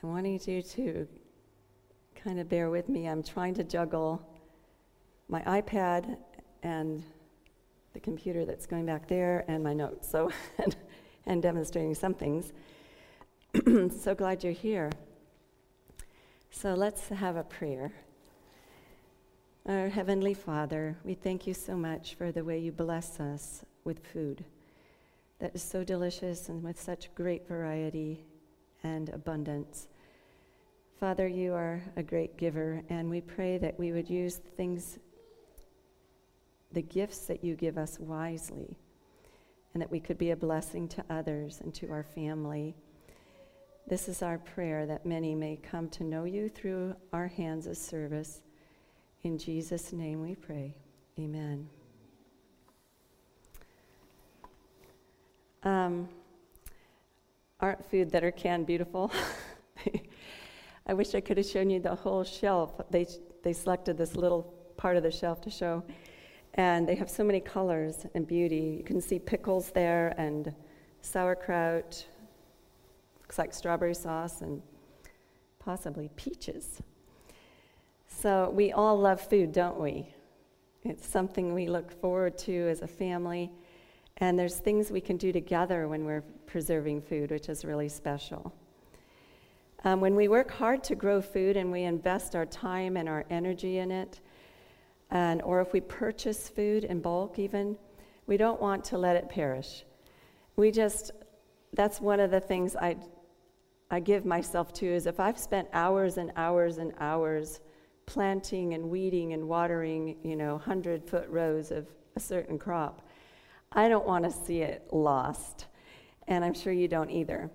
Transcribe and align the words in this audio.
I 0.00 0.06
wanted 0.06 0.46
you 0.46 0.62
to 0.62 1.08
kind 2.14 2.38
of 2.38 2.48
bear 2.48 2.70
with 2.70 2.88
me. 2.88 3.08
I'm 3.08 3.22
trying 3.22 3.54
to 3.54 3.64
juggle 3.64 4.22
my 5.28 5.40
iPad 5.42 6.16
and 6.62 7.02
the 7.94 8.00
computer 8.00 8.44
that's 8.44 8.64
going 8.64 8.86
back 8.86 9.08
there 9.08 9.44
and 9.48 9.62
my 9.64 9.72
notes. 9.72 10.08
So, 10.08 10.30
and, 10.58 10.76
and 11.26 11.42
demonstrating 11.42 11.96
some 11.96 12.14
things. 12.14 12.52
so 14.00 14.14
glad 14.14 14.44
you're 14.44 14.52
here. 14.52 14.92
So 16.50 16.74
let's 16.74 17.08
have 17.08 17.34
a 17.34 17.42
prayer. 17.42 17.92
Our 19.66 19.88
Heavenly 19.88 20.34
Father, 20.34 20.96
we 21.04 21.14
thank 21.14 21.44
you 21.44 21.54
so 21.54 21.76
much 21.76 22.14
for 22.14 22.30
the 22.30 22.44
way 22.44 22.60
you 22.60 22.70
bless 22.70 23.18
us 23.18 23.64
with 23.82 24.06
food 24.12 24.44
that 25.40 25.56
is 25.56 25.62
so 25.62 25.82
delicious 25.82 26.48
and 26.48 26.62
with 26.62 26.80
such 26.80 27.12
great 27.16 27.48
variety 27.48 28.24
and 28.82 29.08
abundance. 29.10 29.88
Father, 30.98 31.28
you 31.28 31.54
are 31.54 31.82
a 31.96 32.02
great 32.02 32.36
giver, 32.36 32.82
and 32.88 33.08
we 33.08 33.20
pray 33.20 33.56
that 33.58 33.78
we 33.78 33.92
would 33.92 34.10
use 34.10 34.40
things, 34.56 34.98
the 36.72 36.82
gifts 36.82 37.26
that 37.26 37.44
you 37.44 37.54
give 37.54 37.78
us 37.78 38.00
wisely, 38.00 38.76
and 39.72 39.80
that 39.80 39.90
we 39.90 40.00
could 40.00 40.18
be 40.18 40.32
a 40.32 40.36
blessing 40.36 40.88
to 40.88 41.04
others 41.08 41.60
and 41.62 41.72
to 41.74 41.90
our 41.90 42.02
family. 42.02 42.74
This 43.86 44.08
is 44.08 44.22
our 44.22 44.38
prayer 44.38 44.86
that 44.86 45.06
many 45.06 45.34
may 45.34 45.56
come 45.56 45.88
to 45.90 46.04
know 46.04 46.24
you 46.24 46.48
through 46.48 46.96
our 47.12 47.28
hands 47.28 47.66
of 47.66 47.76
service. 47.76 48.40
In 49.22 49.38
Jesus' 49.38 49.92
name 49.92 50.20
we 50.20 50.34
pray. 50.34 50.74
Amen. 51.18 51.68
Um, 55.62 56.08
aren't 57.60 57.84
food 57.90 58.10
that 58.12 58.22
are 58.22 58.30
canned 58.30 58.66
beautiful? 58.66 59.12
I 60.86 60.94
wish 60.94 61.14
I 61.14 61.20
could 61.20 61.36
have 61.36 61.46
shown 61.46 61.70
you 61.70 61.80
the 61.80 61.94
whole 61.94 62.24
shelf. 62.24 62.80
They, 62.90 63.06
they 63.42 63.52
selected 63.52 63.98
this 63.98 64.16
little 64.16 64.54
part 64.76 64.96
of 64.96 65.02
the 65.02 65.10
shelf 65.10 65.40
to 65.42 65.50
show. 65.50 65.84
And 66.54 66.88
they 66.88 66.94
have 66.94 67.10
so 67.10 67.24
many 67.24 67.40
colors 67.40 68.06
and 68.14 68.26
beauty. 68.26 68.76
You 68.78 68.84
can 68.84 69.00
see 69.00 69.18
pickles 69.18 69.70
there 69.70 70.14
and 70.16 70.54
sauerkraut. 71.02 72.06
Looks 73.20 73.38
like 73.38 73.52
strawberry 73.52 73.94
sauce 73.94 74.40
and 74.40 74.62
possibly 75.58 76.10
peaches. 76.16 76.80
So 78.06 78.50
we 78.50 78.72
all 78.72 78.98
love 78.98 79.20
food, 79.20 79.52
don't 79.52 79.78
we? 79.78 80.08
It's 80.84 81.06
something 81.06 81.52
we 81.52 81.66
look 81.66 81.92
forward 82.00 82.38
to 82.38 82.68
as 82.70 82.82
a 82.82 82.86
family. 82.86 83.50
And 84.18 84.38
there's 84.38 84.56
things 84.56 84.90
we 84.90 85.00
can 85.00 85.16
do 85.16 85.32
together 85.32 85.88
when 85.88 86.04
we're 86.04 86.24
preserving 86.46 87.02
food, 87.02 87.30
which 87.30 87.48
is 87.48 87.64
really 87.64 87.88
special. 87.88 88.52
Um, 89.84 90.00
when 90.00 90.16
we 90.16 90.26
work 90.26 90.50
hard 90.50 90.82
to 90.84 90.96
grow 90.96 91.20
food 91.20 91.56
and 91.56 91.70
we 91.70 91.84
invest 91.84 92.34
our 92.34 92.46
time 92.46 92.96
and 92.96 93.08
our 93.08 93.24
energy 93.30 93.78
in 93.78 93.92
it, 93.92 94.20
and, 95.10 95.40
or 95.42 95.60
if 95.60 95.72
we 95.72 95.80
purchase 95.80 96.48
food 96.48 96.84
in 96.84 97.00
bulk, 97.00 97.38
even, 97.38 97.76
we 98.26 98.36
don't 98.36 98.60
want 98.60 98.84
to 98.86 98.98
let 98.98 99.14
it 99.14 99.28
perish. 99.28 99.84
We 100.56 100.72
just, 100.72 101.12
that's 101.72 102.00
one 102.00 102.18
of 102.18 102.32
the 102.32 102.40
things 102.40 102.74
I, 102.74 102.96
I 103.90 104.00
give 104.00 104.26
myself 104.26 104.72
to 104.74 104.86
is 104.86 105.06
if 105.06 105.20
I've 105.20 105.38
spent 105.38 105.68
hours 105.72 106.18
and 106.18 106.32
hours 106.34 106.78
and 106.78 106.92
hours 106.98 107.60
planting 108.04 108.74
and 108.74 108.90
weeding 108.90 109.32
and 109.32 109.48
watering, 109.48 110.16
you 110.24 110.34
know, 110.34 110.54
100 110.54 111.08
foot 111.08 111.28
rows 111.28 111.70
of 111.70 111.86
a 112.16 112.20
certain 112.20 112.58
crop, 112.58 113.07
I 113.72 113.88
don't 113.88 114.06
want 114.06 114.24
to 114.24 114.30
see 114.30 114.62
it 114.62 114.88
lost. 114.92 115.66
And 116.26 116.44
I'm 116.44 116.54
sure 116.54 116.72
you 116.72 116.88
don't 116.88 117.10
either. 117.10 117.50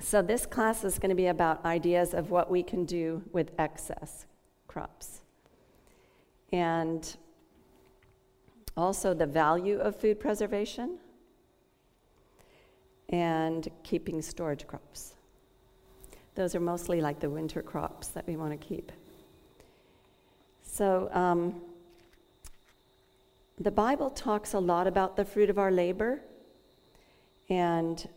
So, 0.00 0.22
this 0.22 0.46
class 0.46 0.84
is 0.84 0.98
going 0.98 1.10
to 1.10 1.16
be 1.16 1.26
about 1.26 1.64
ideas 1.64 2.14
of 2.14 2.30
what 2.30 2.50
we 2.50 2.62
can 2.62 2.84
do 2.84 3.22
with 3.32 3.52
excess 3.58 4.26
crops. 4.66 5.20
And 6.52 7.16
also 8.76 9.14
the 9.14 9.26
value 9.26 9.78
of 9.78 9.96
food 9.96 10.18
preservation 10.18 10.98
and 13.10 13.68
keeping 13.82 14.22
storage 14.22 14.66
crops. 14.66 15.14
Those 16.34 16.54
are 16.54 16.60
mostly 16.60 17.00
like 17.00 17.20
the 17.20 17.28
winter 17.28 17.60
crops 17.60 18.08
that 18.08 18.26
we 18.26 18.36
want 18.36 18.58
to 18.58 18.66
keep. 18.66 18.90
So, 20.62 21.10
um, 21.12 21.60
the 23.62 23.70
Bible 23.70 24.10
talks 24.10 24.54
a 24.54 24.58
lot 24.58 24.86
about 24.86 25.16
the 25.16 25.24
fruit 25.24 25.50
of 25.50 25.58
our 25.58 25.70
labor, 25.70 26.20
and 27.48 28.08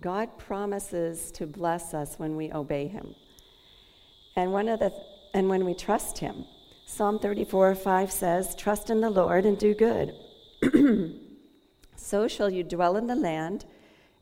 God 0.00 0.38
promises 0.38 1.30
to 1.32 1.46
bless 1.46 1.94
us 1.94 2.18
when 2.18 2.36
we 2.36 2.52
obey 2.52 2.88
him. 2.88 3.14
And 4.36 4.52
one 4.52 4.68
of 4.68 4.80
the 4.80 4.92
and 5.34 5.48
when 5.48 5.64
we 5.64 5.74
trust 5.74 6.18
him. 6.18 6.44
Psalm 6.86 7.18
34 7.18 7.74
5 7.74 8.12
says, 8.12 8.54
Trust 8.54 8.90
in 8.90 9.00
the 9.00 9.10
Lord 9.10 9.46
and 9.46 9.58
do 9.58 9.74
good. 9.74 10.14
so 11.96 12.28
shall 12.28 12.50
you 12.50 12.62
dwell 12.62 12.96
in 12.96 13.06
the 13.06 13.14
land, 13.14 13.64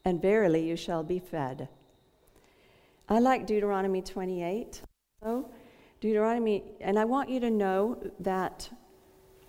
and 0.05 0.23
verily 0.23 0.69
you 0.69 0.77
shall 0.77 1.03
be 1.03 1.19
fed. 1.19 1.69
I 3.09 3.19
like 3.19 3.47
Deuteronomy 3.47 4.03
28. 4.03 4.83
So, 5.23 5.51
Deuteronomy, 6.01 6.65
and 6.81 6.99
I 6.99 7.05
want 7.05 7.29
you 7.29 7.41
to 7.41 7.51
know 7.51 8.03
that 8.21 8.69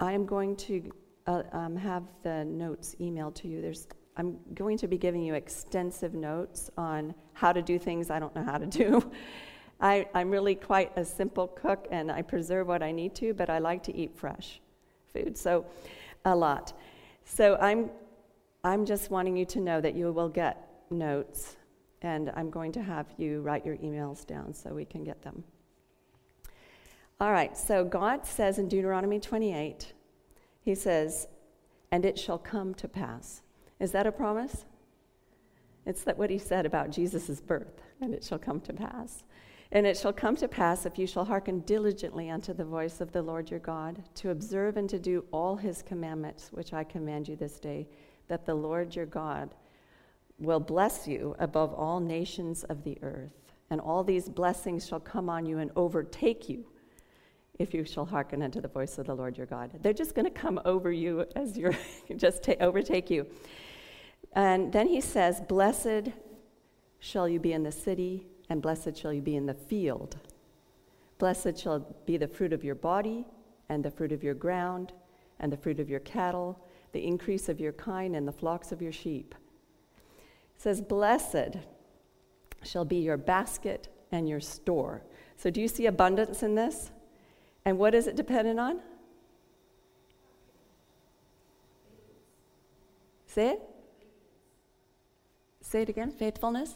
I 0.02 0.12
am 0.12 0.26
going 0.26 0.58
to 0.58 0.92
uh, 1.26 1.44
um, 1.54 1.78
have 1.78 2.04
the 2.24 2.44
notes 2.44 2.96
emailed 3.00 3.36
to 3.36 3.48
you. 3.48 3.62
There's 3.62 3.88
I'm 4.18 4.38
going 4.54 4.78
to 4.80 4.88
be 4.88 4.98
giving 4.98 5.24
you 5.24 5.36
extensive 5.36 6.14
notes 6.14 6.70
on 6.78 7.16
how 7.34 7.54
to 7.54 7.62
do 7.62 7.80
things 7.80 8.10
I 8.10 8.20
don't 8.20 8.36
know 8.36 8.44
how 8.44 8.58
to 8.58 8.66
do. 8.66 9.10
I, 9.80 10.06
am 10.14 10.30
really 10.30 10.54
quite 10.54 10.92
a 10.98 11.04
simple 11.04 11.48
cook 11.48 11.88
and 11.90 12.12
I 12.12 12.22
preserve 12.22 12.68
what 12.68 12.84
I 12.84 12.92
need 12.92 13.16
to, 13.16 13.34
but 13.34 13.50
I 13.50 13.58
like 13.60 13.82
to 13.84 13.96
eat 13.96 14.16
fresh 14.16 14.62
food, 15.14 15.38
so 15.38 15.66
a 16.26 16.36
lot. 16.36 16.74
So 17.24 17.56
I'm, 17.56 17.90
I'm 18.64 18.86
just 18.86 19.10
wanting 19.10 19.38
you 19.38 19.46
to 19.46 19.60
know 19.60 19.82
that 19.82 19.96
you 19.96 20.12
will 20.12 20.30
get 20.30 20.68
notes, 20.92 21.56
and 22.02 22.32
I'm 22.36 22.50
going 22.50 22.74
to 22.74 22.84
have 22.84 23.08
you 23.18 23.42
write 23.42 23.66
your 23.66 23.78
emails 23.78 24.26
down 24.28 24.54
so 24.54 24.72
we 24.72 24.86
can 24.86 25.04
get 25.04 25.22
them. 25.24 25.44
All 27.22 27.32
right, 27.32 27.56
so 27.56 27.86
God 27.86 28.26
says 28.26 28.58
in 28.58 28.68
Deuteronomy 28.68 29.20
28, 29.20 29.94
He 30.64 30.74
says, 30.74 31.28
and 31.92 32.04
it 32.04 32.18
shall 32.18 32.40
come 32.40 32.74
to 32.74 32.88
pass. 32.88 33.44
Is 33.80 33.92
that 33.92 34.08
a 34.08 34.12
promise? 34.12 34.66
It's 35.86 36.04
that 36.06 36.18
what 36.18 36.32
he 36.32 36.40
said 36.40 36.66
about 36.66 36.90
Jesus' 36.90 37.40
birth, 37.40 37.84
and 38.02 38.16
it 38.16 38.24
shall 38.24 38.40
come 38.40 38.60
to 38.62 38.74
pass. 38.74 39.24
And 39.72 39.86
it 39.86 39.98
shall 39.98 40.12
come 40.12 40.36
to 40.38 40.48
pass 40.48 40.88
if 40.88 40.98
you 40.98 41.06
shall 41.06 41.26
hearken 41.26 41.60
diligently 41.60 42.32
unto 42.32 42.56
the 42.56 42.66
voice 42.66 43.02
of 43.02 43.12
the 43.12 43.22
Lord 43.22 43.52
your 43.52 43.60
God, 43.60 44.02
to 44.16 44.32
observe 44.32 44.76
and 44.76 44.90
to 44.90 44.98
do 44.98 45.24
all 45.32 45.56
his 45.56 45.84
commandments, 45.84 46.50
which 46.52 46.74
I 46.74 46.84
command 46.84 47.28
you 47.28 47.36
this 47.36 47.60
day, 47.60 47.88
that 48.30 48.48
the 48.48 48.56
Lord 48.56 48.96
your 48.96 49.06
God 49.06 49.54
will 50.40 50.60
bless 50.60 51.08
you 51.08 51.36
above 51.38 51.72
all 51.72 52.00
nations 52.00 52.64
of 52.64 52.84
the 52.84 52.98
earth. 53.04 53.54
And 53.70 53.80
all 53.80 54.04
these 54.04 54.28
blessings 54.28 54.88
shall 54.88 55.00
come 55.00 55.30
on 55.30 55.46
you 55.46 55.60
and 55.60 55.70
overtake 55.76 56.50
you 56.50 56.66
if 57.62 57.74
you 57.74 57.86
shall 57.86 58.06
hearken 58.06 58.42
unto 58.42 58.60
the 58.60 58.68
voice 58.68 58.98
of 58.98 59.06
the 59.06 59.16
Lord 59.16 59.38
your 59.38 59.46
God. 59.46 59.72
They're 59.82 59.94
just 59.94 60.16
going 60.16 60.26
to 60.26 60.32
come 60.32 60.60
over 60.66 60.92
you 60.92 61.26
as 61.36 61.58
you're 61.58 61.76
just 62.16 62.44
ta- 62.44 62.56
overtake 62.60 63.10
you. 63.10 63.28
And 64.34 64.72
then 64.72 64.88
he 64.88 65.02
says, 65.02 65.42
Blessed 65.42 66.10
shall 67.00 67.28
you 67.28 67.40
be 67.40 67.54
in 67.54 67.64
the 67.64 67.72
city, 67.72 68.26
and 68.50 68.62
blessed 68.62 68.98
shall 68.98 69.14
you 69.14 69.22
be 69.22 69.36
in 69.36 69.46
the 69.46 69.54
field. 69.54 70.18
Blessed 71.18 71.58
shall 71.58 71.80
be 72.06 72.18
the 72.18 72.28
fruit 72.28 72.54
of 72.54 72.64
your 72.64 72.76
body, 72.76 73.26
and 73.70 73.84
the 73.84 73.92
fruit 73.92 74.12
of 74.12 74.24
your 74.24 74.34
ground, 74.34 74.94
and 75.40 75.52
the 75.52 75.58
fruit 75.58 75.80
of 75.80 75.90
your 75.90 76.00
cattle, 76.02 76.60
the 76.92 77.06
increase 77.06 77.48
of 77.50 77.60
your 77.60 77.74
kind, 77.74 78.16
and 78.16 78.28
the 78.28 78.32
flocks 78.32 78.72
of 78.72 78.82
your 78.82 78.92
sheep. 78.92 79.36
It 80.56 80.62
says, 80.62 80.82
Blessed 80.82 81.58
shall 82.64 82.86
be 82.86 82.98
your 82.98 83.18
basket 83.18 83.88
and 84.12 84.28
your 84.28 84.40
store. 84.40 85.04
So, 85.36 85.50
do 85.50 85.62
you 85.62 85.68
see 85.68 85.88
abundance 85.88 86.44
in 86.44 86.56
this? 86.56 86.92
And 87.66 87.78
what 87.78 87.94
is 87.94 88.08
it 88.08 88.16
dependent 88.16 88.60
on? 88.60 88.80
Say 93.28 93.52
it. 93.52 93.62
Say 95.62 95.84
it 95.84 95.90
again 95.90 96.12
faithfulness? 96.12 96.76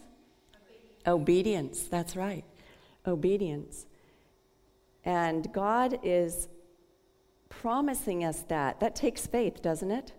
Obedience. 1.06 1.08
Obedience, 1.08 1.84
that's 1.84 2.16
right. 2.16 2.46
Obedience. 3.06 3.88
And 5.04 5.52
God 5.52 6.00
is 6.02 6.48
promising 7.50 8.24
us 8.24 8.44
that. 8.48 8.80
That 8.80 8.96
takes 8.96 9.28
faith, 9.28 9.62
doesn't 9.62 9.92
it? 9.92 10.14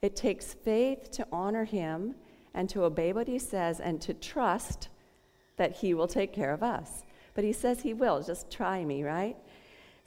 It 0.00 0.14
takes 0.14 0.54
faith 0.54 1.10
to 1.12 1.26
honor 1.32 1.64
Him 1.64 2.14
and 2.54 2.68
to 2.70 2.84
obey 2.84 3.12
what 3.12 3.26
He 3.26 3.38
says 3.38 3.80
and 3.80 4.00
to 4.02 4.14
trust 4.14 4.88
that 5.56 5.78
He 5.78 5.92
will 5.92 6.06
take 6.06 6.32
care 6.32 6.52
of 6.52 6.62
us. 6.62 7.02
But 7.34 7.42
He 7.42 7.52
says 7.52 7.80
He 7.80 7.94
will. 7.94 8.22
Just 8.22 8.50
try 8.50 8.84
me, 8.84 9.02
right? 9.02 9.36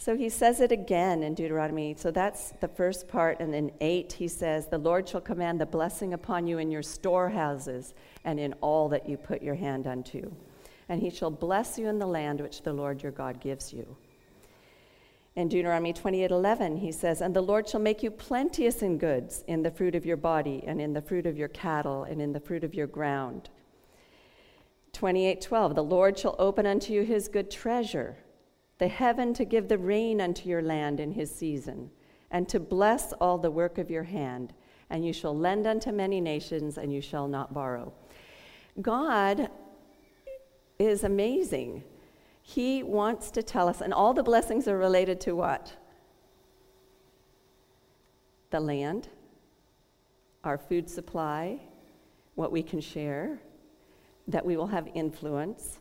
So 0.02 0.18
he 0.18 0.30
says 0.30 0.62
it 0.62 0.72
again 0.72 1.22
in 1.22 1.36
Deuteronomy. 1.36 1.94
So 1.96 2.10
that's 2.10 2.54
the 2.60 2.68
first 2.68 3.08
part. 3.08 3.40
And 3.40 3.54
in 3.54 3.72
8, 3.82 4.14
he 4.14 4.28
says, 4.28 4.66
The 4.66 4.80
Lord 4.80 5.08
shall 5.08 5.22
command 5.22 5.62
the 5.62 5.68
blessing 5.68 6.16
upon 6.16 6.48
you 6.48 6.58
in 6.58 6.72
your 6.72 6.82
storehouses 6.82 7.94
and 8.26 8.40
in 8.40 8.54
all 8.62 8.90
that 8.90 9.08
you 9.08 9.16
put 9.16 9.44
your 9.44 9.54
hand 9.54 9.86
unto. 9.86 10.32
And 10.90 11.04
he 11.04 11.12
shall 11.12 11.30
bless 11.30 11.78
you 11.78 11.88
in 11.88 12.00
the 12.00 12.08
land 12.08 12.42
which 12.42 12.64
the 12.64 12.74
Lord 12.74 13.04
your 13.04 13.12
God 13.12 13.40
gives 13.40 13.72
you. 13.72 13.96
In 15.36 15.50
Deuteronomy 15.50 15.94
28:11 15.94 16.78
he 16.78 16.92
says, 16.92 17.22
"And 17.22 17.36
the 17.36 17.44
Lord 17.44 17.70
shall 17.70 17.80
make 17.80 18.02
you 18.02 18.10
plenteous 18.10 18.82
in 18.82 18.98
goods, 18.98 19.44
in 19.46 19.62
the 19.62 19.70
fruit 19.70 19.94
of 19.94 20.04
your 20.04 20.18
body, 20.18 20.64
and 20.66 20.82
in 20.82 20.94
the 20.94 21.02
fruit 21.04 21.28
of 21.28 21.38
your 21.38 21.50
cattle, 21.50 22.06
and 22.06 22.20
in 22.20 22.34
the 22.34 22.40
fruit 22.40 22.64
of 22.64 22.74
your 22.74 22.88
ground." 22.88 23.52
28:12, 24.94 25.76
"The 25.76 25.84
Lord 25.84 26.18
shall 26.18 26.36
open 26.40 26.66
unto 26.66 26.92
you 26.92 27.04
his 27.04 27.28
good 27.28 27.52
treasure, 27.52 28.18
the 28.82 28.88
heaven 28.88 29.32
to 29.32 29.46
give 29.46 29.68
the 29.68 29.78
rain 29.78 30.20
unto 30.20 30.50
your 30.50 30.64
land 30.64 31.00
in 31.00 31.12
his 31.12 31.30
season, 31.30 31.92
and 32.32 32.50
to 32.50 32.60
bless 32.60 33.14
all 33.14 33.38
the 33.38 33.52
work 33.52 33.78
of 33.78 33.92
your 33.92 34.02
hand. 34.02 34.54
And 34.90 35.06
you 35.06 35.14
shall 35.14 35.38
lend 35.38 35.68
unto 35.68 35.92
many 35.92 36.20
nations, 36.20 36.80
and 36.80 36.92
you 36.92 37.00
shall 37.00 37.28
not 37.28 37.54
borrow. 37.54 37.94
God 38.82 39.52
is 40.80 41.04
amazing. 41.04 41.84
He 42.42 42.82
wants 42.82 43.30
to 43.32 43.44
tell 43.44 43.68
us, 43.68 43.82
and 43.82 43.94
all 43.94 44.16
the 44.16 44.24
blessings 44.24 44.68
are 44.68 44.80
related 44.80 45.22
to 45.22 45.36
what? 45.36 45.72
The 48.50 48.60
land, 48.60 49.10
our 50.44 50.58
food 50.58 50.90
supply, 50.90 51.60
what 52.34 52.52
we 52.52 52.64
can 52.64 52.82
share, 52.82 53.40
that 54.28 54.44
we 54.44 54.58
will 54.58 54.66
have 54.66 54.90
influence. 54.96 55.80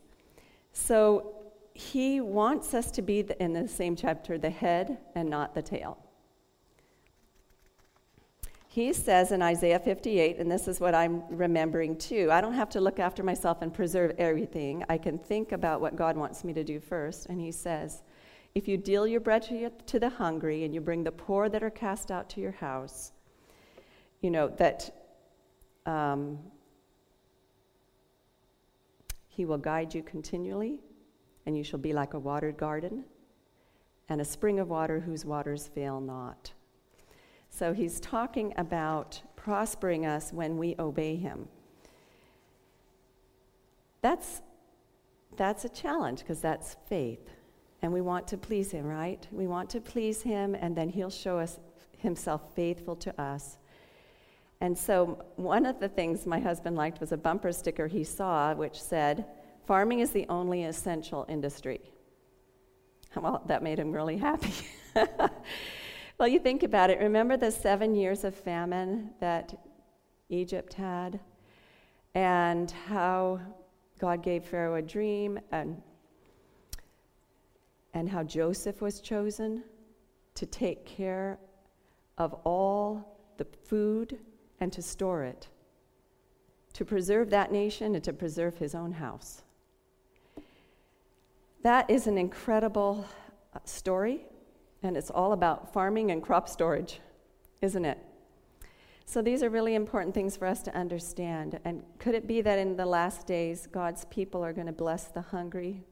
So 0.74 1.39
he 1.80 2.20
wants 2.20 2.74
us 2.74 2.90
to 2.90 3.02
be, 3.02 3.22
the, 3.22 3.42
in 3.42 3.54
the 3.54 3.66
same 3.66 3.96
chapter, 3.96 4.36
the 4.36 4.50
head 4.50 4.98
and 5.14 5.30
not 5.30 5.54
the 5.54 5.62
tail. 5.62 5.98
He 8.68 8.92
says 8.92 9.32
in 9.32 9.40
Isaiah 9.40 9.80
58, 9.80 10.36
and 10.38 10.50
this 10.50 10.68
is 10.68 10.78
what 10.78 10.94
I'm 10.94 11.24
remembering 11.30 11.96
too 11.96 12.30
I 12.30 12.40
don't 12.40 12.52
have 12.52 12.68
to 12.70 12.80
look 12.80 13.00
after 13.00 13.22
myself 13.22 13.62
and 13.62 13.72
preserve 13.72 14.12
everything. 14.18 14.84
I 14.88 14.98
can 14.98 15.18
think 15.18 15.52
about 15.52 15.80
what 15.80 15.96
God 15.96 16.16
wants 16.16 16.44
me 16.44 16.52
to 16.52 16.62
do 16.62 16.78
first. 16.80 17.26
And 17.26 17.40
he 17.40 17.50
says, 17.50 18.02
If 18.54 18.68
you 18.68 18.76
deal 18.76 19.06
your 19.06 19.20
bread 19.20 19.42
to 19.86 19.98
the 19.98 20.10
hungry 20.10 20.64
and 20.64 20.74
you 20.74 20.80
bring 20.80 21.02
the 21.02 21.12
poor 21.12 21.48
that 21.48 21.62
are 21.62 21.70
cast 21.70 22.10
out 22.10 22.28
to 22.30 22.40
your 22.40 22.52
house, 22.52 23.12
you 24.20 24.30
know, 24.30 24.48
that 24.48 24.94
um, 25.86 26.38
he 29.28 29.46
will 29.46 29.58
guide 29.58 29.94
you 29.94 30.02
continually 30.02 30.80
and 31.50 31.58
you 31.58 31.64
shall 31.64 31.80
be 31.80 31.92
like 31.92 32.14
a 32.14 32.18
watered 32.20 32.56
garden 32.56 33.02
and 34.08 34.20
a 34.20 34.24
spring 34.24 34.60
of 34.60 34.68
water 34.68 35.00
whose 35.00 35.24
waters 35.24 35.66
fail 35.66 36.00
not. 36.00 36.52
So 37.48 37.72
he's 37.72 37.98
talking 37.98 38.54
about 38.56 39.20
prospering 39.34 40.06
us 40.06 40.32
when 40.32 40.58
we 40.58 40.76
obey 40.78 41.16
him. 41.16 41.48
That's, 44.00 44.42
that's 45.36 45.64
a 45.64 45.68
challenge 45.68 46.20
because 46.20 46.40
that's 46.40 46.76
faith. 46.88 47.28
And 47.82 47.92
we 47.92 48.00
want 48.00 48.28
to 48.28 48.38
please 48.38 48.70
him, 48.70 48.86
right? 48.86 49.26
We 49.32 49.48
want 49.48 49.70
to 49.70 49.80
please 49.80 50.22
him, 50.22 50.54
and 50.54 50.76
then 50.76 50.88
he'll 50.88 51.10
show 51.10 51.40
us 51.40 51.58
himself 51.98 52.54
faithful 52.54 52.94
to 52.94 53.20
us. 53.20 53.58
And 54.60 54.78
so, 54.78 55.24
one 55.34 55.66
of 55.66 55.80
the 55.80 55.88
things 55.88 56.26
my 56.26 56.38
husband 56.38 56.76
liked 56.76 57.00
was 57.00 57.10
a 57.10 57.16
bumper 57.16 57.50
sticker 57.50 57.88
he 57.88 58.04
saw 58.04 58.54
which 58.54 58.80
said, 58.80 59.24
farming 59.66 60.00
is 60.00 60.10
the 60.10 60.26
only 60.28 60.64
essential 60.64 61.26
industry. 61.28 61.80
Well, 63.16 63.42
that 63.46 63.60
made 63.64 63.76
him 63.80 63.90
really 63.90 64.16
happy. 64.16 64.52
well, 66.16 66.28
you 66.28 66.38
think 66.38 66.62
about 66.62 66.90
it. 66.90 67.00
Remember 67.00 67.36
the 67.36 67.50
seven 67.50 67.96
years 67.96 68.22
of 68.22 68.36
famine 68.36 69.10
that 69.18 69.52
Egypt 70.28 70.74
had? 70.74 71.18
And 72.14 72.70
how 72.70 73.40
God 73.98 74.22
gave 74.22 74.44
Pharaoh 74.44 74.76
a 74.76 74.82
dream, 74.82 75.38
and, 75.52 75.82
and 77.94 78.08
how 78.08 78.22
Joseph 78.22 78.80
was 78.80 79.00
chosen 79.00 79.62
to 80.34 80.46
take 80.46 80.86
care 80.86 81.38
of 82.16 82.32
all 82.44 83.18
the 83.36 83.46
food 83.64 84.18
and 84.60 84.72
to 84.72 84.82
store 84.82 85.24
it, 85.24 85.48
to 86.72 86.84
preserve 86.84 87.30
that 87.30 87.52
nation 87.52 87.94
and 87.94 88.04
to 88.04 88.12
preserve 88.12 88.56
his 88.56 88.74
own 88.74 88.92
house. 88.92 89.42
That 91.62 91.90
is 91.90 92.06
an 92.06 92.16
incredible 92.16 93.04
uh, 93.54 93.58
story, 93.64 94.24
and 94.82 94.96
it's 94.96 95.10
all 95.10 95.32
about 95.32 95.72
farming 95.72 96.10
and 96.10 96.22
crop 96.22 96.48
storage, 96.48 97.00
isn't 97.60 97.84
it? 97.84 97.98
So, 99.04 99.20
these 99.20 99.42
are 99.42 99.50
really 99.50 99.74
important 99.74 100.14
things 100.14 100.36
for 100.36 100.46
us 100.46 100.62
to 100.62 100.74
understand. 100.74 101.60
And 101.64 101.82
could 101.98 102.14
it 102.14 102.26
be 102.26 102.40
that 102.40 102.58
in 102.58 102.76
the 102.76 102.86
last 102.86 103.26
days, 103.26 103.66
God's 103.66 104.06
people 104.06 104.42
are 104.42 104.52
going 104.52 104.68
to 104.68 104.72
bless 104.72 105.08
the 105.08 105.20
hungry? 105.20 105.84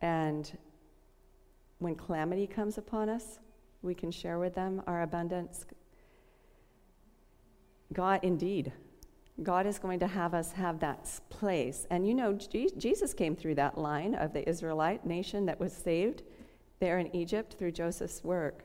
And 0.00 0.50
when 1.78 1.94
calamity 1.94 2.46
comes 2.46 2.78
upon 2.78 3.08
us, 3.08 3.38
we 3.82 3.94
can 3.94 4.10
share 4.10 4.38
with 4.38 4.54
them 4.54 4.82
our 4.86 5.02
abundance. 5.02 5.66
God, 7.92 8.20
indeed, 8.22 8.72
God 9.42 9.66
is 9.66 9.78
going 9.78 9.98
to 10.00 10.06
have 10.06 10.34
us 10.34 10.52
have 10.52 10.78
that 10.80 11.08
place. 11.30 11.86
And 11.90 12.06
you 12.06 12.14
know, 12.14 12.34
Jesus 12.76 13.14
came 13.14 13.34
through 13.34 13.54
that 13.56 13.78
line 13.78 14.14
of 14.14 14.32
the 14.32 14.46
Israelite 14.48 15.06
nation 15.06 15.46
that 15.46 15.58
was 15.58 15.72
saved 15.72 16.22
there 16.80 16.98
in 16.98 17.14
Egypt 17.16 17.54
through 17.58 17.72
Joseph's 17.72 18.22
work 18.22 18.64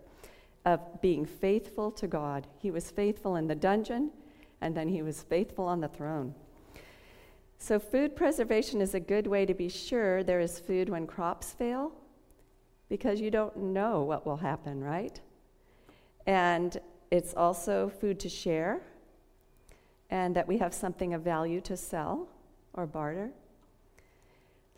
of 0.66 1.02
being 1.02 1.26
faithful 1.26 1.92
to 1.92 2.08
God. 2.08 2.48
He 2.60 2.72
was 2.72 2.92
faithful 2.92 3.38
in 3.38 3.48
the 3.48 3.56
dungeon, 3.56 4.12
and 4.60 4.76
then 4.76 4.90
he 4.90 5.02
was 5.02 5.24
faithful 5.24 5.66
on 5.66 5.80
the 5.80 5.88
throne. 5.88 6.36
So, 7.60 7.80
food 7.80 8.16
preservation 8.16 8.82
is 8.82 8.94
a 8.94 9.00
good 9.00 9.26
way 9.26 9.46
to 9.46 9.54
be 9.54 9.70
sure 9.70 10.24
there 10.24 10.40
is 10.40 10.60
food 10.60 10.90
when 10.90 11.08
crops 11.08 11.54
fail 11.54 11.92
because 12.90 13.22
you 13.22 13.32
don't 13.32 13.56
know 13.58 14.04
what 14.04 14.26
will 14.26 14.38
happen, 14.38 14.84
right? 14.84 15.20
And 16.28 16.78
it's 17.12 17.34
also 17.34 17.90
food 17.90 18.20
to 18.20 18.30
share 18.30 18.82
and 20.10 20.36
that 20.36 20.48
we 20.48 20.58
have 20.58 20.74
something 20.74 21.14
of 21.14 21.22
value 21.22 21.62
to 21.62 21.76
sell 21.76 22.28
or 22.74 22.86
barter. 22.86 23.32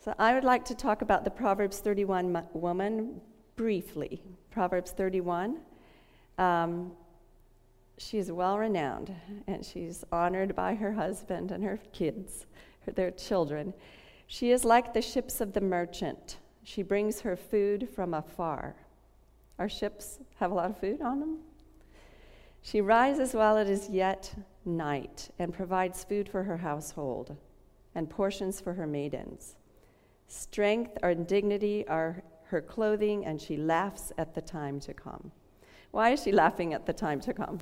So 0.02 0.14
I 0.18 0.34
would 0.34 0.44
like 0.44 0.64
to 0.66 0.74
talk 0.74 1.02
about 1.02 1.24
the 1.24 1.30
Proverbs 1.30 1.78
31 1.80 2.46
woman 2.54 3.20
briefly. 3.56 4.22
Proverbs 4.50 4.92
31. 4.92 5.58
Um, 6.38 6.92
she's 7.98 8.32
well 8.32 8.58
renowned 8.58 9.14
and 9.46 9.64
she's 9.64 10.02
honored 10.10 10.56
by 10.56 10.74
her 10.74 10.92
husband 10.92 11.52
and 11.52 11.62
her 11.62 11.78
kids, 11.92 12.46
their 12.94 13.10
children. 13.10 13.74
She 14.26 14.52
is 14.52 14.64
like 14.64 14.94
the 14.94 15.02
ships 15.02 15.40
of 15.40 15.52
the 15.52 15.60
merchant. 15.60 16.38
She 16.62 16.82
brings 16.82 17.20
her 17.20 17.36
food 17.36 17.88
from 17.94 18.14
afar. 18.14 18.74
Our 19.58 19.68
ships 19.68 20.20
have 20.36 20.50
a 20.50 20.54
lot 20.54 20.70
of 20.70 20.78
food 20.78 21.02
on 21.02 21.20
them. 21.20 21.38
She 22.62 22.80
rises 22.80 23.34
while 23.34 23.56
it 23.56 23.68
is 23.68 23.88
yet 23.88 24.34
night 24.64 25.30
and 25.38 25.52
provides 25.52 26.04
food 26.04 26.28
for 26.28 26.42
her 26.44 26.58
household 26.58 27.36
and 27.94 28.08
portions 28.08 28.60
for 28.60 28.74
her 28.74 28.86
maidens. 28.86 29.56
Strength 30.28 30.98
and 31.02 31.26
dignity 31.26 31.86
are 31.88 32.22
her 32.44 32.60
clothing, 32.60 33.24
and 33.24 33.40
she 33.40 33.56
laughs 33.56 34.12
at 34.18 34.34
the 34.34 34.40
time 34.40 34.80
to 34.80 34.92
come. 34.92 35.32
Why 35.90 36.10
is 36.10 36.22
she 36.22 36.32
laughing 36.32 36.74
at 36.74 36.86
the 36.86 36.92
time 36.92 37.20
to 37.22 37.32
come? 37.32 37.60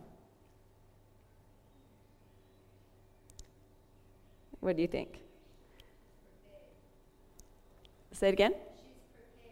What 4.61 4.77
do 4.77 4.83
you 4.83 4.89
think? 4.89 5.21
Say 8.13 8.29
it 8.29 8.33
again. 8.33 8.55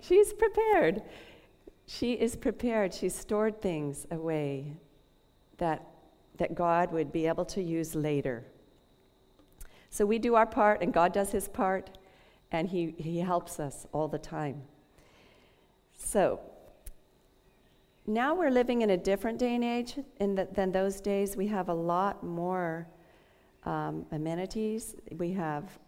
She's 0.00 0.32
prepared. 0.32 1.02
She's 1.02 1.02
prepared. 1.02 1.02
She 1.86 2.12
is 2.14 2.36
prepared. 2.36 2.92
She's 2.92 3.14
stored 3.14 3.62
things 3.62 4.06
away 4.10 4.76
that 5.58 5.86
that 6.38 6.54
God 6.54 6.92
would 6.92 7.12
be 7.12 7.26
able 7.26 7.44
to 7.46 7.62
use 7.62 7.94
later. 7.94 8.44
So 9.90 10.04
we 10.04 10.18
do 10.18 10.34
our 10.34 10.46
part, 10.46 10.82
and 10.82 10.92
God 10.92 11.12
does 11.12 11.32
his 11.32 11.48
part, 11.48 11.98
and 12.52 12.68
he, 12.68 12.94
he 12.98 13.18
helps 13.20 13.58
us 13.58 13.86
all 13.92 14.08
the 14.08 14.18
time. 14.18 14.62
So 15.94 16.40
now 18.06 18.34
we're 18.34 18.50
living 18.50 18.82
in 18.82 18.90
a 18.90 18.96
different 18.96 19.38
day 19.38 19.54
and 19.54 19.64
age 19.64 19.94
the, 20.18 20.48
than 20.52 20.70
those 20.72 21.00
days. 21.00 21.36
We 21.36 21.46
have 21.48 21.68
a 21.68 21.74
lot 21.74 22.22
more 22.22 22.86
um, 23.64 24.06
amenities. 24.12 24.94
We 25.16 25.32
have 25.32 25.78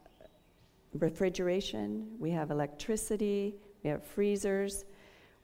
refrigeration, 0.95 2.09
we 2.19 2.31
have 2.31 2.51
electricity, 2.51 3.55
we 3.85 3.91
have 3.91 4.03
freezers. 4.03 4.87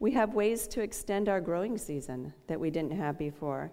We 0.01 0.11
have 0.13 0.35
ways 0.35 0.67
to 0.69 0.83
extend 0.83 1.29
our 1.29 1.41
growing 1.41 1.79
season 1.79 2.33
that 2.47 2.59
we 2.59 2.71
didn't 2.71 2.91
have 2.93 3.17
before. 3.17 3.71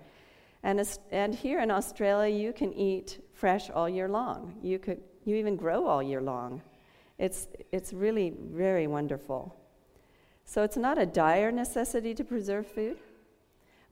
And, 0.63 0.87
and 1.11 1.33
here 1.33 1.59
in 1.59 1.71
Australia, 1.71 2.35
you 2.35 2.53
can 2.53 2.73
eat 2.73 3.19
fresh 3.33 3.69
all 3.69 3.89
year 3.89 4.07
long. 4.07 4.55
You, 4.61 4.77
could, 4.77 5.01
you 5.25 5.35
even 5.35 5.55
grow 5.55 5.87
all 5.87 6.03
year 6.03 6.21
long. 6.21 6.61
It's, 7.17 7.47
it's 7.71 7.93
really 7.93 8.33
very 8.51 8.87
wonderful. 8.87 9.55
So 10.45 10.63
it's 10.63 10.77
not 10.77 10.97
a 10.97 11.05
dire 11.05 11.51
necessity 11.51 12.13
to 12.15 12.23
preserve 12.23 12.67
food, 12.67 12.97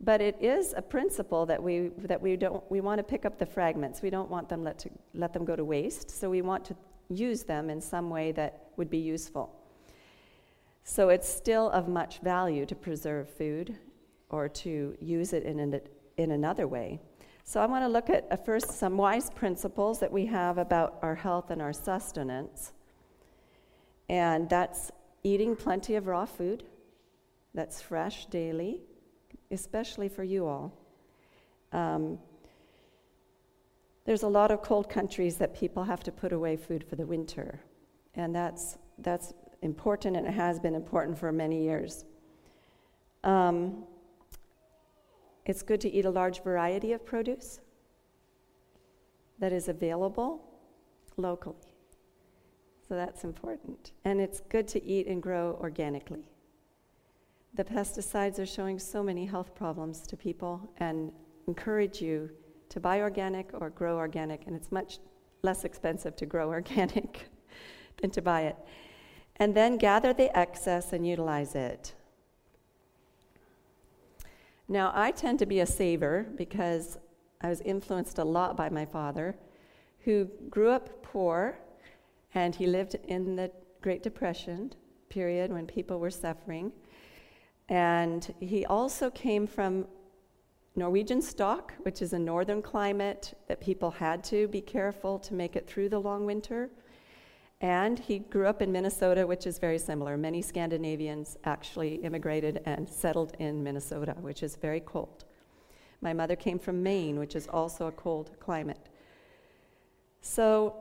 but 0.02 0.22
it 0.22 0.36
is 0.42 0.74
a 0.76 0.82
principle 0.82 1.46
that 1.46 1.62
we, 1.62 1.92
that 2.00 2.22
we 2.22 2.36
don't, 2.36 2.64
we 2.70 2.82
want 2.82 3.00
to 3.00 3.04
pick 3.04 3.26
up 3.26 3.38
the 3.40 3.46
fragments. 3.46 4.02
We 4.02 4.10
don't 4.10 4.30
want 4.30 4.50
them 4.50 4.64
let, 4.64 4.80
to, 4.80 4.90
let 5.14 5.34
them 5.34 5.46
go 5.46 5.56
to 5.56 5.66
waste, 5.66 6.12
so 6.12 6.30
we 6.30 6.42
want 6.42 6.66
to 6.66 6.76
use 7.10 7.44
them 7.44 7.70
in 7.70 7.82
some 7.82 8.10
way 8.10 8.32
that 8.34 8.68
would 8.78 8.90
be 8.90 8.98
useful. 8.98 9.56
So 10.84 11.10
it's 11.10 11.28
still 11.28 11.70
of 11.72 11.88
much 11.88 12.20
value 12.20 12.66
to 12.66 12.76
preserve 12.76 13.30
food 13.30 13.76
or 14.30 14.48
to 14.50 14.98
use 15.00 15.34
it 15.34 15.44
in, 15.44 15.60
an, 15.60 15.82
in 16.20 16.32
another 16.32 16.68
way. 16.68 17.00
So 17.44 17.60
I 17.60 17.66
want 17.66 17.84
to 17.84 17.88
look 17.88 18.10
at 18.10 18.28
uh, 18.30 18.36
first 18.36 18.72
some 18.78 18.98
wise 18.98 19.30
principles 19.32 20.00
that 20.00 20.12
we 20.12 20.26
have 20.28 20.58
about 20.58 21.00
our 21.02 21.16
health 21.16 21.50
and 21.50 21.62
our 21.62 21.74
sustenance. 21.74 22.74
And 24.10 24.50
that's 24.50 24.92
eating 25.24 25.56
plenty 25.56 25.96
of 25.96 26.08
raw 26.08 26.26
food 26.26 26.64
that's 27.54 27.82
fresh 27.82 28.26
daily, 28.28 28.82
especially 29.50 30.10
for 30.10 30.24
you 30.24 30.46
all. 30.46 30.74
Um, 31.72 32.20
there's 34.06 34.24
a 34.24 34.28
lot 34.28 34.52
of 34.52 34.62
cold 34.62 34.90
countries 34.90 35.38
that 35.38 35.56
people 35.56 35.84
have 35.84 36.04
to 36.04 36.12
put 36.12 36.34
away 36.34 36.58
food 36.58 36.84
for 36.84 36.96
the 36.96 37.06
winter, 37.06 37.60
and 38.16 38.36
that's, 38.36 38.78
that's 39.00 39.34
important 39.62 40.16
and 40.16 40.28
it 40.28 40.34
has 40.34 40.60
been 40.60 40.76
important 40.76 41.18
for 41.18 41.32
many 41.32 41.64
years. 41.64 42.06
Um, 43.24 43.84
it's 45.46 45.62
good 45.62 45.82
to 45.82 45.90
eat 45.90 46.06
a 46.06 46.10
large 46.10 46.44
variety 46.44 46.94
of 46.94 47.06
produce 47.06 47.60
that 49.40 49.52
is 49.54 49.68
available 49.68 50.42
locally. 51.18 51.56
So 52.88 52.96
that's 52.96 53.24
important. 53.24 53.92
And 54.04 54.20
it's 54.20 54.42
good 54.50 54.68
to 54.70 54.84
eat 54.84 55.08
and 55.08 55.22
grow 55.22 55.58
organically. 55.62 56.30
The 57.54 57.64
pesticides 57.64 58.40
are 58.40 58.46
showing 58.46 58.80
so 58.80 59.04
many 59.04 59.26
health 59.26 59.56
problems 59.56 60.02
to 60.08 60.18
people 60.18 60.70
and 60.78 61.12
encourage 61.48 62.02
you 62.02 62.30
to 62.70 62.80
buy 62.80 63.02
organic 63.02 63.50
or 63.54 63.72
grow 63.72 63.98
organic, 63.98 64.46
and 64.46 64.56
it's 64.56 64.72
much 64.72 65.00
less 65.42 65.66
expensive 65.66 66.16
to 66.18 66.26
grow 66.26 66.50
organic 66.60 67.30
than 68.02 68.12
to 68.12 68.22
buy 68.22 68.42
it. 68.42 68.58
And 69.38 69.56
then 69.56 69.78
gather 69.78 70.14
the 70.14 70.36
excess 70.38 70.94
and 70.94 71.08
utilize 71.08 71.56
it. 71.56 71.94
Now, 74.72 74.92
I 74.94 75.10
tend 75.10 75.40
to 75.40 75.48
be 75.48 75.62
a 75.62 75.66
saver 75.66 76.28
because 76.38 77.00
I 77.42 77.50
was 77.50 77.60
influenced 77.62 78.20
a 78.20 78.24
lot 78.24 78.56
by 78.56 78.70
my 78.70 78.86
father, 78.86 79.36
who 80.06 80.26
grew 80.52 80.70
up 80.70 81.02
poor 81.02 81.58
and 82.36 82.54
he 82.54 82.68
lived 82.68 82.96
in 83.08 83.36
the 83.36 83.50
Great 83.82 84.04
Depression 84.04 84.72
period 85.10 85.52
when 85.52 85.66
people 85.66 86.00
were 86.00 86.12
suffering. 86.12 86.72
And 87.68 88.32
he 88.40 88.64
also 88.68 89.10
came 89.10 89.48
from 89.48 89.88
Norwegian 90.76 91.24
stock, 91.24 91.74
which 91.82 92.04
is 92.04 92.14
a 92.14 92.20
northern 92.20 92.62
climate 92.62 93.34
that 93.48 93.60
people 93.60 93.90
had 93.90 94.24
to 94.26 94.48
be 94.50 94.62
careful 94.62 95.18
to 95.18 95.34
make 95.34 95.56
it 95.56 95.66
through 95.66 95.90
the 95.90 96.00
long 96.00 96.28
winter. 96.28 96.70
And 97.62 98.00
he 98.00 98.20
grew 98.20 98.48
up 98.48 98.62
in 98.62 98.72
Minnesota, 98.72 99.28
which 99.28 99.46
is 99.46 99.60
very 99.60 99.80
similar. 99.80 100.16
Many 100.16 100.42
Scandinavians 100.42 101.38
actually 101.44 101.96
immigrated 101.96 102.62
and 102.66 102.88
settled 102.88 103.36
in 103.38 103.64
Minnesota, 103.64 104.16
which 104.22 104.44
is 104.44 104.56
very 104.56 104.80
cold. 104.80 105.26
My 106.02 106.14
mother 106.14 106.38
came 106.38 106.58
from 106.58 106.82
Maine, 106.82 107.20
which 107.20 107.36
is 107.36 107.48
also 107.48 107.88
a 107.88 107.92
cold 107.92 108.32
climate. 108.40 108.80
So, 110.22 110.76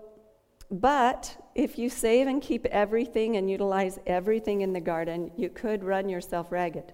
but 0.71 1.51
if 1.57 1.79
you 1.79 1.89
save 1.91 2.29
and 2.29 2.41
keep 2.41 2.65
everything 2.67 3.37
and 3.37 3.51
utilize 3.51 3.99
everything 4.07 4.61
in 4.61 4.73
the 4.73 4.81
garden, 4.81 5.33
you 5.37 5.49
could 5.49 5.83
run 5.83 6.09
yourself 6.09 6.53
ragged, 6.53 6.93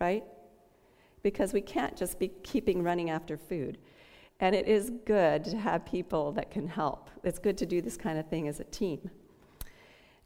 right? 0.00 0.24
Because 1.22 1.52
we 1.52 1.60
can't 1.60 1.96
just 1.96 2.18
be 2.18 2.28
keeping 2.42 2.82
running 2.82 3.10
after 3.10 3.36
food. 3.36 3.78
And 4.40 4.54
it 4.54 4.66
is 4.66 4.90
good 5.04 5.44
to 5.44 5.58
have 5.58 5.84
people 5.84 6.32
that 6.32 6.50
can 6.50 6.66
help. 6.66 7.10
It's 7.22 7.38
good 7.38 7.58
to 7.58 7.66
do 7.66 7.82
this 7.82 7.96
kind 7.96 8.18
of 8.18 8.26
thing 8.28 8.48
as 8.48 8.58
a 8.58 8.64
team. 8.64 9.10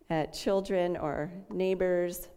Uh, 0.09 0.27
children 0.27 0.97
or 0.97 1.31
neighbors. 1.51 2.29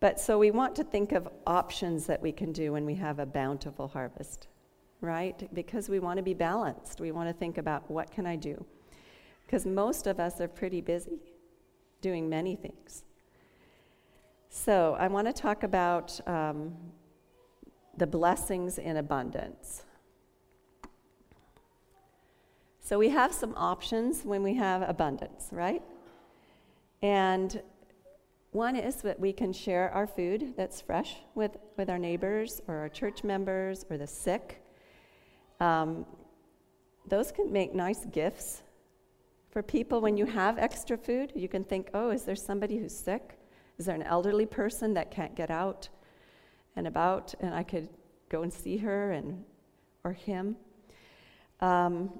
But 0.00 0.20
so 0.20 0.38
we 0.38 0.50
want 0.50 0.76
to 0.76 0.84
think 0.84 1.12
of 1.12 1.28
options 1.46 2.04
that 2.06 2.20
we 2.20 2.30
can 2.30 2.52
do 2.52 2.72
when 2.72 2.84
we 2.84 2.94
have 2.96 3.20
a 3.20 3.26
bountiful 3.26 3.88
harvest, 3.88 4.48
right? 5.00 5.48
Because 5.54 5.88
we 5.88 5.98
want 5.98 6.18
to 6.18 6.22
be 6.22 6.34
balanced. 6.34 7.00
We 7.00 7.12
want 7.12 7.30
to 7.30 7.32
think 7.32 7.56
about 7.56 7.90
what 7.90 8.10
can 8.10 8.26
I 8.26 8.36
do? 8.36 8.62
Because 9.46 9.64
most 9.64 10.06
of 10.06 10.20
us 10.20 10.40
are 10.40 10.48
pretty 10.48 10.82
busy 10.82 11.20
doing 12.02 12.28
many 12.28 12.54
things. 12.54 13.04
So 14.50 14.94
I 14.98 15.08
want 15.08 15.26
to 15.26 15.32
talk 15.32 15.62
about 15.62 16.20
um, 16.28 16.74
the 17.96 18.06
blessings 18.06 18.78
in 18.78 18.98
abundance. 18.98 19.84
So 22.86 22.98
we 22.98 23.08
have 23.08 23.32
some 23.32 23.54
options 23.56 24.26
when 24.26 24.42
we 24.42 24.52
have 24.56 24.82
abundance, 24.82 25.48
right? 25.50 25.82
And 27.00 27.62
one 28.50 28.76
is 28.76 28.96
that 28.96 29.18
we 29.18 29.32
can 29.32 29.54
share 29.54 29.90
our 29.92 30.06
food 30.06 30.52
that's 30.54 30.82
fresh 30.82 31.16
with, 31.34 31.56
with 31.78 31.88
our 31.88 31.98
neighbors 31.98 32.60
or 32.68 32.76
our 32.76 32.90
church 32.90 33.24
members 33.24 33.86
or 33.88 33.96
the 33.96 34.06
sick. 34.06 34.62
Um, 35.60 36.04
those 37.08 37.32
can 37.32 37.50
make 37.50 37.74
nice 37.74 38.04
gifts 38.04 38.60
for 39.50 39.62
people. 39.62 40.02
When 40.02 40.18
you 40.18 40.26
have 40.26 40.58
extra 40.58 40.98
food, 40.98 41.32
you 41.34 41.48
can 41.48 41.64
think, 41.64 41.88
oh, 41.94 42.10
is 42.10 42.24
there 42.24 42.36
somebody 42.36 42.76
who's 42.76 42.94
sick? 42.94 43.38
Is 43.78 43.86
there 43.86 43.94
an 43.94 44.02
elderly 44.02 44.44
person 44.44 44.92
that 44.92 45.10
can't 45.10 45.34
get 45.34 45.50
out 45.50 45.88
and 46.76 46.86
about 46.86 47.32
and 47.40 47.54
I 47.54 47.62
could 47.62 47.88
go 48.28 48.42
and 48.42 48.52
see 48.52 48.76
her 48.76 49.12
and 49.12 49.42
or 50.04 50.12
him? 50.12 50.56
Um, 51.62 52.10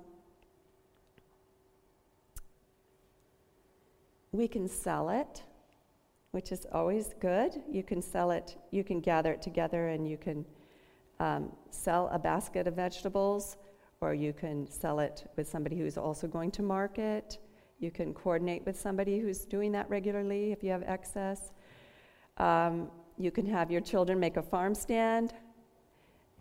We 4.35 4.49
can 4.49 4.67
sell 4.67 5.11
it, 5.11 5.45
which 6.33 6.51
is 6.51 6.67
always 6.73 7.15
good. 7.21 7.53
You 7.71 7.85
can 7.85 8.03
sell 8.03 8.33
it, 8.33 8.57
you 8.73 8.83
can 8.83 8.99
gather 8.99 9.31
it 9.31 9.41
together 9.41 9.91
and 9.91 10.11
you 10.11 10.17
can 10.17 10.45
um, 11.21 11.53
sell 11.71 12.09
a 12.13 12.19
basket 12.19 12.67
of 12.67 12.75
vegetables, 12.75 13.59
or 14.01 14.13
you 14.13 14.33
can 14.33 14.69
sell 14.69 14.99
it 14.99 15.31
with 15.37 15.49
somebody 15.49 15.79
who's 15.79 15.97
also 15.97 16.27
going 16.27 16.51
to 16.51 16.63
market. 16.63 17.39
You 17.79 17.93
can 17.93 18.13
coordinate 18.13 18.67
with 18.67 18.77
somebody 18.77 19.21
who's 19.21 19.45
doing 19.45 19.71
that 19.71 19.89
regularly 19.89 20.51
if 20.51 20.65
you 20.65 20.71
have 20.71 20.83
excess. 20.83 21.53
Um, 22.37 22.91
you 23.17 23.31
can 23.31 23.47
have 23.47 23.71
your 23.71 23.83
children 23.83 24.19
make 24.19 24.37
a 24.37 24.43
farm 24.43 24.75
stand 24.75 25.33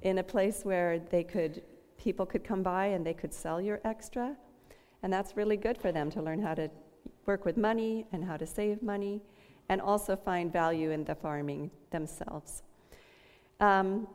in 0.02 0.18
a 0.18 0.24
place 0.24 0.62
where 0.64 0.98
they 0.98 1.24
could 1.24 1.62
people 2.00 2.26
could 2.26 2.44
come 2.44 2.64
by 2.64 2.88
and 2.88 3.06
they 3.06 3.14
could 3.14 3.32
sell 3.32 3.62
your 3.62 3.80
extra 3.86 4.36
and 5.04 5.14
that's 5.14 5.38
really 5.38 5.56
good 5.56 5.78
for 5.78 5.92
them 5.92 6.10
to 6.10 6.24
learn 6.24 6.42
how 6.42 6.56
to 6.56 6.72
work 7.26 7.46
with 7.46 7.58
money 7.58 8.06
and 8.12 8.24
how 8.24 8.38
to 8.38 8.46
save 8.46 8.82
money, 8.82 9.22
and 9.70 9.82
also 9.82 10.16
find 10.16 10.52
value 10.52 10.92
in 10.92 11.04
the 11.04 11.16
farming 11.16 11.72
themselves. 11.90 12.64
Um, 13.60 14.08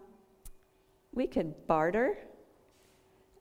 we 1.14 1.26
could 1.26 1.66
barter 1.66 2.18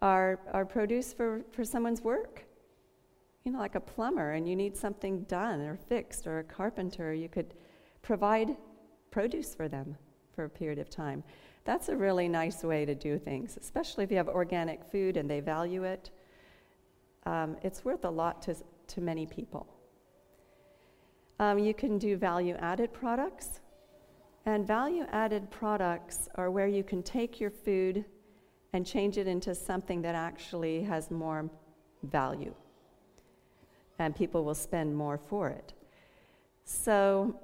our, 0.02 0.40
our 0.54 0.66
produce 0.66 1.14
for, 1.14 1.42
for 1.52 1.64
someone's 1.64 2.02
work. 2.02 2.46
You 3.44 3.52
know, 3.54 3.60
like 3.60 3.76
a 3.76 3.80
plumber, 3.80 4.32
and 4.32 4.48
you 4.48 4.56
need 4.56 4.76
something 4.76 5.22
done 5.24 5.62
or 5.62 5.78
fixed, 5.78 6.28
or 6.28 6.40
a 6.40 6.44
carpenter, 6.44 7.14
you 7.14 7.30
could 7.30 7.54
provide 8.02 8.58
produce 9.10 9.56
for 9.56 9.68
them 9.68 9.96
for 10.36 10.44
a 10.46 10.50
period 10.50 10.80
of 10.80 10.90
time. 10.90 11.24
That's 11.64 11.90
a 11.90 11.96
really 11.96 12.28
nice 12.28 12.64
way 12.64 12.86
to 12.86 12.94
do 12.94 13.18
things, 13.18 13.58
especially 13.60 14.04
if 14.04 14.12
you 14.12 14.18
have 14.18 14.30
organic 14.30 14.84
food 14.92 15.18
and 15.18 15.30
they 15.30 15.40
value 15.40 15.84
it. 15.84 16.12
Um, 17.26 17.58
it's 17.64 17.84
worth 17.84 18.06
a 18.06 18.10
lot 18.10 18.42
to, 18.44 18.56
to 18.88 19.02
many 19.02 19.26
people. 19.26 19.68
Um, 21.40 21.60
you 21.60 21.74
can 21.74 21.98
do 21.98 22.18
value 22.18 22.56
added 22.56 22.94
products. 22.94 23.60
And 24.46 24.66
value 24.66 25.06
added 25.12 25.52
products 25.52 26.30
are 26.36 26.50
where 26.50 26.68
you 26.68 26.84
can 26.84 27.04
take 27.04 27.40
your 27.40 27.52
food 27.52 28.06
and 28.74 28.86
change 28.86 29.18
it 29.18 29.28
into 29.28 29.54
something 29.54 30.02
that 30.02 30.16
actually 30.16 30.84
has 30.84 31.12
more 31.12 31.50
value. 32.04 32.54
And 34.00 34.16
people 34.16 34.46
will 34.46 34.56
spend 34.56 34.96
more 34.96 35.18
for 35.18 35.50
it. 35.50 35.74
So, 36.64 37.40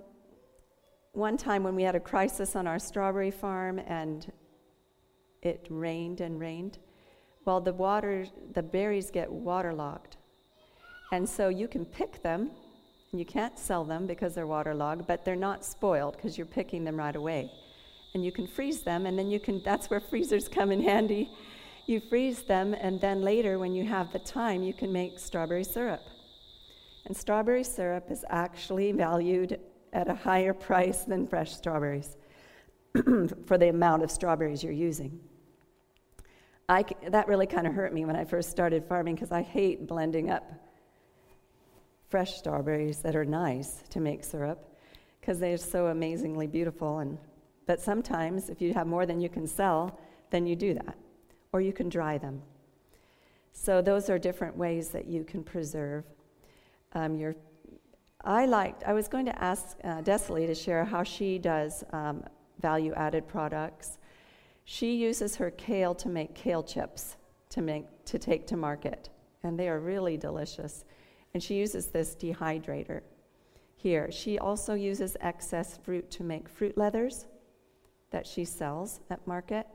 one 1.13 1.37
time 1.37 1.63
when 1.63 1.75
we 1.75 1.83
had 1.83 1.95
a 1.95 1.99
crisis 1.99 2.55
on 2.55 2.67
our 2.67 2.79
strawberry 2.79 3.31
farm 3.31 3.79
and 3.79 4.31
it 5.41 5.67
rained 5.69 6.21
and 6.21 6.39
rained, 6.39 6.77
well, 7.45 7.59
the 7.59 7.73
water, 7.73 8.25
the 8.53 8.63
berries 8.63 9.11
get 9.11 9.31
waterlogged. 9.31 10.17
And 11.13 11.29
so 11.29 11.47
you 11.47 11.67
can 11.67 11.85
pick 11.85 12.23
them. 12.23 12.49
And 13.11 13.19
you 13.19 13.25
can't 13.25 13.59
sell 13.59 13.83
them 13.83 14.07
because 14.07 14.33
they're 14.33 14.47
waterlogged, 14.47 15.05
but 15.05 15.23
they're 15.23 15.35
not 15.35 15.63
spoiled 15.63 16.15
because 16.15 16.39
you're 16.39 16.47
picking 16.47 16.83
them 16.83 16.97
right 16.97 17.15
away. 17.15 17.51
And 18.15 18.25
you 18.25 18.31
can 18.31 18.47
freeze 18.47 18.81
them, 18.81 19.05
and 19.05 19.15
then 19.15 19.29
you 19.29 19.39
can, 19.39 19.61
that's 19.63 19.91
where 19.91 19.99
freezers 19.99 20.47
come 20.47 20.71
in 20.71 20.81
handy. 20.81 21.29
You 21.85 21.99
freeze 21.99 22.41
them, 22.41 22.73
and 22.73 22.99
then 22.99 23.21
later, 23.21 23.59
when 23.59 23.75
you 23.75 23.85
have 23.85 24.11
the 24.11 24.17
time, 24.17 24.63
you 24.63 24.73
can 24.73 24.91
make 24.91 25.19
strawberry 25.19 25.63
syrup. 25.63 26.01
And 27.05 27.15
strawberry 27.15 27.63
syrup 27.63 28.09
is 28.09 28.25
actually 28.29 28.91
valued 28.93 29.59
at 29.93 30.09
a 30.09 30.15
higher 30.15 30.55
price 30.55 31.03
than 31.03 31.27
fresh 31.27 31.55
strawberries 31.55 32.17
for 33.45 33.59
the 33.59 33.69
amount 33.69 34.01
of 34.01 34.09
strawberries 34.09 34.63
you're 34.63 34.73
using. 34.73 35.19
I, 36.67 36.83
that 37.09 37.27
really 37.27 37.45
kind 37.45 37.67
of 37.67 37.75
hurt 37.75 37.93
me 37.93 38.03
when 38.03 38.15
I 38.15 38.25
first 38.25 38.49
started 38.49 38.83
farming 38.85 39.13
because 39.13 39.31
I 39.31 39.43
hate 39.43 39.87
blending 39.87 40.31
up 40.31 40.51
fresh 42.13 42.37
strawberries 42.37 42.99
that 42.99 43.15
are 43.15 43.25
nice 43.25 43.81
to 43.89 43.99
make 43.99 44.23
syrup 44.23 44.77
because 45.19 45.39
they're 45.39 45.57
so 45.57 45.87
amazingly 45.87 46.45
beautiful. 46.45 46.99
And, 46.99 47.17
but 47.65 47.81
sometimes, 47.81 48.49
if 48.49 48.61
you 48.61 48.71
have 48.75 48.85
more 48.85 49.07
than 49.07 49.19
you 49.19 49.29
can 49.29 49.47
sell, 49.47 49.99
then 50.29 50.45
you 50.45 50.55
do 50.55 50.75
that. 50.75 50.95
Or 51.53 51.59
you 51.59 51.73
can 51.73 51.89
dry 51.89 52.19
them. 52.19 52.43
So, 53.51 53.81
those 53.81 54.11
are 54.11 54.19
different 54.19 54.55
ways 54.55 54.89
that 54.89 55.07
you 55.07 55.23
can 55.23 55.43
preserve 55.43 56.03
um, 56.91 57.15
your. 57.15 57.35
I 58.23 58.45
liked, 58.45 58.83
I 58.83 58.93
was 58.93 59.07
going 59.07 59.25
to 59.25 59.43
ask 59.43 59.75
uh, 59.83 60.03
Desley 60.03 60.45
to 60.45 60.53
share 60.53 60.85
how 60.85 61.01
she 61.01 61.39
does 61.39 61.83
um, 61.93 62.23
value 62.61 62.93
added 62.93 63.27
products. 63.27 63.97
She 64.65 64.93
uses 64.93 65.37
her 65.37 65.49
kale 65.49 65.95
to 65.95 66.09
make 66.09 66.35
kale 66.35 66.61
chips 66.61 67.17
to, 67.49 67.63
make, 67.63 67.85
to 68.05 68.19
take 68.19 68.45
to 68.47 68.55
market, 68.55 69.09
and 69.41 69.57
they 69.57 69.67
are 69.67 69.79
really 69.79 70.15
delicious. 70.15 70.85
And 71.33 71.41
she 71.41 71.55
uses 71.55 71.87
this 71.87 72.15
dehydrator 72.15 73.01
here. 73.75 74.11
She 74.11 74.37
also 74.37 74.75
uses 74.75 75.17
excess 75.19 75.77
fruit 75.83 76.11
to 76.11 76.23
make 76.23 76.47
fruit 76.47 76.77
leathers 76.77 77.25
that 78.11 78.27
she 78.27 78.45
sells 78.45 78.99
at 79.09 79.25
market. 79.25 79.65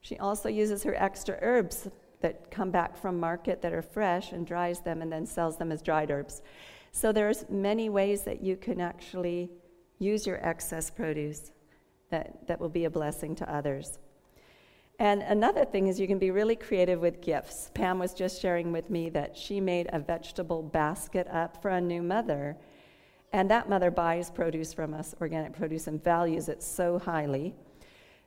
She 0.00 0.18
also 0.18 0.48
uses 0.48 0.82
her 0.84 0.94
extra 0.94 1.38
herbs 1.42 1.88
that 2.22 2.50
come 2.50 2.70
back 2.70 2.96
from 2.96 3.20
market 3.20 3.60
that 3.62 3.72
are 3.74 3.82
fresh 3.82 4.32
and 4.32 4.46
dries 4.46 4.80
them 4.80 5.02
and 5.02 5.12
then 5.12 5.26
sells 5.26 5.58
them 5.58 5.70
as 5.70 5.82
dried 5.82 6.10
herbs. 6.10 6.40
So 6.92 7.12
there's 7.12 7.44
many 7.48 7.88
ways 7.88 8.22
that 8.22 8.42
you 8.42 8.56
can 8.56 8.80
actually 8.80 9.50
use 9.98 10.26
your 10.26 10.44
excess 10.44 10.90
produce 10.90 11.52
that, 12.10 12.46
that 12.46 12.58
will 12.58 12.68
be 12.70 12.86
a 12.86 12.90
blessing 12.90 13.34
to 13.36 13.54
others. 13.54 13.98
And 15.00 15.22
another 15.22 15.64
thing 15.64 15.86
is 15.86 15.98
you 15.98 16.06
can 16.06 16.18
be 16.18 16.30
really 16.30 16.54
creative 16.54 17.00
with 17.00 17.22
gifts. 17.22 17.70
Pam 17.72 17.98
was 17.98 18.12
just 18.12 18.40
sharing 18.40 18.70
with 18.70 18.90
me 18.90 19.08
that 19.08 19.34
she 19.34 19.58
made 19.58 19.88
a 19.94 19.98
vegetable 19.98 20.62
basket 20.62 21.26
up 21.32 21.62
for 21.62 21.70
a 21.70 21.80
new 21.80 22.02
mother. 22.02 22.54
And 23.32 23.50
that 23.50 23.70
mother 23.70 23.90
buys 23.90 24.30
produce 24.30 24.74
from 24.74 24.92
us, 24.92 25.14
organic 25.18 25.54
produce, 25.54 25.86
and 25.86 26.04
values 26.04 26.50
it 26.50 26.62
so 26.62 26.98
highly. 26.98 27.54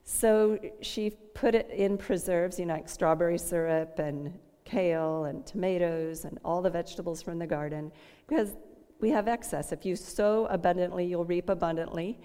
So 0.04 0.58
she 0.82 1.12
put 1.36 1.54
it 1.54 1.70
in 1.70 1.96
preserves, 1.96 2.58
you 2.58 2.66
know, 2.66 2.74
like 2.74 2.90
strawberry 2.90 3.38
syrup 3.38 4.00
and 4.00 4.34
kale 4.66 5.26
and 5.26 5.46
tomatoes 5.46 6.26
and 6.26 6.40
all 6.44 6.64
the 6.64 6.72
vegetables 6.72 7.22
from 7.22 7.38
the 7.38 7.46
garden, 7.46 7.92
because 8.28 8.56
we 9.00 9.12
have 9.12 9.28
excess. 9.28 9.72
If 9.72 9.86
you 9.86 9.96
sow 9.96 10.48
abundantly, 10.48 11.06
you'll 11.06 11.26
reap 11.26 11.50
abundantly. 11.50 12.20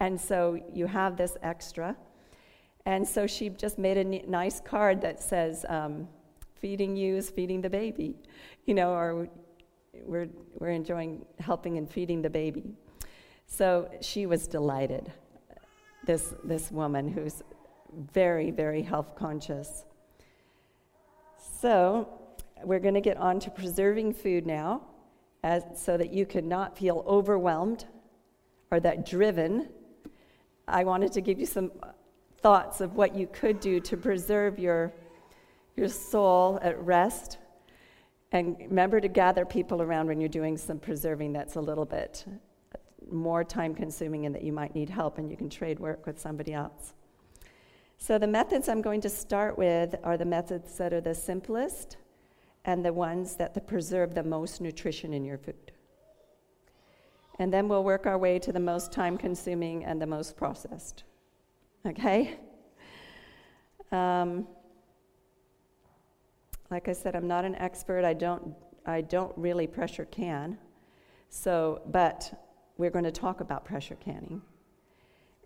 And 0.00 0.20
so 0.20 0.60
you 0.74 0.86
have 0.86 1.16
this 1.16 1.36
extra. 1.42 1.96
And 2.84 3.06
so 3.06 3.26
she 3.26 3.48
just 3.48 3.78
made 3.78 3.96
a 3.96 4.04
nice 4.28 4.60
card 4.60 5.00
that 5.02 5.22
says, 5.22 5.64
um, 5.68 6.08
feeding 6.54 6.96
you 6.96 7.16
is 7.16 7.30
feeding 7.30 7.60
the 7.60 7.70
baby, 7.70 8.16
you 8.66 8.74
know, 8.74 8.92
or 8.92 9.28
we're, 10.04 10.28
we're 10.58 10.70
enjoying 10.70 11.24
helping 11.38 11.78
and 11.78 11.88
feeding 11.88 12.22
the 12.22 12.30
baby. 12.30 12.74
So 13.46 13.90
she 14.00 14.26
was 14.26 14.46
delighted, 14.46 15.12
this, 16.06 16.34
this 16.42 16.70
woman 16.70 17.08
who's 17.08 17.42
very, 18.12 18.50
very 18.50 18.82
health 18.82 19.14
conscious. 19.14 19.84
So 21.60 22.08
we're 22.64 22.80
going 22.80 22.94
to 22.94 23.00
get 23.00 23.16
on 23.18 23.38
to 23.40 23.50
preserving 23.50 24.14
food 24.14 24.46
now 24.46 24.82
as, 25.44 25.62
so 25.76 25.96
that 25.96 26.12
you 26.12 26.24
can 26.24 26.48
not 26.48 26.78
feel 26.78 27.04
overwhelmed 27.06 27.84
or 28.70 28.80
that 28.80 29.04
driven 29.04 29.68
I 30.68 30.84
wanted 30.84 31.12
to 31.12 31.20
give 31.20 31.38
you 31.40 31.46
some 31.46 31.72
thoughts 32.42 32.80
of 32.80 32.94
what 32.94 33.14
you 33.14 33.26
could 33.26 33.60
do 33.60 33.80
to 33.80 33.96
preserve 33.96 34.58
your, 34.58 34.92
your 35.76 35.88
soul 35.88 36.58
at 36.62 36.78
rest. 36.82 37.38
And 38.32 38.56
remember 38.58 39.00
to 39.00 39.08
gather 39.08 39.44
people 39.44 39.82
around 39.82 40.08
when 40.08 40.20
you're 40.20 40.28
doing 40.28 40.56
some 40.56 40.78
preserving 40.78 41.32
that's 41.32 41.56
a 41.56 41.60
little 41.60 41.84
bit 41.84 42.24
more 43.10 43.44
time 43.44 43.74
consuming 43.74 44.26
and 44.26 44.34
that 44.34 44.42
you 44.42 44.52
might 44.52 44.74
need 44.74 44.88
help 44.88 45.18
and 45.18 45.30
you 45.30 45.36
can 45.36 45.50
trade 45.50 45.78
work 45.78 46.06
with 46.06 46.18
somebody 46.18 46.52
else. 46.52 46.94
So, 47.98 48.18
the 48.18 48.26
methods 48.26 48.68
I'm 48.68 48.82
going 48.82 49.00
to 49.02 49.08
start 49.08 49.56
with 49.56 49.94
are 50.02 50.16
the 50.16 50.24
methods 50.24 50.76
that 50.78 50.92
are 50.92 51.00
the 51.00 51.14
simplest 51.14 51.96
and 52.64 52.84
the 52.84 52.92
ones 52.92 53.36
that 53.36 53.66
preserve 53.66 54.14
the 54.14 54.22
most 54.22 54.60
nutrition 54.60 55.12
in 55.12 55.24
your 55.24 55.38
food 55.38 55.72
and 57.38 57.52
then 57.52 57.68
we'll 57.68 57.84
work 57.84 58.06
our 58.06 58.18
way 58.18 58.38
to 58.38 58.52
the 58.52 58.60
most 58.60 58.92
time 58.92 59.16
consuming 59.16 59.84
and 59.84 60.00
the 60.00 60.06
most 60.06 60.36
processed. 60.36 61.04
Okay? 61.86 62.38
Um, 63.90 64.46
like 66.70 66.88
I 66.88 66.92
said, 66.92 67.14
I'm 67.14 67.28
not 67.28 67.44
an 67.44 67.54
expert. 67.56 68.04
I 68.04 68.14
don't, 68.14 68.54
I 68.86 69.02
don't 69.02 69.36
really 69.36 69.66
pressure 69.66 70.06
can. 70.06 70.58
So, 71.28 71.82
but 71.86 72.32
we're 72.78 72.90
going 72.90 73.04
to 73.04 73.12
talk 73.12 73.40
about 73.40 73.64
pressure 73.64 73.96
canning. 73.96 74.42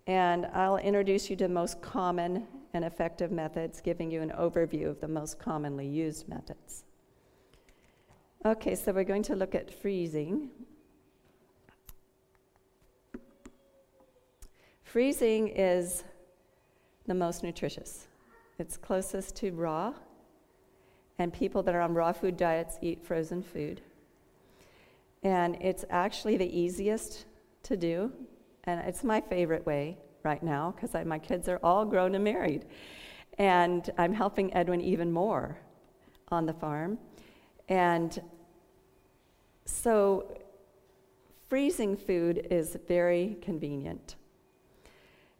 And 0.05 0.45
I'll 0.53 0.77
introduce 0.77 1.29
you 1.29 1.35
to 1.35 1.45
the 1.45 1.53
most 1.53 1.81
common 1.81 2.47
and 2.73 2.85
effective 2.85 3.31
methods, 3.31 3.81
giving 3.81 4.09
you 4.09 4.21
an 4.21 4.31
overview 4.31 4.87
of 4.87 5.01
the 5.01 5.07
most 5.07 5.39
commonly 5.39 5.87
used 5.87 6.29
methods. 6.29 6.85
Okay, 8.45 8.75
so 8.75 8.93
we're 8.93 9.03
going 9.03 9.23
to 9.23 9.35
look 9.35 9.55
at 9.55 9.73
freezing. 9.81 10.49
Freezing 14.83 15.49
is 15.49 16.05
the 17.07 17.13
most 17.13 17.43
nutritious. 17.43 18.07
It's 18.59 18.77
closest 18.77 19.35
to 19.37 19.51
raw, 19.51 19.93
and 21.19 21.33
people 21.33 21.63
that 21.63 21.73
are 21.73 21.81
on 21.81 21.93
raw 21.93 22.11
food 22.11 22.37
diets 22.37 22.77
eat 22.81 23.03
frozen 23.03 23.41
food. 23.41 23.81
And 25.23 25.55
it's 25.61 25.85
actually 25.89 26.37
the 26.37 26.59
easiest 26.59 27.25
to 27.63 27.77
do, 27.77 28.11
and 28.65 28.79
it's 28.81 29.03
my 29.03 29.21
favorite 29.21 29.65
way 29.65 29.97
right 30.23 30.43
now 30.43 30.75
because 30.75 30.93
my 31.05 31.17
kids 31.17 31.47
are 31.47 31.59
all 31.63 31.85
grown 31.85 32.13
and 32.15 32.23
married. 32.23 32.65
And 33.37 33.89
I'm 33.97 34.13
helping 34.13 34.53
Edwin 34.53 34.81
even 34.81 35.11
more 35.11 35.57
on 36.29 36.45
the 36.45 36.53
farm. 36.53 36.97
And 37.69 38.19
so 39.65 40.37
freezing 41.47 41.95
food 41.95 42.47
is 42.49 42.77
very 42.87 43.37
convenient 43.41 44.15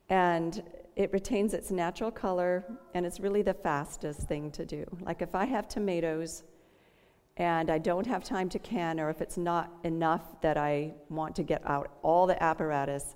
and 0.09 0.63
it 0.97 1.13
retains 1.13 1.53
its 1.53 1.69
natural 1.69 2.09
color 2.09 2.65
and 2.95 3.05
it's 3.05 3.19
really 3.19 3.43
the 3.43 3.53
fastest 3.53 4.21
thing 4.21 4.49
to 4.51 4.65
do. 4.65 4.83
Like 5.01 5.21
if 5.21 5.35
I 5.35 5.45
have 5.45 5.67
tomatoes 5.67 6.43
and 7.37 7.69
I 7.69 7.77
don't 7.77 8.07
have 8.07 8.23
time 8.23 8.49
to 8.49 8.59
can, 8.59 8.99
or 8.99 9.11
if 9.11 9.21
it's 9.21 9.37
not 9.37 9.71
enough 9.83 10.41
that 10.41 10.57
I 10.57 10.95
want 11.09 11.35
to 11.35 11.43
get 11.43 11.61
out 11.65 11.91
all 12.01 12.25
the 12.25 12.41
apparatus, 12.41 13.15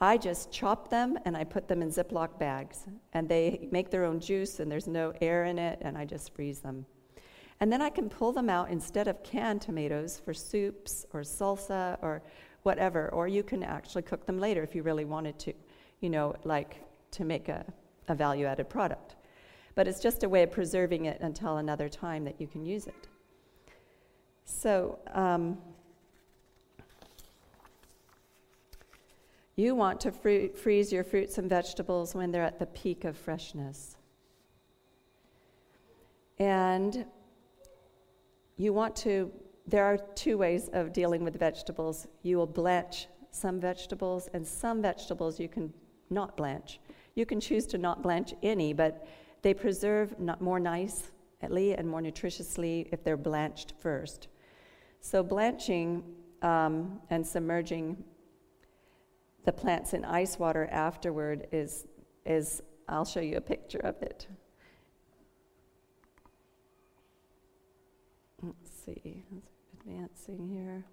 I 0.00 0.18
just 0.18 0.50
chop 0.50 0.90
them 0.90 1.18
and 1.24 1.36
I 1.36 1.44
put 1.44 1.68
them 1.68 1.82
in 1.82 1.90
Ziploc 1.90 2.36
bags. 2.36 2.86
And 3.12 3.28
they 3.28 3.68
make 3.70 3.90
their 3.90 4.04
own 4.04 4.18
juice 4.18 4.58
and 4.58 4.68
there's 4.68 4.88
no 4.88 5.12
air 5.20 5.44
in 5.44 5.56
it, 5.56 5.78
and 5.82 5.96
I 5.96 6.04
just 6.04 6.34
freeze 6.34 6.58
them. 6.58 6.84
And 7.60 7.72
then 7.72 7.80
I 7.80 7.90
can 7.90 8.08
pull 8.08 8.32
them 8.32 8.50
out 8.50 8.70
instead 8.70 9.06
of 9.06 9.22
canned 9.22 9.60
tomatoes 9.60 10.20
for 10.24 10.34
soups 10.34 11.06
or 11.12 11.20
salsa 11.20 11.96
or 12.02 12.22
whatever, 12.64 13.08
or 13.10 13.28
you 13.28 13.44
can 13.44 13.62
actually 13.62 14.02
cook 14.02 14.26
them 14.26 14.40
later 14.40 14.64
if 14.64 14.74
you 14.74 14.82
really 14.82 15.04
wanted 15.04 15.38
to 15.40 15.52
you 16.00 16.08
know, 16.08 16.34
like 16.44 16.80
to 17.12 17.24
make 17.24 17.48
a, 17.48 17.64
a 18.08 18.14
value 18.14 18.46
added 18.46 18.68
product. 18.68 19.16
But 19.74 19.86
it's 19.88 20.00
just 20.00 20.24
a 20.24 20.28
way 20.28 20.42
of 20.42 20.50
preserving 20.50 21.06
it 21.06 21.20
until 21.20 21.58
another 21.58 21.88
time 21.88 22.24
that 22.24 22.40
you 22.40 22.46
can 22.46 22.64
use 22.64 22.86
it. 22.86 23.08
So, 24.44 24.98
um, 25.14 25.58
you 29.56 29.74
want 29.74 30.00
to 30.00 30.10
fr- 30.10 30.56
freeze 30.56 30.92
your 30.92 31.04
fruits 31.04 31.38
and 31.38 31.48
vegetables 31.48 32.14
when 32.14 32.30
they're 32.30 32.42
at 32.42 32.58
the 32.58 32.66
peak 32.66 33.04
of 33.04 33.16
freshness. 33.16 33.96
And 36.38 37.04
you 38.56 38.72
want 38.72 38.96
to, 38.96 39.30
there 39.66 39.84
are 39.84 39.98
two 40.14 40.36
ways 40.38 40.68
of 40.72 40.92
dealing 40.92 41.22
with 41.22 41.38
vegetables. 41.38 42.06
You 42.22 42.38
will 42.38 42.46
blanch 42.46 43.06
some 43.30 43.60
vegetables, 43.60 44.28
and 44.34 44.46
some 44.46 44.82
vegetables 44.82 45.38
you 45.38 45.48
can 45.48 45.72
not 46.10 46.36
blanch. 46.36 46.80
You 47.14 47.26
can 47.26 47.40
choose 47.40 47.66
to 47.66 47.78
not 47.78 48.02
blanch 48.02 48.34
any, 48.42 48.72
but 48.72 49.06
they 49.42 49.54
preserve 49.54 50.14
more 50.40 50.60
nicely 50.60 51.74
and 51.74 51.88
more 51.88 52.00
nutritiously 52.00 52.88
if 52.92 53.02
they're 53.02 53.16
blanched 53.16 53.74
first. 53.80 54.28
So, 55.00 55.22
blanching 55.22 56.04
um, 56.42 57.00
and 57.10 57.26
submerging 57.26 58.02
the 59.44 59.52
plants 59.52 59.94
in 59.94 60.04
ice 60.04 60.38
water 60.38 60.68
afterward 60.70 61.46
is, 61.52 61.86
is, 62.26 62.62
I'll 62.88 63.04
show 63.04 63.20
you 63.20 63.36
a 63.36 63.40
picture 63.40 63.78
of 63.78 64.00
it. 64.02 64.26
Let's 68.42 68.70
see, 68.84 69.22
advancing 69.80 70.48
here. 70.48 70.84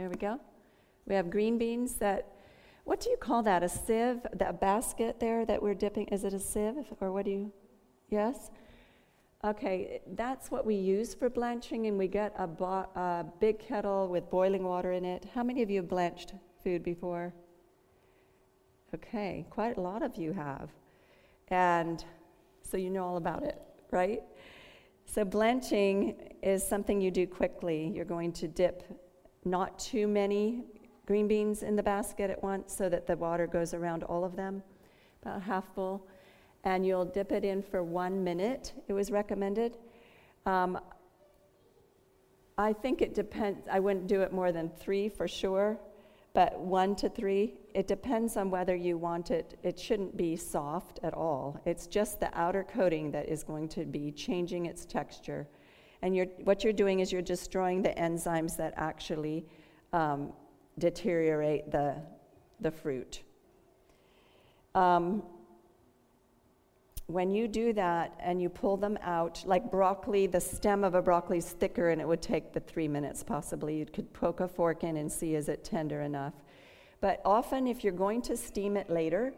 There 0.00 0.08
we 0.08 0.16
go. 0.16 0.40
We 1.04 1.14
have 1.14 1.28
green 1.28 1.58
beans 1.58 1.96
that, 1.96 2.32
what 2.84 3.00
do 3.00 3.10
you 3.10 3.18
call 3.18 3.42
that? 3.42 3.62
A 3.62 3.68
sieve? 3.68 4.26
That 4.32 4.58
basket 4.58 5.20
there 5.20 5.44
that 5.44 5.62
we're 5.62 5.74
dipping, 5.74 6.06
is 6.06 6.24
it 6.24 6.32
a 6.32 6.38
sieve? 6.38 6.86
Or 7.02 7.12
what 7.12 7.26
do 7.26 7.32
you, 7.32 7.52
yes? 8.08 8.50
Okay, 9.44 10.00
that's 10.14 10.50
what 10.50 10.64
we 10.64 10.74
use 10.74 11.12
for 11.12 11.28
blanching, 11.28 11.86
and 11.86 11.98
we 11.98 12.08
get 12.08 12.32
a, 12.38 12.46
bo- 12.46 12.88
a 12.96 13.26
big 13.40 13.58
kettle 13.58 14.08
with 14.08 14.30
boiling 14.30 14.62
water 14.62 14.92
in 14.92 15.04
it. 15.04 15.26
How 15.34 15.42
many 15.42 15.60
of 15.60 15.68
you 15.68 15.80
have 15.80 15.88
blanched 15.90 16.32
food 16.64 16.82
before? 16.82 17.34
Okay, 18.94 19.44
quite 19.50 19.76
a 19.76 19.82
lot 19.82 20.02
of 20.02 20.16
you 20.16 20.32
have. 20.32 20.70
And 21.48 22.02
so 22.62 22.78
you 22.78 22.88
know 22.88 23.04
all 23.04 23.18
about 23.18 23.42
it, 23.42 23.60
right? 23.90 24.22
So, 25.04 25.26
blanching 25.26 26.14
is 26.42 26.66
something 26.66 27.02
you 27.02 27.10
do 27.10 27.26
quickly. 27.26 27.92
You're 27.94 28.06
going 28.06 28.32
to 28.32 28.48
dip 28.48 28.84
not 29.44 29.78
too 29.78 30.06
many 30.06 30.64
green 31.06 31.26
beans 31.26 31.62
in 31.62 31.76
the 31.76 31.82
basket 31.82 32.30
at 32.30 32.42
once 32.42 32.74
so 32.74 32.88
that 32.88 33.06
the 33.06 33.16
water 33.16 33.46
goes 33.46 33.74
around 33.74 34.04
all 34.04 34.24
of 34.24 34.36
them, 34.36 34.62
about 35.22 35.42
half 35.42 35.64
full. 35.74 36.06
And 36.64 36.86
you'll 36.86 37.06
dip 37.06 37.32
it 37.32 37.44
in 37.44 37.62
for 37.62 37.82
one 37.82 38.22
minute, 38.22 38.74
it 38.86 38.92
was 38.92 39.10
recommended. 39.10 39.78
Um, 40.46 40.78
I 42.58 42.74
think 42.74 43.00
it 43.00 43.14
depends. 43.14 43.66
I 43.70 43.80
wouldn't 43.80 44.06
do 44.06 44.20
it 44.20 44.32
more 44.32 44.52
than 44.52 44.68
three 44.68 45.08
for 45.08 45.26
sure, 45.26 45.78
but 46.34 46.60
one 46.60 46.94
to 46.96 47.08
three. 47.08 47.54
It 47.74 47.86
depends 47.86 48.36
on 48.36 48.50
whether 48.50 48.76
you 48.76 48.98
want 48.98 49.30
it. 49.30 49.58
It 49.62 49.78
shouldn't 49.78 50.14
be 50.16 50.36
soft 50.36 51.00
at 51.02 51.14
all. 51.14 51.58
It's 51.64 51.86
just 51.86 52.20
the 52.20 52.30
outer 52.38 52.62
coating 52.62 53.10
that 53.12 53.28
is 53.30 53.42
going 53.42 53.68
to 53.70 53.86
be 53.86 54.12
changing 54.12 54.66
its 54.66 54.84
texture. 54.84 55.48
And 56.02 56.16
you're, 56.16 56.26
what 56.44 56.64
you're 56.64 56.72
doing 56.72 57.00
is 57.00 57.12
you're 57.12 57.22
destroying 57.22 57.82
the 57.82 57.90
enzymes 57.90 58.56
that 58.56 58.74
actually 58.76 59.44
um, 59.92 60.32
deteriorate 60.78 61.70
the, 61.70 61.96
the 62.60 62.70
fruit. 62.70 63.22
Um, 64.74 65.22
when 67.06 67.30
you 67.32 67.48
do 67.48 67.72
that 67.72 68.14
and 68.20 68.40
you 68.40 68.48
pull 68.48 68.76
them 68.76 68.96
out, 69.02 69.42
like 69.44 69.70
broccoli, 69.70 70.26
the 70.26 70.40
stem 70.40 70.84
of 70.84 70.94
a 70.94 71.02
broccoli 71.02 71.38
is 71.38 71.50
thicker 71.50 71.90
and 71.90 72.00
it 72.00 72.06
would 72.06 72.22
take 72.22 72.52
the 72.52 72.60
three 72.60 72.86
minutes 72.86 73.24
possibly. 73.24 73.76
You 73.78 73.86
could 73.86 74.12
poke 74.12 74.40
a 74.40 74.48
fork 74.48 74.84
in 74.84 74.96
and 74.96 75.10
see 75.10 75.34
is 75.34 75.48
it 75.48 75.64
tender 75.64 76.02
enough. 76.02 76.34
But 77.00 77.20
often, 77.24 77.66
if 77.66 77.82
you're 77.82 77.92
going 77.92 78.22
to 78.22 78.36
steam 78.36 78.76
it 78.76 78.90
later 78.90 79.32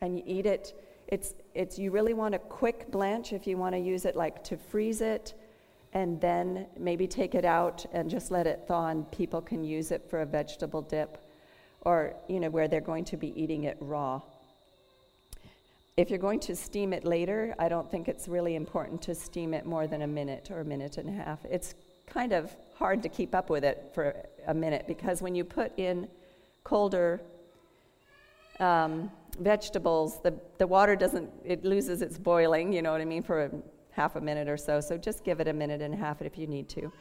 and 0.00 0.16
you 0.16 0.22
eat 0.26 0.44
it, 0.44 0.74
it's, 1.08 1.34
it's, 1.54 1.78
you 1.78 1.90
really 1.90 2.14
want 2.14 2.34
a 2.34 2.38
quick 2.38 2.90
blanch 2.90 3.32
if 3.32 3.46
you 3.46 3.56
want 3.56 3.74
to 3.74 3.78
use 3.78 4.04
it 4.04 4.14
like 4.14 4.44
to 4.44 4.56
freeze 4.56 5.00
it 5.00 5.34
and 5.92 6.20
then 6.20 6.66
maybe 6.78 7.06
take 7.06 7.34
it 7.34 7.44
out 7.44 7.84
and 7.92 8.08
just 8.08 8.30
let 8.30 8.46
it 8.46 8.64
thaw 8.68 8.88
and 8.88 9.10
people 9.10 9.40
can 9.40 9.64
use 9.64 9.90
it 9.90 10.08
for 10.08 10.20
a 10.20 10.26
vegetable 10.26 10.82
dip 10.82 11.18
or 11.82 12.14
you 12.28 12.38
know 12.38 12.50
where 12.50 12.68
they're 12.68 12.80
going 12.80 13.04
to 13.04 13.16
be 13.16 13.40
eating 13.40 13.64
it 13.64 13.76
raw. 13.80 14.20
If 15.96 16.08
you're 16.08 16.18
going 16.18 16.40
to 16.40 16.56
steam 16.56 16.92
it 16.92 17.04
later 17.04 17.54
i 17.58 17.68
don't 17.68 17.90
think 17.90 18.08
it's 18.08 18.28
really 18.28 18.54
important 18.54 19.02
to 19.02 19.14
steam 19.14 19.52
it 19.54 19.66
more 19.66 19.86
than 19.86 20.02
a 20.02 20.06
minute 20.06 20.50
or 20.50 20.60
a 20.60 20.64
minute 20.64 20.96
and 20.98 21.08
a 21.08 21.12
half. 21.12 21.44
It's 21.44 21.74
kind 22.06 22.32
of 22.32 22.54
hard 22.74 23.02
to 23.02 23.08
keep 23.08 23.34
up 23.34 23.50
with 23.50 23.64
it 23.64 23.90
for 23.94 24.14
a 24.46 24.54
minute 24.54 24.84
because 24.86 25.22
when 25.22 25.34
you 25.34 25.44
put 25.44 25.76
in 25.78 26.08
colder 26.64 27.20
um, 28.58 29.10
vegetables 29.38 30.20
the, 30.22 30.34
the 30.58 30.66
water 30.66 30.96
doesn't 30.96 31.30
it 31.44 31.64
loses 31.64 32.02
its 32.02 32.18
boiling 32.18 32.72
you 32.72 32.82
know 32.82 32.92
what 32.92 33.00
i 33.00 33.04
mean 33.04 33.22
for 33.22 33.44
a 33.44 33.50
half 33.92 34.16
a 34.16 34.20
minute 34.20 34.48
or 34.48 34.56
so. 34.56 34.80
So 34.80 34.96
just 34.96 35.24
give 35.24 35.40
it 35.40 35.48
a 35.48 35.52
minute 35.52 35.82
and 35.82 35.94
a 35.94 35.96
half 35.96 36.22
if 36.22 36.38
you 36.38 36.46
need 36.46 36.68
to. 36.70 36.92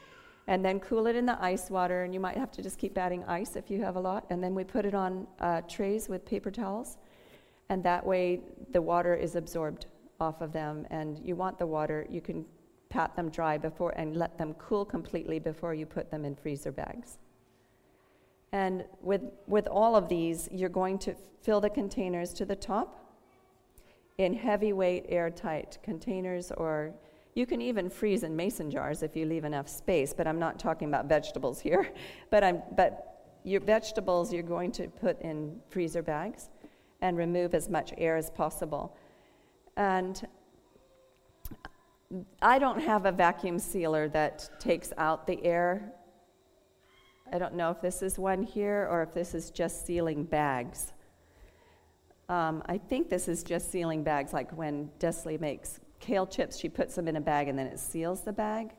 And 0.47 0.65
then 0.65 0.79
cool 0.79 1.05
it 1.07 1.15
in 1.15 1.25
the 1.25 1.41
ice 1.43 1.69
water, 1.69 2.03
and 2.03 2.13
you 2.13 2.19
might 2.19 2.37
have 2.37 2.51
to 2.53 2.61
just 2.63 2.79
keep 2.79 2.97
adding 2.97 3.23
ice 3.25 3.55
if 3.55 3.69
you 3.69 3.83
have 3.83 3.95
a 3.97 3.99
lot. 3.99 4.25
And 4.29 4.43
then 4.43 4.55
we 4.55 4.63
put 4.63 4.85
it 4.85 4.95
on 4.95 5.27
uh, 5.39 5.61
trays 5.61 6.09
with 6.09 6.25
paper 6.25 6.49
towels, 6.49 6.97
and 7.69 7.83
that 7.83 8.03
way 8.03 8.41
the 8.71 8.81
water 8.81 9.13
is 9.13 9.35
absorbed 9.35 9.85
off 10.19 10.41
of 10.41 10.51
them. 10.51 10.87
And 10.89 11.19
you 11.23 11.35
want 11.35 11.59
the 11.59 11.67
water, 11.67 12.07
you 12.09 12.19
can 12.19 12.45
pat 12.89 13.15
them 13.15 13.29
dry 13.29 13.57
before 13.57 13.91
and 13.91 14.17
let 14.17 14.37
them 14.39 14.55
cool 14.55 14.83
completely 14.83 15.37
before 15.37 15.75
you 15.75 15.85
put 15.85 16.09
them 16.09 16.25
in 16.25 16.35
freezer 16.35 16.71
bags. 16.71 17.19
And 18.51 18.85
with, 19.01 19.21
with 19.45 19.67
all 19.67 19.95
of 19.95 20.09
these, 20.09 20.49
you're 20.51 20.69
going 20.69 20.97
to 20.99 21.15
fill 21.43 21.61
the 21.61 21.69
containers 21.69 22.33
to 22.33 22.45
the 22.45 22.55
top 22.55 22.98
in 24.19 24.33
heavyweight 24.33 25.05
airtight 25.07 25.77
containers 25.81 26.51
or 26.57 26.93
you 27.35 27.45
can 27.45 27.61
even 27.61 27.89
freeze 27.89 28.23
in 28.23 28.35
mason 28.35 28.69
jars 28.69 29.01
if 29.01 29.15
you 29.15 29.25
leave 29.25 29.45
enough 29.45 29.69
space 29.69 30.13
but 30.13 30.27
i'm 30.27 30.37
not 30.37 30.59
talking 30.59 30.89
about 30.89 31.05
vegetables 31.07 31.59
here. 31.67 31.89
But 32.29 32.43
i'm 32.43 32.61
but 32.75 33.05
your 33.43 33.61
vegetables 33.61 34.33
you're 34.33 34.43
going 34.43 34.73
to 34.73 34.89
put 34.89 35.19
in 35.21 35.61
freezer 35.69 36.03
bags 36.03 36.49
and 37.01 37.17
remove 37.17 37.55
as 37.55 37.69
much 37.69 37.93
air 37.97 38.17
as 38.17 38.29
possible. 38.29 38.97
And 39.77 40.21
i 42.41 42.59
don't 42.59 42.81
have 42.81 43.05
a 43.05 43.13
vacuum 43.13 43.57
sealer 43.57 44.09
that 44.09 44.49
takes 44.59 44.91
out 44.97 45.25
the 45.27 45.41
air. 45.45 45.93
I 47.31 47.37
don't 47.37 47.53
know 47.53 47.71
if 47.71 47.79
this 47.79 48.01
is 48.01 48.19
one 48.19 48.43
here 48.43 48.85
or 48.91 49.01
if 49.01 49.13
this 49.13 49.33
is 49.33 49.49
just 49.49 49.85
sealing 49.85 50.25
bags 50.25 50.91
um, 52.29 52.61
I 52.67 52.77
think 52.77 53.09
this 53.09 53.27
is 53.27 53.43
just 53.43 53.71
sealing 53.71 54.03
bags, 54.03 54.33
like 54.33 54.51
when 54.51 54.91
Desley 54.99 55.39
makes 55.39 55.79
kale 55.99 56.27
chips, 56.27 56.57
she 56.57 56.69
puts 56.69 56.95
them 56.95 57.07
in 57.07 57.15
a 57.15 57.21
bag 57.21 57.47
and 57.47 57.57
then 57.57 57.65
it 57.65 57.79
seals 57.79 58.21
the 58.21 58.31
bag. 58.31 58.69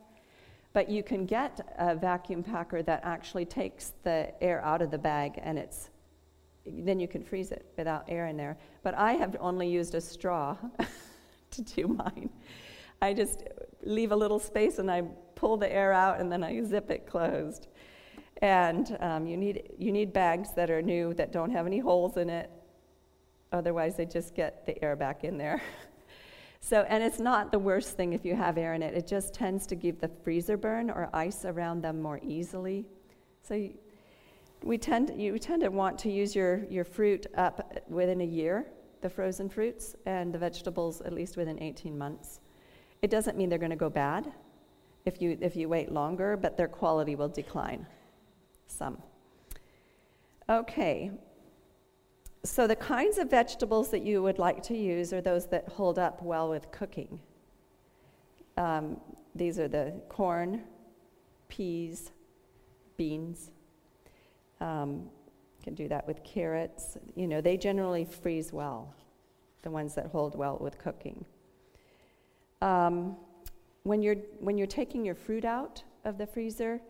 But 0.73 0.89
you 0.89 1.03
can 1.03 1.25
get 1.25 1.59
a 1.77 1.93
vacuum 1.95 2.43
packer 2.43 2.81
that 2.83 3.01
actually 3.03 3.45
takes 3.45 3.91
the 4.03 4.31
air 4.41 4.63
out 4.63 4.81
of 4.81 4.89
the 4.89 4.97
bag 4.97 5.33
and 5.43 5.59
it's 5.59 5.89
then 6.65 6.99
you 6.99 7.07
can 7.07 7.23
freeze 7.23 7.51
it 7.51 7.65
without 7.75 8.05
air 8.07 8.27
in 8.27 8.37
there. 8.37 8.57
But 8.83 8.93
I 8.93 9.13
have 9.13 9.35
only 9.39 9.67
used 9.67 9.95
a 9.95 10.01
straw 10.01 10.55
to 11.51 11.61
do 11.61 11.87
mine. 11.87 12.29
I 13.01 13.13
just 13.13 13.43
leave 13.83 14.11
a 14.11 14.15
little 14.15 14.39
space 14.39 14.77
and 14.77 14.89
I 14.89 15.01
pull 15.35 15.57
the 15.57 15.71
air 15.71 15.91
out 15.91 16.19
and 16.19 16.31
then 16.31 16.43
I 16.43 16.61
zip 16.61 16.91
it 16.91 17.07
closed. 17.07 17.67
And 18.43 18.95
um, 19.01 19.25
you, 19.25 19.37
need, 19.37 19.73
you 19.77 19.91
need 19.91 20.13
bags 20.13 20.53
that 20.55 20.69
are 20.69 20.81
new 20.81 21.13
that 21.15 21.31
don't 21.31 21.49
have 21.49 21.65
any 21.65 21.79
holes 21.79 22.15
in 22.17 22.29
it 22.29 22.49
Otherwise, 23.51 23.97
they 23.97 24.05
just 24.05 24.33
get 24.35 24.65
the 24.65 24.81
air 24.83 24.95
back 24.95 25.23
in 25.23 25.37
there. 25.37 25.61
so, 26.61 26.85
and 26.87 27.03
it's 27.03 27.19
not 27.19 27.51
the 27.51 27.59
worst 27.59 27.97
thing 27.97 28.13
if 28.13 28.25
you 28.25 28.35
have 28.35 28.57
air 28.57 28.73
in 28.73 28.81
it. 28.81 28.93
It 28.93 29.07
just 29.07 29.33
tends 29.33 29.67
to 29.67 29.75
give 29.75 29.99
the 29.99 30.09
freezer 30.23 30.57
burn 30.57 30.89
or 30.89 31.09
ice 31.13 31.45
around 31.45 31.81
them 31.81 32.01
more 32.01 32.19
easily. 32.23 32.85
So, 33.43 33.69
we 34.63 34.77
tend, 34.77 35.19
you 35.19 35.37
tend 35.39 35.63
to 35.63 35.69
want 35.69 35.97
to 35.99 36.11
use 36.11 36.35
your, 36.35 36.65
your 36.69 36.83
fruit 36.83 37.25
up 37.35 37.81
within 37.89 38.21
a 38.21 38.25
year, 38.25 38.67
the 39.01 39.09
frozen 39.09 39.49
fruits, 39.49 39.95
and 40.05 40.33
the 40.33 40.37
vegetables 40.37 41.01
at 41.01 41.13
least 41.13 41.35
within 41.35 41.61
18 41.61 41.97
months. 41.97 42.39
It 43.01 43.09
doesn't 43.09 43.37
mean 43.37 43.49
they're 43.49 43.57
going 43.57 43.71
to 43.71 43.75
go 43.75 43.89
bad 43.89 44.31
if 45.05 45.21
you, 45.21 45.37
if 45.41 45.55
you 45.55 45.67
wait 45.67 45.91
longer, 45.91 46.37
but 46.37 46.57
their 46.57 46.67
quality 46.67 47.15
will 47.15 47.29
decline 47.29 47.87
some. 48.67 49.01
Okay, 50.47 51.11
so, 52.43 52.65
the 52.65 52.75
kinds 52.75 53.19
of 53.19 53.29
vegetables 53.29 53.91
that 53.91 54.01
you 54.01 54.23
would 54.23 54.39
like 54.39 54.63
to 54.63 54.75
use 54.75 55.13
are 55.13 55.21
those 55.21 55.45
that 55.47 55.69
hold 55.69 55.99
up 55.99 56.23
well 56.23 56.49
with 56.49 56.71
cooking. 56.71 57.19
Um, 58.57 58.99
these 59.35 59.59
are 59.59 59.67
the 59.67 59.93
corn, 60.09 60.63
peas, 61.49 62.11
beans. 62.97 63.51
Um, 64.59 65.09
can 65.63 65.75
do 65.75 65.87
that 65.87 66.07
with 66.07 66.23
carrots. 66.23 66.97
You 67.15 67.27
know, 67.27 67.41
they 67.41 67.57
generally 67.57 68.05
freeze 68.05 68.51
well, 68.51 68.91
the 69.61 69.69
ones 69.69 69.93
that 69.93 70.07
hold 70.07 70.35
well 70.35 70.57
with 70.59 70.79
cooking. 70.79 71.23
Um, 72.63 73.15
when, 73.83 74.01
you're, 74.01 74.15
when 74.39 74.57
you're 74.57 74.65
taking 74.65 75.05
your 75.05 75.15
fruit 75.15 75.45
out 75.45 75.83
of 76.05 76.17
the 76.17 76.25
freezer, 76.25 76.81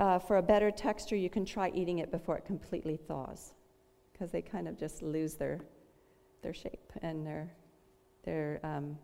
uh, 0.00 0.18
for 0.18 0.38
a 0.38 0.42
better 0.42 0.72
texture, 0.72 1.14
you 1.14 1.30
can 1.30 1.44
try 1.44 1.70
eating 1.72 2.00
it 2.00 2.10
before 2.10 2.36
it 2.36 2.44
completely 2.44 2.96
thaws 2.96 3.52
because 4.14 4.30
they 4.30 4.40
kind 4.40 4.68
of 4.68 4.78
just 4.78 5.02
lose 5.02 5.34
their, 5.34 5.60
their 6.42 6.54
shape 6.54 6.92
and 7.02 7.26
their, 7.26 7.52
their 8.24 8.60
um, 8.62 8.96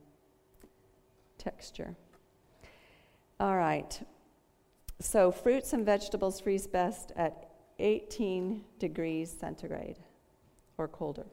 texture. 1.37 1.94
All 3.40 3.57
right. 3.57 4.01
So, 5.01 5.33
fruits 5.33 5.73
and 5.73 5.85
vegetables 5.85 6.40
freeze 6.40 6.66
best 6.66 7.12
at 7.16 7.51
18 7.81 8.62
degrees 8.79 9.35
centigrade 9.38 9.99
or 10.79 10.87
colder. 10.87 11.27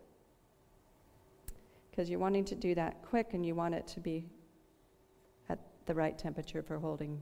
Because 1.92 2.10
you're 2.10 2.20
wanting 2.20 2.46
to 2.46 2.56
do 2.56 2.74
that 2.76 3.02
quick 3.04 3.34
and 3.34 3.46
you 3.46 3.54
want 3.54 3.76
it 3.76 3.88
to 3.88 4.00
be 4.00 4.26
at 5.50 5.60
the 5.86 5.94
right 5.94 6.18
temperature 6.18 6.64
for 6.64 6.80
holding. 6.80 7.20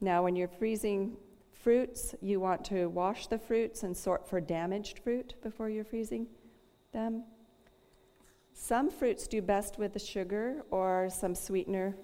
Now, 0.00 0.22
when 0.22 0.36
you're 0.36 0.48
freezing 0.48 1.16
Fruits, 1.64 2.14
you 2.20 2.40
want 2.40 2.62
to 2.66 2.88
wash 2.88 3.26
the 3.26 3.38
fruits 3.38 3.84
and 3.84 3.96
sort 3.96 4.28
for 4.28 4.38
damaged 4.38 4.98
fruit 4.98 5.32
before 5.42 5.70
you're 5.70 5.82
freezing 5.82 6.26
them. 6.92 7.24
Some 8.52 8.90
fruits 8.90 9.26
do 9.26 9.40
best 9.40 9.78
with 9.78 9.94
the 9.94 9.98
sugar 9.98 10.62
or 10.70 11.08
some 11.08 11.34
sweetener, 11.34 11.94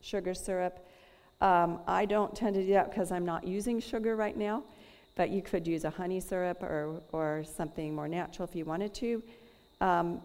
sugar 0.00 0.34
syrup. 0.34 0.84
Um, 1.40 1.78
I 1.86 2.04
don't 2.04 2.34
tend 2.34 2.56
to 2.56 2.66
do 2.66 2.72
that 2.72 2.90
because 2.90 3.12
I'm 3.12 3.24
not 3.24 3.46
using 3.46 3.78
sugar 3.78 4.16
right 4.16 4.36
now, 4.36 4.64
but 5.14 5.30
you 5.30 5.40
could 5.40 5.64
use 5.64 5.84
a 5.84 5.90
honey 5.90 6.18
syrup 6.18 6.60
or, 6.60 7.00
or 7.12 7.44
something 7.44 7.94
more 7.94 8.08
natural 8.08 8.48
if 8.48 8.56
you 8.56 8.64
wanted 8.64 8.92
to. 8.94 9.22
Um, 9.80 10.20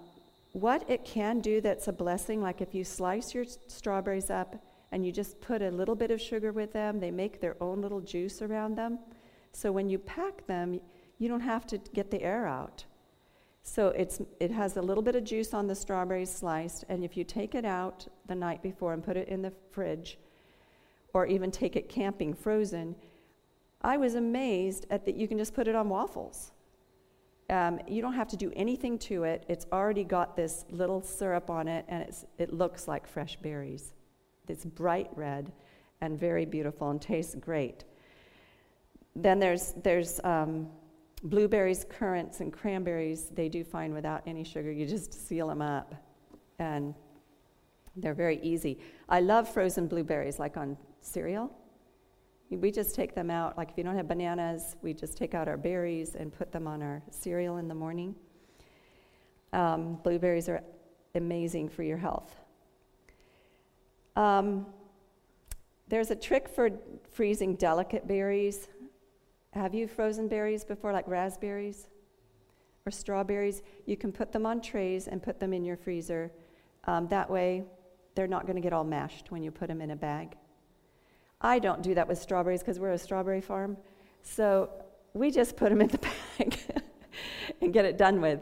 what 0.54 0.90
it 0.90 1.06
can 1.06 1.40
do 1.40 1.62
that's 1.62 1.88
a 1.88 1.94
blessing, 1.94 2.42
like 2.42 2.62
if 2.62 2.74
you 2.74 2.84
slice 2.84 3.36
your 3.36 3.46
strawberries 3.68 4.32
up 4.32 4.56
and 4.94 5.04
you 5.04 5.12
just 5.12 5.42
put 5.42 5.62
a 5.64 5.72
little 5.72 5.96
bit 5.96 6.12
of 6.12 6.22
sugar 6.22 6.52
with 6.52 6.72
them, 6.72 7.00
they 7.00 7.10
make 7.10 7.42
their 7.42 7.58
own 7.60 7.82
little 7.82 8.00
juice 8.00 8.44
around 8.44 8.76
them. 8.76 9.00
So 9.52 9.72
when 9.72 9.90
you 9.90 9.98
pack 9.98 10.46
them, 10.46 10.80
you 11.18 11.28
don't 11.28 11.42
have 11.42 11.66
to 11.68 11.80
get 11.94 12.12
the 12.12 12.22
air 12.22 12.46
out. 12.46 12.86
So 13.64 13.88
it's, 13.88 14.22
it 14.40 14.52
has 14.52 14.78
a 14.78 14.82
little 14.82 15.02
bit 15.02 15.16
of 15.16 15.24
juice 15.24 15.54
on 15.54 15.66
the 15.66 15.74
strawberries 15.74 16.30
sliced, 16.30 16.86
and 16.90 17.04
if 17.04 17.18
you 17.18 17.24
take 17.24 17.56
it 17.56 17.66
out 17.66 18.08
the 18.28 18.36
night 18.36 18.62
before 18.62 18.94
and 18.94 19.04
put 19.04 19.18
it 19.18 19.28
in 19.30 19.42
the 19.42 19.52
fridge, 19.72 20.20
or 21.14 21.26
even 21.26 21.50
take 21.50 21.76
it 21.76 21.90
camping 21.90 22.34
frozen, 22.34 22.96
I 23.82 23.98
was 23.98 24.14
amazed 24.16 24.86
at 24.92 25.06
that 25.06 25.16
you 25.16 25.28
can 25.28 25.40
just 25.40 25.56
put 25.56 25.68
it 25.68 25.76
on 25.76 25.90
waffles. 25.90 26.52
Um, 27.50 27.80
you 27.88 28.02
don't 28.02 28.14
have 28.14 28.28
to 28.30 28.38
do 28.38 28.52
anything 28.56 29.00
to 29.00 29.24
it. 29.24 29.44
It's 29.48 29.66
already 29.72 30.04
got 30.04 30.36
this 30.36 30.66
little 30.70 31.02
syrup 31.02 31.50
on 31.50 31.68
it, 31.68 31.84
and 31.88 32.14
it 32.38 32.54
looks 32.54 32.88
like 32.88 33.08
fresh 33.08 33.38
berries. 33.38 33.94
It's 34.48 34.66
bright 34.66 35.10
red 35.16 35.52
and 36.02 36.20
very 36.20 36.46
beautiful 36.46 36.90
and 36.90 37.02
tastes 37.02 37.36
great. 37.36 37.86
Then 39.16 39.40
there's, 39.40 39.74
there's 39.84 40.20
um, 40.24 40.68
Blueberries, 41.24 41.86
currants, 41.90 42.42
and 42.42 42.52
cranberries, 42.52 43.30
they 43.30 43.48
do 43.48 43.64
fine 43.64 43.94
without 43.94 44.24
any 44.28 44.44
sugar. 44.44 44.70
You 44.70 44.86
just 44.86 45.26
seal 45.26 45.48
them 45.48 45.62
up, 45.62 45.96
and 46.60 46.94
they're 47.96 48.14
very 48.14 48.42
easy. 48.42 48.78
I 49.08 49.22
love 49.22 49.48
frozen 49.48 49.88
blueberries, 49.88 50.38
like 50.38 50.58
on 50.58 50.78
cereal. 51.00 51.50
We 52.50 52.72
just 52.72 52.94
take 52.94 53.16
them 53.16 53.30
out, 53.30 53.58
like 53.58 53.72
if 53.72 53.78
you 53.78 53.86
don't 53.86 53.96
have 53.96 54.08
bananas, 54.10 54.76
we 54.82 54.94
just 54.94 55.16
take 55.18 55.34
out 55.34 55.48
our 55.48 55.56
berries 55.56 56.16
and 56.16 56.32
put 56.32 56.52
them 56.52 56.68
on 56.68 56.84
our 56.84 57.02
cereal 57.10 57.56
in 57.58 57.70
the 57.70 57.76
morning. 57.76 58.16
Um, 59.54 60.00
blueberries 60.04 60.50
are 60.50 60.62
amazing 61.16 61.70
for 61.70 61.84
your 61.84 61.98
health. 61.98 62.36
Um, 64.16 64.66
there's 65.88 66.12
a 66.12 66.16
trick 66.16 66.48
for 66.48 66.70
freezing 67.12 67.56
delicate 67.56 68.08
berries. 68.08 68.68
Have 69.52 69.74
you 69.74 69.88
frozen 69.88 70.28
berries 70.28 70.64
before, 70.64 70.92
like 70.92 71.08
raspberries 71.08 71.88
or 72.86 72.92
strawberries? 72.92 73.62
You 73.86 73.98
can 73.98 74.12
put 74.12 74.32
them 74.32 74.46
on 74.46 74.62
trays 74.62 75.08
and 75.08 75.22
put 75.22 75.40
them 75.40 75.54
in 75.54 75.64
your 75.64 75.78
freezer. 75.78 76.32
Um, 76.86 77.08
that 77.10 77.30
way, 77.30 77.64
they're 78.16 78.28
not 78.28 78.46
going 78.46 78.56
to 78.56 78.62
get 78.62 78.74
all 78.74 78.84
mashed 78.84 79.32
when 79.32 79.44
you 79.44 79.52
put 79.52 79.68
them 79.68 79.82
in 79.82 79.92
a 79.92 79.96
bag. 79.96 80.36
I 81.42 81.60
don't 81.60 81.82
do 81.82 81.94
that 81.96 82.08
with 82.08 82.18
strawberries 82.18 82.62
because 82.62 82.80
we're 82.80 82.92
a 82.92 82.98
strawberry 82.98 83.42
farm. 83.42 83.78
So 84.22 84.70
we 85.14 85.30
just 85.30 85.58
put 85.58 85.70
them 85.70 85.82
in 85.82 85.90
the 85.90 85.98
bag 86.38 86.58
and 87.62 87.74
get 87.74 87.86
it 87.86 87.98
done 87.98 88.22
with. 88.22 88.40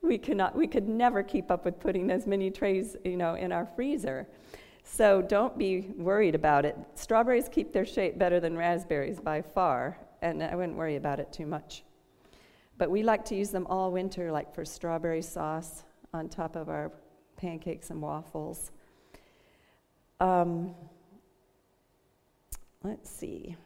We, 0.00 0.18
cannot, 0.18 0.56
we 0.56 0.66
could 0.66 0.88
never 0.88 1.22
keep 1.22 1.50
up 1.50 1.64
with 1.64 1.78
putting 1.78 2.10
as 2.10 2.26
many 2.26 2.50
trays 2.50 2.96
you 3.04 3.16
know, 3.16 3.34
in 3.34 3.52
our 3.52 3.66
freezer. 3.76 4.26
So 4.94 5.22
don't 5.22 5.56
be 5.56 5.88
worried 5.96 6.34
about 6.34 6.66
it. 6.66 6.76
Strawberries 6.96 7.48
keep 7.48 7.72
their 7.72 7.86
shape 7.86 8.18
better 8.18 8.40
than 8.40 8.58
raspberries 8.58 9.18
by 9.20 9.40
far, 9.40 9.96
and 10.20 10.42
I 10.42 10.54
wouldn't 10.54 10.76
worry 10.76 10.96
about 10.96 11.18
it 11.18 11.32
too 11.32 11.46
much. 11.46 11.82
But 12.76 12.90
we 12.90 13.02
like 13.02 13.24
to 13.26 13.34
use 13.34 13.48
them 13.48 13.66
all 13.68 13.90
winter, 13.90 14.30
like 14.30 14.54
for 14.54 14.66
strawberry 14.66 15.22
sauce 15.22 15.84
on 16.12 16.28
top 16.28 16.56
of 16.56 16.68
our 16.68 16.92
pancakes 17.38 17.88
and 17.88 18.02
waffles. 18.02 18.70
Um, 20.20 20.74
let's 22.82 23.08
see. 23.08 23.56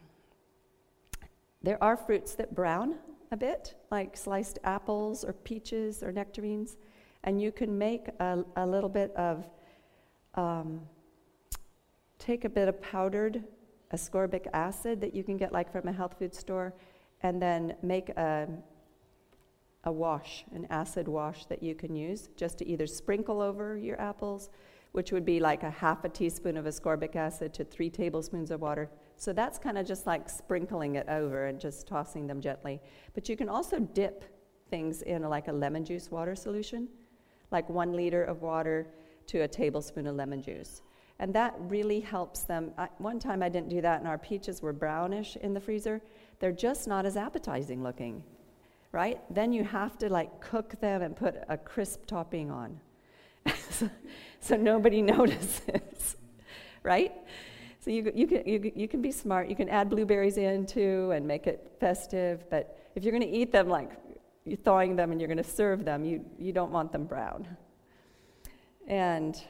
There 1.60 1.82
are 1.82 1.96
fruits 1.96 2.36
that 2.36 2.54
brown 2.54 2.98
a 3.32 3.36
bit, 3.36 3.74
like 3.90 4.16
sliced 4.16 4.60
apples 4.62 5.24
or 5.24 5.32
peaches 5.32 6.04
or 6.04 6.12
nectarines, 6.12 6.76
and 7.24 7.42
you 7.42 7.50
can 7.50 7.76
make 7.76 8.10
a, 8.20 8.44
a 8.54 8.64
little 8.64 8.88
bit 8.88 9.10
of, 9.16 9.44
um, 10.36 10.82
take 12.26 12.44
a 12.44 12.48
bit 12.48 12.66
of 12.66 12.82
powdered 12.82 13.44
ascorbic 13.94 14.48
acid 14.52 15.00
that 15.00 15.14
you 15.14 15.22
can 15.22 15.36
get 15.36 15.52
like 15.52 15.70
from 15.70 15.86
a 15.86 15.92
health 15.92 16.16
food 16.18 16.34
store, 16.34 16.74
and 17.22 17.40
then 17.40 17.74
make 17.82 18.08
a, 18.10 18.48
a 19.84 19.92
wash, 19.92 20.44
an 20.52 20.66
acid 20.70 21.06
wash 21.06 21.46
that 21.46 21.62
you 21.62 21.74
can 21.74 21.94
use 21.94 22.28
just 22.36 22.58
to 22.58 22.66
either 22.66 22.86
sprinkle 22.86 23.40
over 23.40 23.76
your 23.78 24.00
apples, 24.00 24.50
which 24.90 25.12
would 25.12 25.24
be 25.24 25.38
like 25.38 25.62
a 25.62 25.70
half 25.70 26.04
a 26.04 26.08
teaspoon 26.08 26.56
of 26.56 26.64
ascorbic 26.64 27.14
acid 27.14 27.54
to 27.54 27.64
three 27.64 27.88
tablespoons 27.88 28.50
of 28.50 28.60
water. 28.60 28.90
So 29.16 29.32
that's 29.32 29.58
kind 29.58 29.78
of 29.78 29.86
just 29.86 30.04
like 30.06 30.28
sprinkling 30.28 30.96
it 30.96 31.08
over 31.08 31.46
and 31.46 31.60
just 31.60 31.86
tossing 31.86 32.26
them 32.26 32.40
gently. 32.40 32.80
But 33.14 33.28
you 33.28 33.36
can 33.36 33.48
also 33.48 33.78
dip 33.78 34.24
things 34.68 35.02
in 35.02 35.22
like 35.22 35.46
a 35.46 35.52
lemon 35.52 35.84
juice 35.84 36.10
water 36.10 36.34
solution, 36.34 36.88
like 37.52 37.68
one 37.68 37.92
liter 37.92 38.24
of 38.24 38.42
water 38.42 38.88
to 39.28 39.40
a 39.42 39.48
tablespoon 39.48 40.08
of 40.08 40.16
lemon 40.16 40.42
juice. 40.42 40.82
And 41.18 41.34
that 41.34 41.54
really 41.58 42.00
helps 42.00 42.42
them. 42.42 42.72
I, 42.76 42.88
one 42.98 43.18
time 43.18 43.42
I 43.42 43.48
didn't 43.48 43.70
do 43.70 43.80
that, 43.80 44.00
and 44.00 44.08
our 44.08 44.18
peaches 44.18 44.60
were 44.60 44.72
brownish 44.72 45.36
in 45.36 45.54
the 45.54 45.60
freezer. 45.60 46.02
They're 46.40 46.52
just 46.52 46.86
not 46.86 47.06
as 47.06 47.16
appetizing 47.16 47.82
looking, 47.82 48.22
right? 48.92 49.18
Then 49.30 49.52
you 49.52 49.64
have 49.64 49.96
to 49.98 50.10
like 50.10 50.40
cook 50.40 50.78
them 50.80 51.00
and 51.02 51.16
put 51.16 51.36
a 51.48 51.56
crisp 51.56 52.06
topping 52.06 52.50
on. 52.50 52.78
so, 53.70 53.88
so 54.40 54.56
nobody 54.56 55.00
notices, 55.16 56.16
right? 56.82 57.12
So 57.80 57.90
you, 57.90 58.10
you, 58.14 58.26
can, 58.26 58.42
you, 58.46 58.72
you 58.74 58.88
can 58.88 59.00
be 59.00 59.12
smart. 59.12 59.48
You 59.48 59.56
can 59.56 59.68
add 59.68 59.88
blueberries 59.88 60.36
in 60.36 60.66
too 60.66 61.12
and 61.12 61.26
make 61.26 61.46
it 61.46 61.72
festive. 61.78 62.44
But 62.50 62.90
if 62.94 63.04
you're 63.04 63.12
going 63.12 63.22
to 63.22 63.36
eat 63.36 63.52
them 63.52 63.68
like 63.68 63.92
you're 64.44 64.56
thawing 64.56 64.96
them 64.96 65.12
and 65.12 65.20
you're 65.20 65.28
going 65.28 65.36
to 65.38 65.44
serve 65.44 65.84
them, 65.84 66.04
you, 66.04 66.24
you 66.38 66.52
don't 66.52 66.72
want 66.72 66.92
them 66.92 67.04
brown. 67.04 67.46
And 68.88 69.40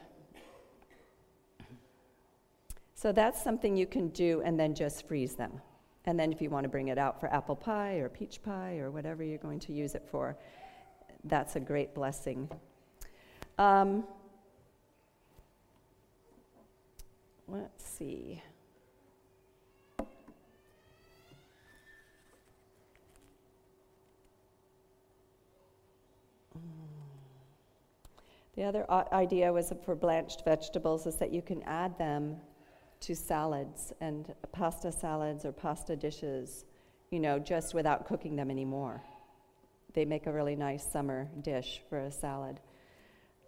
so 3.07 3.13
that's 3.13 3.41
something 3.41 3.77
you 3.77 3.87
can 3.87 4.09
do 4.09 4.43
and 4.45 4.59
then 4.59 4.75
just 4.75 5.07
freeze 5.07 5.37
them. 5.37 5.61
And 6.07 6.19
then 6.19 6.33
if 6.33 6.43
you 6.43 6.51
want 6.51 6.65
to 6.65 6.69
bring 6.69 6.89
it 6.89 6.99
out 6.99 7.21
for 7.21 7.33
apple 7.33 7.55
pie 7.55 7.99
or 7.99 8.09
peach 8.09 8.43
pie 8.43 8.79
or 8.79 8.91
whatever 8.91 9.23
you're 9.23 9.39
going 9.39 9.61
to 9.61 9.73
use 9.73 9.95
it 9.95 10.05
for, 10.11 10.37
that's 11.23 11.55
a 11.55 11.61
great 11.61 11.95
blessing. 11.95 12.51
Um, 13.59 14.03
let's 17.47 17.89
see. 17.89 18.43
The 28.57 28.65
other 28.65 28.85
idea 28.91 29.53
was 29.53 29.73
for 29.85 29.95
blanched 29.95 30.45
vegetables 30.45 31.07
is 31.07 31.15
that 31.19 31.33
you 31.33 31.41
can 31.41 31.63
add 31.63 31.97
them 31.99 32.39
to 33.01 33.15
salads 33.15 33.93
and 34.01 34.35
pasta 34.53 34.91
salads 34.91 35.45
or 35.45 35.53
pasta 35.53 35.97
dishes, 35.97 36.65
you 37.11 37.21
know, 37.21 37.39
just 37.39 37.75
without 37.75 38.07
cooking 38.07 38.37
them 38.37 38.51
anymore. 38.51 39.03
They 39.95 40.05
make 40.05 40.27
a 40.27 40.33
really 40.33 40.57
nice 40.57 40.85
summer 40.85 41.29
dish 41.43 41.83
for 41.89 41.99
a 41.99 42.11
salad. 42.11 42.61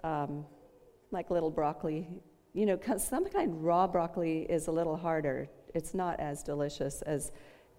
Um, 0.04 0.44
like 1.10 1.30
little 1.30 1.50
broccoli, 1.50 2.08
you 2.54 2.66
know, 2.66 2.78
some 2.98 3.28
kind 3.28 3.64
raw 3.64 3.86
broccoli 3.86 4.42
is 4.42 4.66
a 4.66 4.72
little 4.72 4.96
harder. 4.96 5.48
It's 5.74 5.94
not 5.94 6.20
as 6.20 6.42
delicious 6.42 7.02
as 7.02 7.32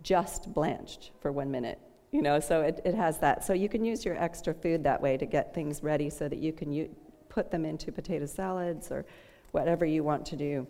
just 0.04 0.54
blanched 0.54 1.12
for 1.20 1.32
one 1.32 1.52
minute, 1.52 1.80
you 2.12 2.22
know, 2.22 2.40
so 2.40 2.62
it, 2.62 2.82
it 2.86 2.96
has 2.96 3.20
that. 3.20 3.44
So 3.44 3.54
you 3.54 3.70
can 3.70 3.84
use 3.84 4.06
your 4.06 4.22
extra 4.22 4.54
food 4.54 4.84
that 4.84 5.02
way 5.02 5.18
to 5.18 5.26
get 5.26 5.54
things 5.54 5.84
ready 5.84 6.10
so 6.10 6.28
that 6.28 6.40
you 6.40 6.54
can 6.54 6.72
u- 6.72 6.96
put 7.28 7.52
them 7.52 7.66
into 7.66 7.92
potato 7.92 8.26
salads 8.26 8.92
or 8.92 9.06
whatever 9.52 9.86
you 9.86 10.04
want 10.04 10.26
to 10.28 10.36
do. 10.36 10.68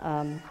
Um, 0.00 0.42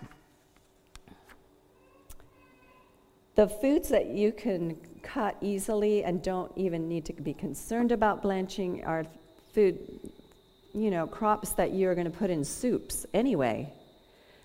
the 3.36 3.48
foods 3.48 3.90
that 3.90 4.08
you 4.08 4.32
can 4.32 4.78
cut 5.02 5.38
easily 5.42 6.04
and 6.04 6.22
don't 6.22 6.52
even 6.56 6.88
need 6.88 7.06
to 7.06 7.14
be 7.14 7.34
concerned 7.34 7.92
about 7.92 8.22
blanching 8.22 8.84
are 8.86 9.06
food, 9.54 9.80
you 10.74 10.92
know, 10.92 11.08
crops 11.08 11.52
that 11.54 11.74
you're 11.74 11.96
going 11.96 12.10
to 12.10 12.18
put 12.18 12.30
in 12.30 12.44
soups 12.44 13.06
anyway, 13.14 13.72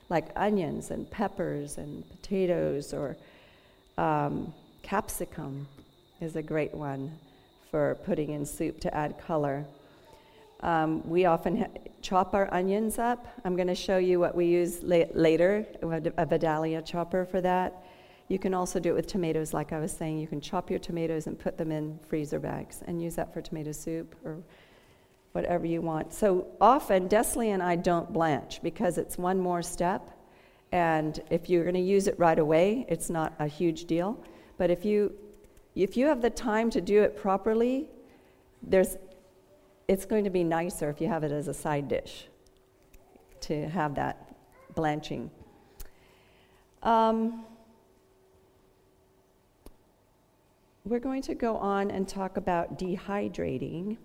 like 0.08 0.28
onions 0.37 0.90
and 0.90 1.11
peppers 1.11 1.78
and 1.78 2.08
potatoes 2.11 2.92
or 2.92 3.16
um, 3.98 4.52
capsicum 4.82 5.66
is 6.20 6.37
a 6.37 6.42
great 6.42 6.74
one 6.74 7.12
for 7.70 7.96
putting 8.06 8.30
in 8.30 8.46
soup 8.46 8.80
to 8.80 8.94
add 8.94 9.18
color. 9.18 9.64
Um, 10.60 11.08
we 11.08 11.24
often 11.24 11.66
chop 12.02 12.34
our 12.34 12.52
onions 12.52 12.98
up. 12.98 13.26
I'm 13.44 13.54
going 13.54 13.68
to 13.68 13.74
show 13.74 13.98
you 13.98 14.18
what 14.18 14.34
we 14.34 14.46
use 14.46 14.82
la- 14.82 15.04
later, 15.14 15.66
a 15.82 16.26
Vidalia 16.26 16.82
chopper 16.82 17.24
for 17.24 17.40
that. 17.40 17.84
You 18.28 18.38
can 18.38 18.54
also 18.54 18.78
do 18.78 18.90
it 18.90 18.94
with 18.94 19.06
tomatoes, 19.06 19.54
like 19.54 19.72
I 19.72 19.78
was 19.78 19.92
saying. 19.92 20.18
You 20.18 20.26
can 20.26 20.40
chop 20.40 20.68
your 20.68 20.78
tomatoes 20.78 21.26
and 21.26 21.38
put 21.38 21.56
them 21.56 21.72
in 21.72 21.98
freezer 22.08 22.38
bags 22.38 22.82
and 22.86 23.00
use 23.00 23.14
that 23.16 23.32
for 23.32 23.40
tomato 23.40 23.72
soup 23.72 24.14
or 24.24 24.38
whatever 25.32 25.64
you 25.64 25.80
want. 25.80 26.12
So 26.12 26.46
often, 26.60 27.08
Desley 27.08 27.48
and 27.48 27.62
I 27.62 27.76
don't 27.76 28.12
blanch 28.12 28.60
because 28.62 28.98
it's 28.98 29.16
one 29.16 29.38
more 29.38 29.62
step, 29.62 30.10
And 30.70 31.20
if 31.30 31.48
you're 31.48 31.62
going 31.62 31.74
to 31.74 31.80
use 31.80 32.06
it 32.08 32.18
right 32.18 32.38
away, 32.38 32.84
it's 32.88 33.08
not 33.08 33.32
a 33.38 33.46
huge 33.46 33.86
deal. 33.86 34.22
But 34.58 34.70
if 34.70 34.84
you 34.84 35.12
if 35.74 35.96
you 35.96 36.06
have 36.06 36.20
the 36.20 36.30
time 36.30 36.70
to 36.70 36.80
do 36.80 37.02
it 37.02 37.16
properly, 37.16 37.88
there's 38.62 38.96
it's 39.88 40.05
going 40.05 40.24
to 40.24 40.31
be 40.31 40.44
nicer 40.44 40.90
if 40.90 41.01
you 41.01 41.09
have 41.09 41.24
it 41.24 41.33
as 41.33 41.48
a 41.48 41.55
side 41.55 41.88
dish 41.88 42.29
to 43.40 43.66
have 43.68 43.94
that 43.94 44.35
blanching. 44.74 45.31
Um, 46.83 47.46
we're 50.85 50.98
going 51.01 51.22
to 51.22 51.35
go 51.35 51.57
on 51.57 51.90
and 51.90 52.07
talk 52.07 52.37
about 52.37 52.79
dehydrating. 52.79 53.96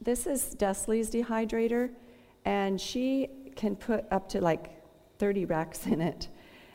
This 0.00 0.26
is 0.26 0.54
Desley's 0.58 1.10
dehydrator, 1.10 1.90
and 2.46 2.80
she 2.80 3.28
can 3.56 3.76
put 3.76 4.06
up 4.10 4.28
to 4.30 4.40
like 4.40 4.70
30 5.18 5.44
racks 5.44 5.86
in 5.86 6.00
it. 6.00 6.28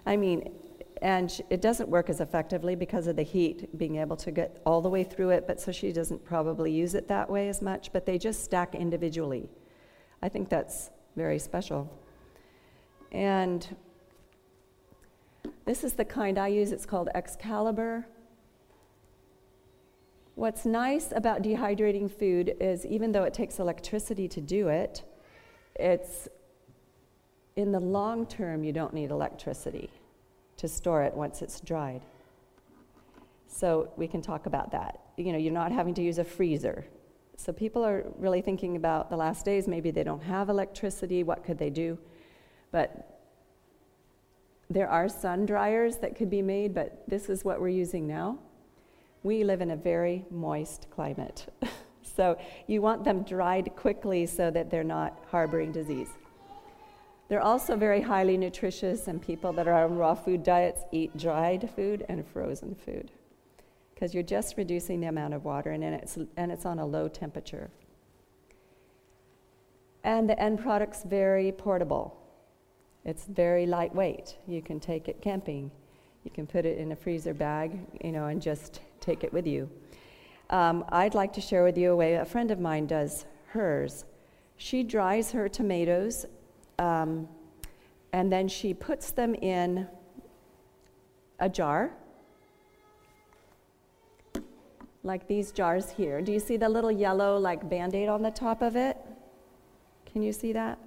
I 0.06 0.18
mean, 0.18 0.52
and 1.02 1.42
it 1.50 1.62
doesn't 1.62 1.88
work 1.90 2.10
as 2.10 2.20
effectively 2.20 2.76
because 2.76 3.08
of 3.08 3.16
the 3.16 3.24
heat 3.24 3.78
being 3.78 3.96
able 3.98 4.18
to 4.18 4.32
get 4.32 4.62
all 4.66 4.82
the 4.82 4.90
way 4.90 5.04
through 5.04 5.30
it 5.30 5.48
but 5.48 5.60
so 5.60 5.72
she 5.72 5.92
doesn't 5.92 6.24
probably 6.26 6.72
use 6.72 6.94
it 6.94 7.08
that 7.08 7.30
way 7.30 7.48
as 7.50 7.62
much 7.62 7.92
but 7.94 8.06
they 8.06 8.18
just 8.18 8.44
stack 8.44 8.76
individually. 8.76 9.50
I 10.22 10.30
think 10.30 10.50
that's 10.50 10.90
very 11.16 11.40
special. 11.40 11.90
And 13.12 13.76
this 15.66 15.84
is 15.84 15.94
the 15.94 16.06
kind 16.06 16.38
i 16.38 16.48
use. 16.48 16.72
It's 16.72 16.86
called 16.86 17.10
excalibur. 17.16 18.06
What's 20.36 20.66
nice 20.66 21.12
about 21.16 21.42
dehydrating 21.42 22.12
food 22.12 22.56
is 22.60 22.86
even 22.86 23.12
though 23.12 23.24
it 23.24 23.34
takes 23.34 23.60
electricity 23.60 24.28
to 24.30 24.42
do 24.42 24.68
it 24.68 25.04
it's 25.80 26.28
in 27.56 27.72
the 27.72 27.80
long 27.80 28.26
term 28.26 28.64
you 28.64 28.74
don't 28.74 28.94
need 28.94 29.12
electricity 29.12 29.90
to 30.60 30.68
store 30.68 31.04
it 31.04 31.14
once 31.14 31.42
it's 31.42 31.60
dried. 31.62 32.02
So 33.48 33.92
we 33.98 34.08
can 34.08 34.22
talk 34.22 34.46
about 34.46 34.72
that. 34.72 35.00
You 35.18 35.32
know, 35.32 35.38
you're 35.38 35.54
not 35.54 35.72
having 35.72 35.94
to 35.96 36.02
use 36.02 36.20
a 36.20 36.24
freezer. 36.24 36.86
So 37.38 37.54
people 37.54 37.84
are 37.86 38.06
really 38.18 38.42
thinking 38.42 38.76
about 38.76 39.10
the 39.10 39.16
last 39.16 39.46
days, 39.46 39.68
maybe 39.68 39.92
they 39.92 40.04
don't 40.04 40.22
have 40.22 40.50
electricity, 40.50 41.24
what 41.24 41.46
could 41.46 41.58
they 41.58 41.70
do? 41.70 41.98
But 42.72 43.22
there 44.70 44.90
are 44.90 45.08
sun 45.08 45.46
dryers 45.46 45.96
that 45.98 46.18
could 46.18 46.30
be 46.30 46.42
made, 46.42 46.74
but 46.76 47.04
this 47.08 47.30
is 47.30 47.46
what 47.46 47.62
we're 47.62 47.70
using 47.70 48.06
now. 48.06 48.38
We 49.24 49.46
live 49.46 49.62
in 49.62 49.72
a 49.72 49.78
very 49.78 50.26
moist 50.30 50.88
climate. 50.92 51.48
so 52.04 52.38
you 52.68 52.82
want 52.82 53.06
them 53.06 53.24
dried 53.24 53.72
quickly 53.78 54.26
so 54.26 54.52
that 54.52 54.70
they're 54.70 54.84
not 54.84 55.18
harboring 55.32 55.72
disease. 55.72 56.10
They're 57.30 57.42
also 57.42 57.78
very 57.78 58.02
highly 58.02 58.38
nutritious, 58.38 59.08
and 59.08 59.22
people 59.22 59.54
that 59.54 59.68
are 59.68 59.86
on 59.86 59.96
raw 59.96 60.16
food 60.16 60.44
diets 60.44 60.82
eat 60.92 61.16
dried 61.16 61.70
food 61.76 62.06
and 62.10 62.28
frozen 62.28 62.76
food 62.76 63.12
because 64.00 64.14
you're 64.14 64.24
just 64.24 64.56
reducing 64.56 65.02
the 65.02 65.08
amount 65.08 65.34
of 65.34 65.44
water 65.44 65.72
and 65.72 65.84
it's, 65.84 66.18
and 66.38 66.54
it's 66.54 66.66
on 66.66 66.80
a 66.80 66.86
low 66.86 67.10
temperature. 67.10 67.70
And 70.06 70.30
the 70.30 70.40
end 70.40 70.60
product's 70.60 71.04
very 71.04 71.52
portable. 71.52 72.18
It's 73.04 73.26
very 73.26 73.66
lightweight. 73.66 74.38
You 74.48 74.62
can 74.62 74.80
take 74.80 75.10
it 75.10 75.22
camping. 75.22 75.70
You 76.24 76.32
can 76.32 76.48
put 76.48 76.66
it 76.66 76.78
in 76.78 76.94
a 76.94 76.96
freezer 76.96 77.34
bag, 77.34 77.78
you 78.02 78.14
know, 78.14 78.28
and 78.28 78.42
just 78.42 78.80
take 79.02 79.26
it 79.26 79.34
with 79.34 79.46
you. 79.46 79.70
Um, 80.50 80.86
I'd 80.90 81.14
like 81.14 81.34
to 81.34 81.42
share 81.42 81.66
with 81.66 81.78
you 81.78 81.92
a 81.92 81.96
way 81.96 82.16
a 82.16 82.26
friend 82.26 82.52
of 82.52 82.60
mine 82.62 82.88
does 82.88 83.26
hers. 83.48 84.06
She 84.56 84.82
dries 84.82 85.32
her 85.32 85.50
tomatoes 85.50 86.26
um, 86.80 87.28
and 88.14 88.32
then 88.32 88.48
she 88.48 88.74
puts 88.74 89.12
them 89.12 89.36
in 89.36 89.88
a 91.40 91.50
jar, 91.50 91.92
like 95.04 95.28
these 95.28 95.52
jars 95.52 95.90
here. 95.92 96.22
Do 96.22 96.32
you 96.32 96.40
see 96.40 96.58
the 96.58 96.68
little 96.68 96.92
yellow, 96.92 97.38
like 97.38 97.70
band 97.70 97.94
aid 97.94 98.10
on 98.10 98.22
the 98.22 98.32
top 98.32 98.62
of 98.62 98.76
it? 98.76 98.98
Can 100.12 100.24
you 100.24 100.34
see 100.34 100.54
that? 100.54 100.80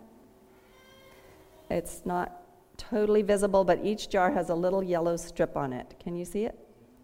It's 1.70 2.02
not 2.04 2.42
totally 2.76 3.22
visible, 3.22 3.62
but 3.62 3.78
each 3.84 4.08
jar 4.08 4.30
has 4.30 4.50
a 4.50 4.54
little 4.54 4.82
yellow 4.82 5.16
strip 5.16 5.56
on 5.56 5.72
it. 5.72 5.94
Can 6.02 6.16
you 6.16 6.24
see 6.24 6.44
it? 6.44 6.58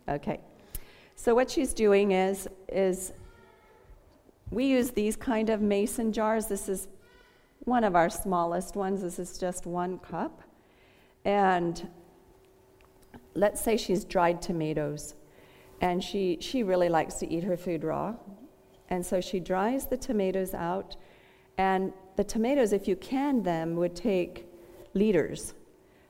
Okay. 0.09 0.41
So 1.15 1.35
what 1.35 1.51
she's 1.51 1.75
doing 1.75 2.13
is 2.13 2.49
is 2.69 3.13
we 4.51 4.65
use 4.65 4.91
these 4.91 5.15
kind 5.15 5.51
of 5.51 5.61
mason 5.61 6.13
jars. 6.13 6.47
This 6.47 6.69
is 6.69 6.89
one 7.69 7.85
of 7.85 7.95
our 7.95 8.11
smallest 8.11 8.75
ones. 8.75 9.03
This 9.03 9.19
is 9.19 9.39
just 9.39 9.67
one 9.67 9.99
cup. 9.99 10.43
And 11.25 11.89
let's 13.35 13.61
say 13.61 13.77
she's 13.77 14.05
dried 14.05 14.41
tomatoes 14.43 15.15
and 15.81 16.03
she, 16.03 16.39
she 16.41 16.63
really 16.63 16.89
likes 16.89 17.15
to 17.17 17.31
eat 17.31 17.45
her 17.45 17.57
food 17.57 17.85
raw. 17.85 18.15
And 18.89 19.05
so 19.05 19.21
she 19.21 19.39
dries 19.39 19.87
the 19.87 19.97
tomatoes 19.97 20.55
out. 20.55 20.97
And 21.59 21.93
the 22.17 22.25
tomatoes, 22.25 22.73
if 22.73 22.89
you 22.89 22.97
can 22.97 23.43
them, 23.43 23.77
would 23.77 23.95
take 23.95 24.47
liters. 24.95 25.55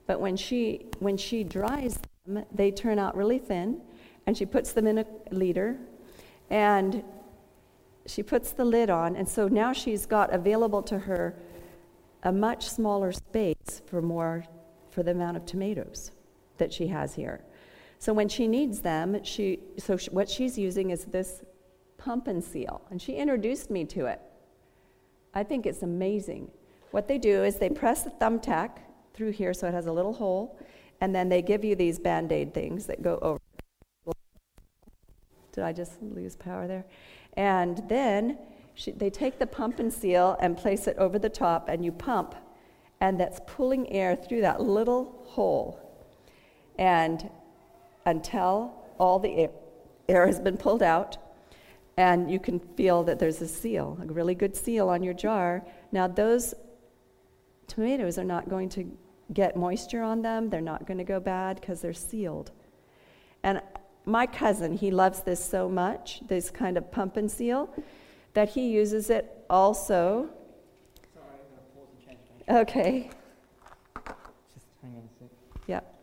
But 0.07 0.21
when 0.21 0.37
she, 0.37 0.87
when 1.01 1.17
she 1.17 1.45
dries 1.45 1.99
them, 2.25 2.45
they 2.55 2.71
turn 2.71 2.99
out 2.99 3.17
really 3.17 3.39
thin. 3.39 3.81
And 4.27 4.37
she 4.37 4.47
puts 4.47 4.73
them 4.73 4.87
in 4.87 4.99
a 4.99 5.07
liter. 5.31 5.77
And 6.49 7.03
she 8.09 8.23
puts 8.23 8.53
the 8.53 8.65
lid 8.65 8.91
on, 8.91 9.17
and 9.17 9.29
so 9.29 9.49
now 9.49 9.73
she's 9.73 10.07
got 10.07 10.33
available 10.33 10.83
to 10.83 10.99
her 11.01 11.37
a 12.23 12.33
much 12.33 12.69
smaller 12.69 13.13
space 13.13 13.83
for 13.87 14.03
more 14.03 14.45
for 14.91 15.03
the 15.03 15.11
amount 15.13 15.37
of 15.37 15.47
tomatoes 15.47 16.11
that 16.59 16.73
she 16.73 16.89
has 16.89 17.15
here. 17.15 17.41
So 17.99 18.13
when 18.13 18.29
she 18.29 18.47
needs 18.47 18.81
them, 18.81 19.23
she 19.25 19.61
so 19.79 19.97
what 20.11 20.29
she's 20.29 20.59
using 20.59 20.91
is 20.91 21.05
this 21.07 21.43
pump 21.97 22.29
and 22.29 22.43
seal, 22.43 22.83
and 22.91 23.03
she 23.03 23.15
introduced 23.15 23.71
me 23.71 23.85
to 23.87 24.07
it. 24.07 24.21
I 25.35 25.43
think 25.43 25.67
it's 25.67 25.83
amazing. 25.83 26.51
What 26.91 27.09
they 27.09 27.19
do 27.19 27.45
is 27.45 27.57
they 27.57 27.71
press 27.71 28.03
the 28.03 28.11
thumbtack 28.11 28.79
through 29.15 29.33
here 29.33 29.53
so 29.53 29.67
it 29.69 29.75
has 29.75 29.87
a 29.87 29.93
little 29.93 30.15
hole, 30.15 30.59
and 31.01 31.15
then 31.15 31.29
they 31.29 31.43
give 31.43 31.65
you 31.65 31.75
these 31.75 31.99
band 31.99 32.33
aid 32.33 32.55
things 32.55 32.87
that 32.87 33.03
go 33.03 33.19
over. 33.21 33.39
Did 35.53 35.65
I 35.65 35.73
just 35.73 36.01
lose 36.01 36.37
power 36.37 36.69
there? 36.69 36.85
And 37.35 37.83
then 37.89 38.39
she, 38.79 38.93
they 38.93 39.11
take 39.11 39.41
the 39.41 39.47
pump 39.47 39.81
and 39.81 39.93
seal 39.93 40.37
and 40.39 40.57
place 40.57 40.87
it 40.87 40.97
over 40.99 41.19
the 41.19 41.29
top, 41.29 41.69
and 41.69 41.85
you 41.85 41.91
pump, 41.91 42.37
and 43.01 43.19
that's 43.19 43.41
pulling 43.45 43.91
air 43.93 44.15
through 44.15 44.43
that 44.43 44.61
little 44.61 45.21
hole. 45.27 45.81
And 46.79 47.29
until 48.07 48.73
all 48.97 49.19
the 49.19 49.31
air, 49.31 49.51
air 50.09 50.27
has 50.29 50.39
been 50.39 50.57
pulled 50.57 50.85
out, 50.85 51.17
and 51.97 52.31
you 52.31 52.39
can 52.39 52.61
feel 52.61 53.03
that 53.03 53.19
there's 53.19 53.43
a 53.43 53.49
seal, 53.49 53.99
a 54.01 54.07
really 54.13 54.37
good 54.37 54.55
seal 54.55 54.89
on 54.89 55.03
your 55.03 55.15
jar. 55.15 55.67
Now, 55.91 56.07
those 56.07 56.55
tomatoes 57.67 58.17
are 58.17 58.23
not 58.23 58.49
going 58.49 58.69
to 58.71 58.97
get 59.33 59.57
moisture 59.57 60.05
on 60.05 60.23
them, 60.23 60.51
they're 60.51 60.61
not 60.61 60.87
going 60.87 60.99
to 60.99 61.05
go 61.05 61.19
bad 61.19 61.61
because 61.61 61.81
they're 61.81 61.93
sealed. 61.93 62.53
And 63.43 63.61
my 64.05 64.25
cousin, 64.25 64.75
he 64.75 64.93
loves 64.93 65.23
this 65.23 65.45
so 65.45 65.69
much, 65.69 66.21
this 66.29 66.49
kind 66.49 66.79
of 66.79 66.93
pump 66.93 67.17
and 67.17 67.29
seal, 67.29 67.69
that 68.39 68.51
he 68.51 68.69
uses 68.69 69.11
it 69.11 69.45
also. 69.51 70.29
Sorry, 71.13 72.61
okay. 72.61 73.11
Just 74.55 74.67
hang 74.81 74.95
on 74.95 75.03
a 75.03 75.19
sec. 75.19 75.29
Yep. 75.67 75.95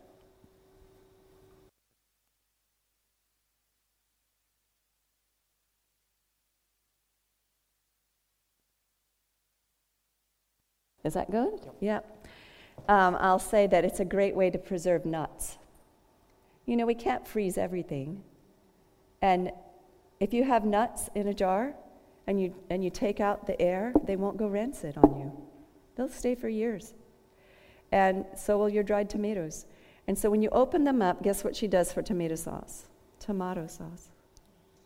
Is 11.04 11.14
that 11.14 11.30
good? 11.30 11.58
Yep. 11.64 11.76
Yep. 11.80 12.26
Um, 12.86 13.16
I'll 13.18 13.38
say 13.38 13.66
that 13.66 13.82
it's 13.86 14.00
a 14.00 14.04
great 14.04 14.36
way 14.36 14.50
to 14.50 14.58
preserve 14.58 15.06
nuts. 15.06 15.56
You 16.66 16.76
know, 16.76 16.84
we 16.84 16.94
can't 16.94 17.26
freeze 17.26 17.56
everything. 17.56 18.22
And 19.22 19.52
if 20.20 20.34
you 20.34 20.44
have 20.44 20.66
nuts 20.66 21.08
in 21.14 21.28
a 21.28 21.32
jar 21.32 21.74
and 22.26 22.40
you, 22.40 22.54
and 22.70 22.82
you 22.82 22.90
take 22.90 23.20
out 23.20 23.46
the 23.46 23.60
air, 23.60 23.92
they 24.04 24.16
won't 24.16 24.36
go 24.36 24.48
rancid 24.48 24.96
on 24.98 25.16
you. 25.18 25.32
They'll 25.96 26.08
stay 26.08 26.34
for 26.34 26.48
years. 26.48 26.94
And 27.92 28.24
so 28.36 28.58
will 28.58 28.68
your 28.68 28.82
dried 28.82 29.08
tomatoes. 29.08 29.66
And 30.08 30.18
so 30.18 30.30
when 30.30 30.42
you 30.42 30.50
open 30.50 30.84
them 30.84 31.02
up, 31.02 31.22
guess 31.22 31.44
what 31.44 31.56
she 31.56 31.66
does 31.66 31.92
for 31.92 32.02
tomato 32.02 32.34
sauce? 32.34 32.86
Tomato 33.20 33.66
sauce. 33.66 34.08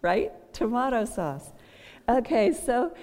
Right? 0.02 0.32
Tomato 0.52 1.04
sauce. 1.04 1.52
Okay, 2.08 2.52
so 2.52 2.94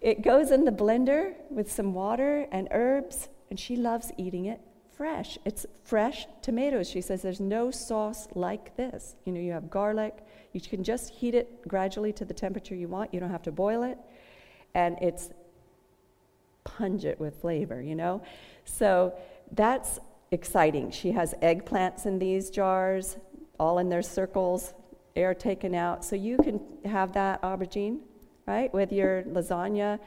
it 0.00 0.22
goes 0.22 0.50
in 0.50 0.64
the 0.64 0.70
blender 0.70 1.34
with 1.50 1.70
some 1.70 1.94
water 1.94 2.46
and 2.52 2.68
herbs, 2.70 3.28
and 3.50 3.58
she 3.58 3.76
loves 3.76 4.12
eating 4.16 4.46
it 4.46 4.60
fresh. 4.96 5.38
It's 5.44 5.66
fresh 5.84 6.26
tomatoes. 6.40 6.88
She 6.88 7.00
says 7.00 7.22
there's 7.22 7.40
no 7.40 7.70
sauce 7.70 8.28
like 8.34 8.76
this. 8.76 9.14
You 9.24 9.32
know, 9.32 9.40
you 9.40 9.52
have 9.52 9.68
garlic, 9.70 10.24
you 10.64 10.70
can 10.70 10.82
just 10.82 11.10
heat 11.10 11.34
it 11.34 11.66
gradually 11.68 12.12
to 12.14 12.24
the 12.24 12.34
temperature 12.34 12.74
you 12.74 12.88
want. 12.88 13.12
You 13.12 13.20
don't 13.20 13.30
have 13.30 13.42
to 13.42 13.52
boil 13.52 13.82
it. 13.82 13.98
And 14.74 14.96
it's 15.02 15.30
pungent 16.64 17.20
with 17.20 17.40
flavor, 17.40 17.80
you 17.80 17.94
know? 17.94 18.22
So 18.64 19.14
that's 19.52 19.98
exciting. 20.30 20.90
She 20.90 21.12
has 21.12 21.34
eggplants 21.42 22.06
in 22.06 22.18
these 22.18 22.50
jars, 22.50 23.16
all 23.60 23.78
in 23.78 23.88
their 23.88 24.02
circles, 24.02 24.74
air 25.14 25.34
taken 25.34 25.74
out. 25.74 26.04
So 26.04 26.16
you 26.16 26.38
can 26.38 26.60
have 26.84 27.12
that 27.12 27.42
aubergine, 27.42 28.00
right, 28.46 28.72
with 28.72 28.92
your 28.92 29.22
lasagna. 29.24 29.98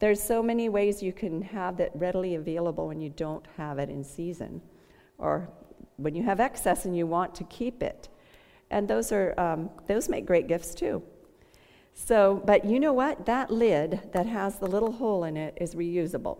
There's 0.00 0.22
so 0.22 0.42
many 0.42 0.68
ways 0.68 1.02
you 1.02 1.12
can 1.12 1.42
have 1.42 1.76
that 1.78 1.90
readily 1.94 2.34
available 2.34 2.86
when 2.88 3.00
you 3.00 3.10
don't 3.10 3.44
have 3.56 3.78
it 3.78 3.88
in 3.88 4.04
season 4.04 4.60
or 5.18 5.48
when 5.96 6.14
you 6.14 6.22
have 6.22 6.40
excess 6.40 6.84
and 6.84 6.96
you 6.96 7.06
want 7.06 7.34
to 7.36 7.44
keep 7.44 7.82
it. 7.82 8.08
And 8.70 8.88
those 8.88 9.12
are 9.12 9.38
um, 9.38 9.70
those 9.86 10.08
make 10.08 10.26
great 10.26 10.46
gifts 10.46 10.74
too. 10.74 11.02
So, 11.94 12.42
but 12.44 12.64
you 12.64 12.78
know 12.78 12.92
what? 12.92 13.26
That 13.26 13.50
lid 13.50 14.10
that 14.12 14.26
has 14.26 14.58
the 14.58 14.66
little 14.66 14.92
hole 14.92 15.24
in 15.24 15.36
it 15.36 15.56
is 15.60 15.74
reusable. 15.74 16.38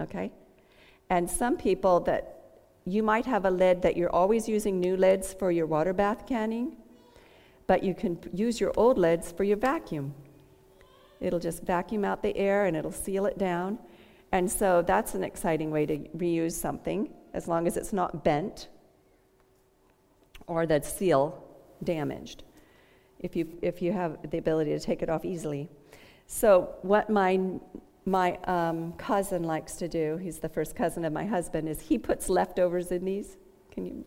Okay? 0.00 0.30
And 1.10 1.28
some 1.28 1.56
people 1.56 2.00
that 2.00 2.34
you 2.84 3.02
might 3.02 3.26
have 3.26 3.44
a 3.44 3.50
lid 3.50 3.82
that 3.82 3.96
you're 3.96 4.10
always 4.10 4.48
using 4.48 4.78
new 4.78 4.96
lids 4.96 5.34
for 5.34 5.50
your 5.50 5.66
water 5.66 5.92
bath 5.92 6.26
canning, 6.26 6.76
but 7.66 7.82
you 7.82 7.92
can 7.94 8.18
use 8.32 8.60
your 8.60 8.72
old 8.76 8.98
lids 8.98 9.32
for 9.32 9.44
your 9.44 9.56
vacuum. 9.56 10.14
It'll 11.20 11.40
just 11.40 11.62
vacuum 11.62 12.04
out 12.04 12.22
the 12.22 12.36
air 12.36 12.66
and 12.66 12.76
it'll 12.76 12.92
seal 12.92 13.26
it 13.26 13.36
down. 13.36 13.78
And 14.32 14.50
so 14.50 14.82
that's 14.82 15.14
an 15.14 15.24
exciting 15.24 15.70
way 15.70 15.86
to 15.86 15.98
reuse 16.16 16.52
something, 16.52 17.10
as 17.34 17.48
long 17.48 17.66
as 17.66 17.76
it's 17.76 17.92
not 17.92 18.22
bent 18.24 18.68
or 20.48 20.66
the 20.66 20.82
seal 20.82 21.42
damaged, 21.84 22.42
if 23.20 23.36
you, 23.36 23.58
if 23.62 23.80
you 23.80 23.92
have 23.92 24.30
the 24.30 24.38
ability 24.38 24.70
to 24.70 24.80
take 24.80 25.02
it 25.02 25.08
off 25.08 25.24
easily. 25.24 25.68
So, 26.26 26.74
what 26.82 27.08
my, 27.08 27.40
my 28.04 28.36
um, 28.44 28.92
cousin 28.94 29.44
likes 29.44 29.76
to 29.76 29.88
do, 29.88 30.16
he's 30.16 30.38
the 30.38 30.48
first 30.48 30.74
cousin 30.74 31.04
of 31.04 31.12
my 31.12 31.24
husband, 31.24 31.68
is 31.68 31.80
he 31.80 31.98
puts 31.98 32.28
leftovers 32.28 32.90
in 32.90 33.04
these. 33.04 33.36
Can 33.70 33.86
you? 33.86 34.04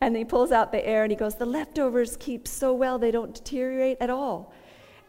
And 0.00 0.14
he 0.16 0.24
pulls 0.24 0.52
out 0.52 0.72
the 0.72 0.86
air 0.86 1.04
and 1.04 1.10
he 1.10 1.16
goes, 1.16 1.36
The 1.36 1.46
leftovers 1.46 2.16
keep 2.18 2.46
so 2.46 2.74
well, 2.74 2.98
they 2.98 3.10
don't 3.10 3.34
deteriorate 3.34 3.98
at 4.00 4.10
all. 4.10 4.52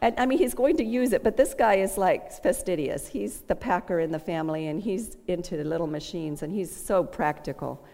And 0.00 0.14
I 0.18 0.26
mean, 0.26 0.38
he's 0.38 0.54
going 0.54 0.76
to 0.76 0.84
use 0.84 1.12
it, 1.12 1.24
but 1.24 1.36
this 1.36 1.54
guy 1.54 1.74
is 1.74 1.98
like 1.98 2.32
fastidious. 2.42 3.08
He's 3.08 3.40
the 3.42 3.56
packer 3.56 3.98
in 4.00 4.12
the 4.12 4.18
family, 4.18 4.68
and 4.68 4.80
he's 4.80 5.16
into 5.26 5.56
the 5.56 5.64
little 5.64 5.88
machines, 5.88 6.42
and 6.42 6.52
he's 6.52 6.74
so 6.74 7.02
practical. 7.02 7.84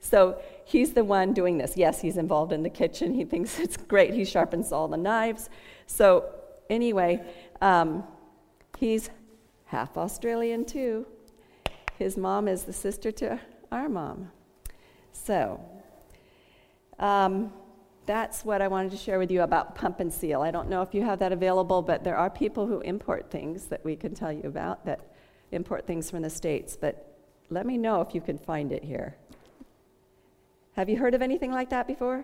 So 0.00 0.40
he's 0.64 0.92
the 0.92 1.04
one 1.04 1.32
doing 1.32 1.58
this. 1.58 1.76
Yes, 1.76 2.00
he's 2.00 2.16
involved 2.16 2.52
in 2.52 2.62
the 2.62 2.70
kitchen. 2.70 3.14
He 3.14 3.24
thinks 3.24 3.58
it's 3.60 3.76
great. 3.76 4.14
He 4.14 4.24
sharpens 4.24 4.72
all 4.72 4.88
the 4.88 4.96
knives. 4.96 5.48
So, 5.86 6.24
anyway, 6.68 7.22
um, 7.60 8.04
he's 8.78 9.10
half 9.66 9.96
Australian 9.96 10.64
too. 10.64 11.06
His 11.98 12.16
mom 12.16 12.46
is 12.48 12.64
the 12.64 12.72
sister 12.72 13.10
to 13.12 13.40
our 13.72 13.88
mom. 13.88 14.30
So, 15.12 15.60
um, 16.98 17.52
that's 18.06 18.44
what 18.44 18.62
I 18.62 18.68
wanted 18.68 18.92
to 18.92 18.96
share 18.96 19.18
with 19.18 19.30
you 19.30 19.42
about 19.42 19.74
pump 19.74 19.98
and 19.98 20.12
seal. 20.12 20.42
I 20.42 20.50
don't 20.52 20.68
know 20.68 20.82
if 20.82 20.94
you 20.94 21.02
have 21.02 21.18
that 21.18 21.32
available, 21.32 21.82
but 21.82 22.04
there 22.04 22.16
are 22.16 22.30
people 22.30 22.66
who 22.66 22.80
import 22.80 23.30
things 23.30 23.66
that 23.66 23.84
we 23.84 23.96
can 23.96 24.14
tell 24.14 24.32
you 24.32 24.44
about 24.44 24.84
that 24.86 25.00
import 25.50 25.86
things 25.86 26.10
from 26.10 26.22
the 26.22 26.30
States. 26.30 26.76
But 26.80 27.18
let 27.50 27.66
me 27.66 27.76
know 27.76 28.00
if 28.00 28.14
you 28.14 28.20
can 28.20 28.38
find 28.38 28.70
it 28.72 28.84
here. 28.84 29.16
Have 30.76 30.90
you 30.90 30.98
heard 30.98 31.14
of 31.14 31.22
anything 31.22 31.52
like 31.52 31.70
that 31.70 31.86
before? 31.86 32.22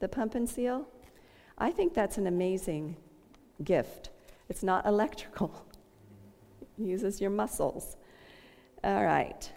The 0.00 0.08
pump 0.08 0.34
and 0.34 0.50
seal? 0.50 0.88
I 1.56 1.70
think 1.70 1.94
that's 1.94 2.18
an 2.18 2.26
amazing 2.26 2.96
gift. 3.62 4.10
It's 4.48 4.64
not 4.64 4.84
electrical, 4.84 5.64
it 6.60 6.68
uses 6.76 7.20
your 7.20 7.30
muscles. 7.30 7.96
All 8.82 9.04
right. 9.04 9.48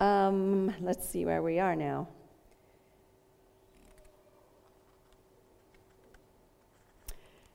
Um, 0.00 0.74
let's 0.80 1.06
see 1.06 1.26
where 1.26 1.42
we 1.42 1.58
are 1.58 1.76
now. 1.76 2.08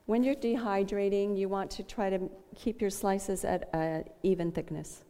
When 0.06 0.24
you're 0.24 0.36
dehydrating, 0.36 1.36
you 1.36 1.50
want 1.50 1.72
to 1.72 1.84
try 1.84 2.12
to 2.12 2.30
keep 2.54 2.80
your 2.80 2.92
slices 2.92 3.44
at 3.44 3.70
an 3.74 4.04
even 4.22 4.52
thickness 4.52 5.02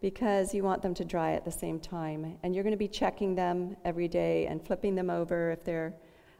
because 0.00 0.54
you 0.54 0.62
want 0.62 0.82
them 0.82 0.94
to 0.94 1.04
dry 1.04 1.32
at 1.32 1.44
the 1.44 1.50
same 1.50 1.80
time. 1.80 2.36
And 2.42 2.54
you're 2.54 2.64
going 2.64 2.72
to 2.72 2.78
be 2.78 2.88
checking 2.88 3.34
them 3.34 3.76
every 3.84 4.08
day 4.08 4.46
and 4.46 4.64
flipping 4.64 4.94
them 4.94 5.10
over 5.10 5.50
if 5.50 5.64
they're, 5.64 5.94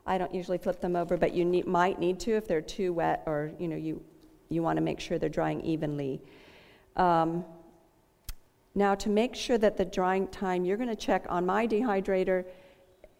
I 0.07 0.19
don't 0.19 0.35
usually 0.35 0.59
flip 0.59 0.81
them 0.81 0.97
over, 0.97 1.17
but 1.17 1.33
you 1.33 1.45
need, 1.45 1.67
might 1.67 1.99
need 1.99 2.21
to 2.21 2.33
if 2.33 2.47
they're 2.47 2.61
too 2.61 2.93
wet 2.93 3.23
or, 3.27 3.53
you 3.59 3.69
know, 3.69 3.77
you, 3.77 4.03
you 4.49 4.63
want 4.63 4.77
to 4.77 4.83
make 4.83 5.01
sure 5.01 5.19
they're 5.19 5.29
drying 5.29 5.61
evenly. 5.63 6.21
Um, 6.97 7.45
now, 8.75 8.95
to 8.95 9.09
make 9.09 9.35
sure 9.35 9.57
that 9.57 9.79
the 9.79 9.87
drying 9.87 10.29
time, 10.29 10.65
you're 10.67 10.77
going 10.77 10.91
to 10.91 10.95
check 10.97 11.25
on 11.31 11.47
my 11.47 11.67
dehydrator. 11.67 12.45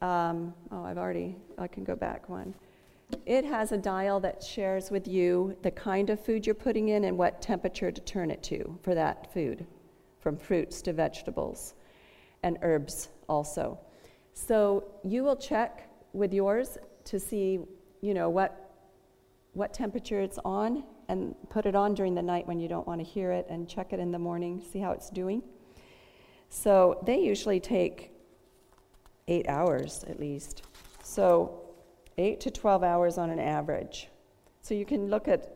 Um, 0.03 0.53
oh, 0.71 0.85
I've 0.85 0.99
already, 0.99 1.37
I 1.57 1.67
can 1.67 1.83
go 1.83 1.97
back 1.97 2.29
one. 2.29 2.55
It 3.25 3.45
has 3.45 3.73
a 3.73 3.79
dial 3.79 4.21
that 4.21 4.43
shares 4.43 4.91
with 4.91 5.09
you 5.09 5.57
the 5.63 5.71
kind 5.71 6.11
of 6.11 6.23
food 6.23 6.45
you're 6.45 6.55
putting 6.55 6.89
in 6.89 7.05
and 7.05 7.17
what 7.17 7.41
temperature 7.41 7.91
to 7.91 8.01
turn 8.03 8.31
it 8.31 8.43
to 8.45 8.79
for 8.83 8.95
that 8.95 9.33
food, 9.33 9.67
from 10.27 10.37
fruits 10.37 10.83
to 10.83 10.93
vegetables 10.93 11.75
and 12.43 12.59
herbs 12.63 13.11
also. 13.29 13.79
So 14.33 14.83
you 15.05 15.23
will 15.23 15.37
check 15.37 15.89
with 16.13 16.35
yours 16.35 16.79
to 17.05 17.21
see, 17.21 17.61
you 18.01 18.13
know, 18.13 18.29
what 18.29 18.73
what 19.53 19.73
temperature 19.73 20.21
it's 20.21 20.41
on 20.45 20.83
and 21.09 21.37
put 21.49 21.65
it 21.65 21.77
on 21.77 21.95
during 21.95 22.13
the 22.17 22.23
night 22.23 22.45
when 22.49 22.59
you 22.59 22.67
don't 22.67 22.89
want 22.89 22.99
to 23.01 23.07
hear 23.07 23.31
it 23.31 23.47
and 23.49 23.69
check 23.69 23.93
it 23.93 24.01
in 24.01 24.11
the 24.11 24.19
morning, 24.19 24.61
see 24.61 24.81
how 24.81 24.91
it's 24.91 25.11
doing. 25.11 25.45
So 26.49 27.01
they 27.07 27.21
usually 27.21 27.61
take 27.61 28.11
8 29.29 29.49
hours 29.49 30.05
at 30.09 30.19
least. 30.19 30.63
So 31.05 31.61
8 32.19 32.41
to 32.41 32.51
12 32.51 32.83
hours 32.83 33.17
on 33.17 33.31
an 33.31 33.39
average. 33.39 34.09
So 34.61 34.75
you 34.75 34.87
can 34.87 35.09
look 35.09 35.29
at 35.29 35.53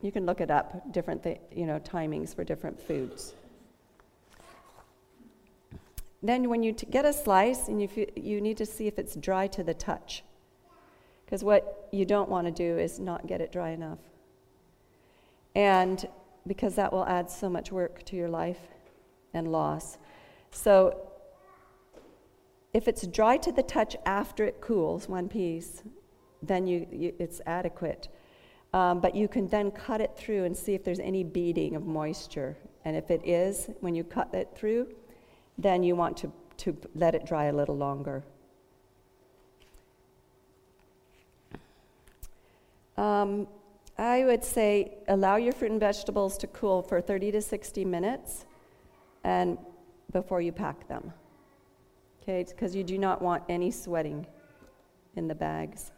you 0.00 0.12
can 0.12 0.24
look 0.26 0.40
it 0.40 0.52
up 0.52 0.92
different 0.92 1.24
th- 1.24 1.40
you 1.50 1.66
know 1.66 1.80
timings 1.80 2.32
for 2.36 2.44
different 2.44 2.78
foods. 2.78 3.34
Then 6.26 6.48
when 6.48 6.62
you 6.62 6.72
t- 6.72 6.86
get 6.90 7.04
a 7.04 7.12
slice 7.12 7.68
and 7.68 7.80
you 7.80 7.88
you 8.16 8.40
need 8.40 8.56
to 8.56 8.66
see 8.66 8.86
if 8.86 8.98
it's 8.98 9.14
dry 9.14 9.46
to 9.48 9.62
the 9.62 9.74
touch. 9.74 10.24
Because 11.24 11.44
what 11.44 11.88
you 11.92 12.04
don't 12.04 12.28
want 12.28 12.46
to 12.46 12.52
do 12.52 12.78
is 12.78 12.98
not 12.98 13.26
get 13.26 13.40
it 13.40 13.52
dry 13.52 13.70
enough. 13.70 13.98
And 15.54 16.06
because 16.46 16.74
that 16.74 16.92
will 16.92 17.06
add 17.06 17.30
so 17.30 17.48
much 17.48 17.70
work 17.70 18.04
to 18.04 18.16
your 18.16 18.28
life 18.28 18.60
and 19.34 19.52
loss. 19.52 19.98
So 20.50 21.08
if 22.72 22.88
it's 22.88 23.06
dry 23.06 23.36
to 23.38 23.52
the 23.52 23.62
touch 23.62 23.96
after 24.04 24.44
it 24.44 24.60
cools, 24.60 25.08
one 25.08 25.28
piece, 25.28 25.82
then 26.42 26.66
you, 26.66 26.86
you 26.90 27.14
it's 27.18 27.40
adequate. 27.46 28.08
Um, 28.72 29.00
but 29.00 29.14
you 29.14 29.28
can 29.28 29.48
then 29.48 29.70
cut 29.70 30.00
it 30.00 30.12
through 30.16 30.44
and 30.44 30.56
see 30.56 30.74
if 30.74 30.82
there's 30.84 31.00
any 31.00 31.22
beading 31.22 31.76
of 31.76 31.86
moisture. 31.86 32.56
And 32.84 32.96
if 32.96 33.10
it 33.10 33.22
is, 33.24 33.70
when 33.80 33.94
you 33.94 34.04
cut 34.04 34.34
it 34.34 34.50
through, 34.54 34.88
then 35.58 35.82
you 35.82 35.96
want 35.96 36.16
to, 36.18 36.32
to 36.58 36.76
let 36.94 37.14
it 37.14 37.26
dry 37.26 37.44
a 37.44 37.52
little 37.52 37.76
longer. 37.76 38.22
Um, 42.96 43.46
I 43.98 44.24
would 44.24 44.44
say 44.44 44.98
allow 45.08 45.36
your 45.36 45.52
fruit 45.52 45.70
and 45.70 45.80
vegetables 45.80 46.38
to 46.38 46.46
cool 46.46 46.82
for 46.82 47.00
30 47.00 47.32
to 47.32 47.42
60 47.42 47.84
minutes 47.84 48.46
and 49.24 49.58
before 50.12 50.40
you 50.40 50.52
pack 50.52 50.88
them 50.88 51.12
okay? 52.26 52.44
Because 52.48 52.74
you 52.74 52.84
do 52.84 52.98
not 52.98 53.22
want 53.22 53.42
any 53.48 53.70
sweating 53.70 54.26
in 55.14 55.28
the 55.28 55.34
bags. 55.34 55.92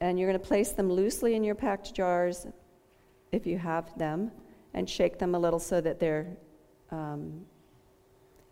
And 0.00 0.18
you're 0.18 0.28
going 0.28 0.40
to 0.40 0.46
place 0.46 0.72
them 0.72 0.90
loosely 0.90 1.34
in 1.34 1.44
your 1.44 1.54
packed 1.54 1.94
jars 1.94 2.46
if 3.32 3.46
you 3.46 3.58
have 3.58 3.96
them 3.98 4.32
and 4.74 4.88
shake 4.90 5.18
them 5.18 5.34
a 5.34 5.38
little 5.38 5.60
so 5.60 5.80
that 5.80 6.00
they're, 6.00 6.26
um, 6.94 7.44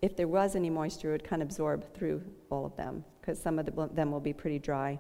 if 0.01 0.17
there 0.17 0.27
was 0.27 0.57
any 0.57 0.69
moisture, 0.69 1.11
it 1.11 1.13
would 1.13 1.25
kind 1.25 1.43
of 1.43 1.49
absorb 1.49 1.95
through 1.95 2.21
all 2.51 2.67
of 2.67 2.77
them 2.77 3.05
because 3.21 3.41
some 3.41 3.59
of 3.59 3.67
the, 3.67 3.89
them 3.95 4.11
will 4.11 4.21
be 4.21 4.33
pretty 4.33 4.59
dry. 4.59 4.99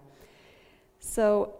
So 1.00 1.54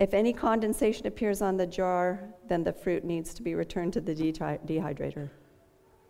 if 0.00 0.14
any 0.14 0.32
condensation 0.32 1.06
appears 1.06 1.42
on 1.42 1.58
the 1.58 1.66
jar, 1.66 2.20
then 2.48 2.64
the 2.64 2.72
fruit 2.72 3.04
needs 3.04 3.34
to 3.34 3.42
be 3.42 3.54
returned 3.54 3.92
to 3.92 4.00
the 4.00 4.14
dehydrator. 4.14 5.28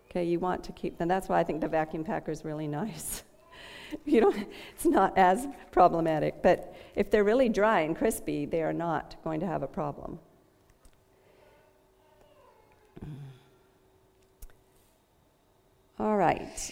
Okay, 0.09 0.23
you 0.23 0.39
want 0.39 0.63
to 0.63 0.71
keep 0.71 0.97
them. 0.97 1.07
That's 1.07 1.27
why 1.27 1.39
I 1.39 1.43
think 1.43 1.59
the 1.59 1.67
vacuum 1.67 2.03
packer 2.03 2.31
is 2.31 2.45
really 2.45 2.67
nice. 2.67 3.23
you 4.05 4.21
don't, 4.21 4.47
it's 4.73 4.85
not 4.85 5.17
as 5.17 5.47
problematic. 5.71 6.41
But 6.41 6.73
if 6.95 7.11
they're 7.11 7.25
really 7.25 7.49
dry 7.49 7.81
and 7.81 7.95
crispy, 7.95 8.45
they 8.45 8.63
are 8.63 8.73
not 8.73 9.17
going 9.23 9.41
to 9.41 9.45
have 9.45 9.63
a 9.63 9.67
problem. 9.67 10.19
All 15.99 16.15
right. 16.15 16.71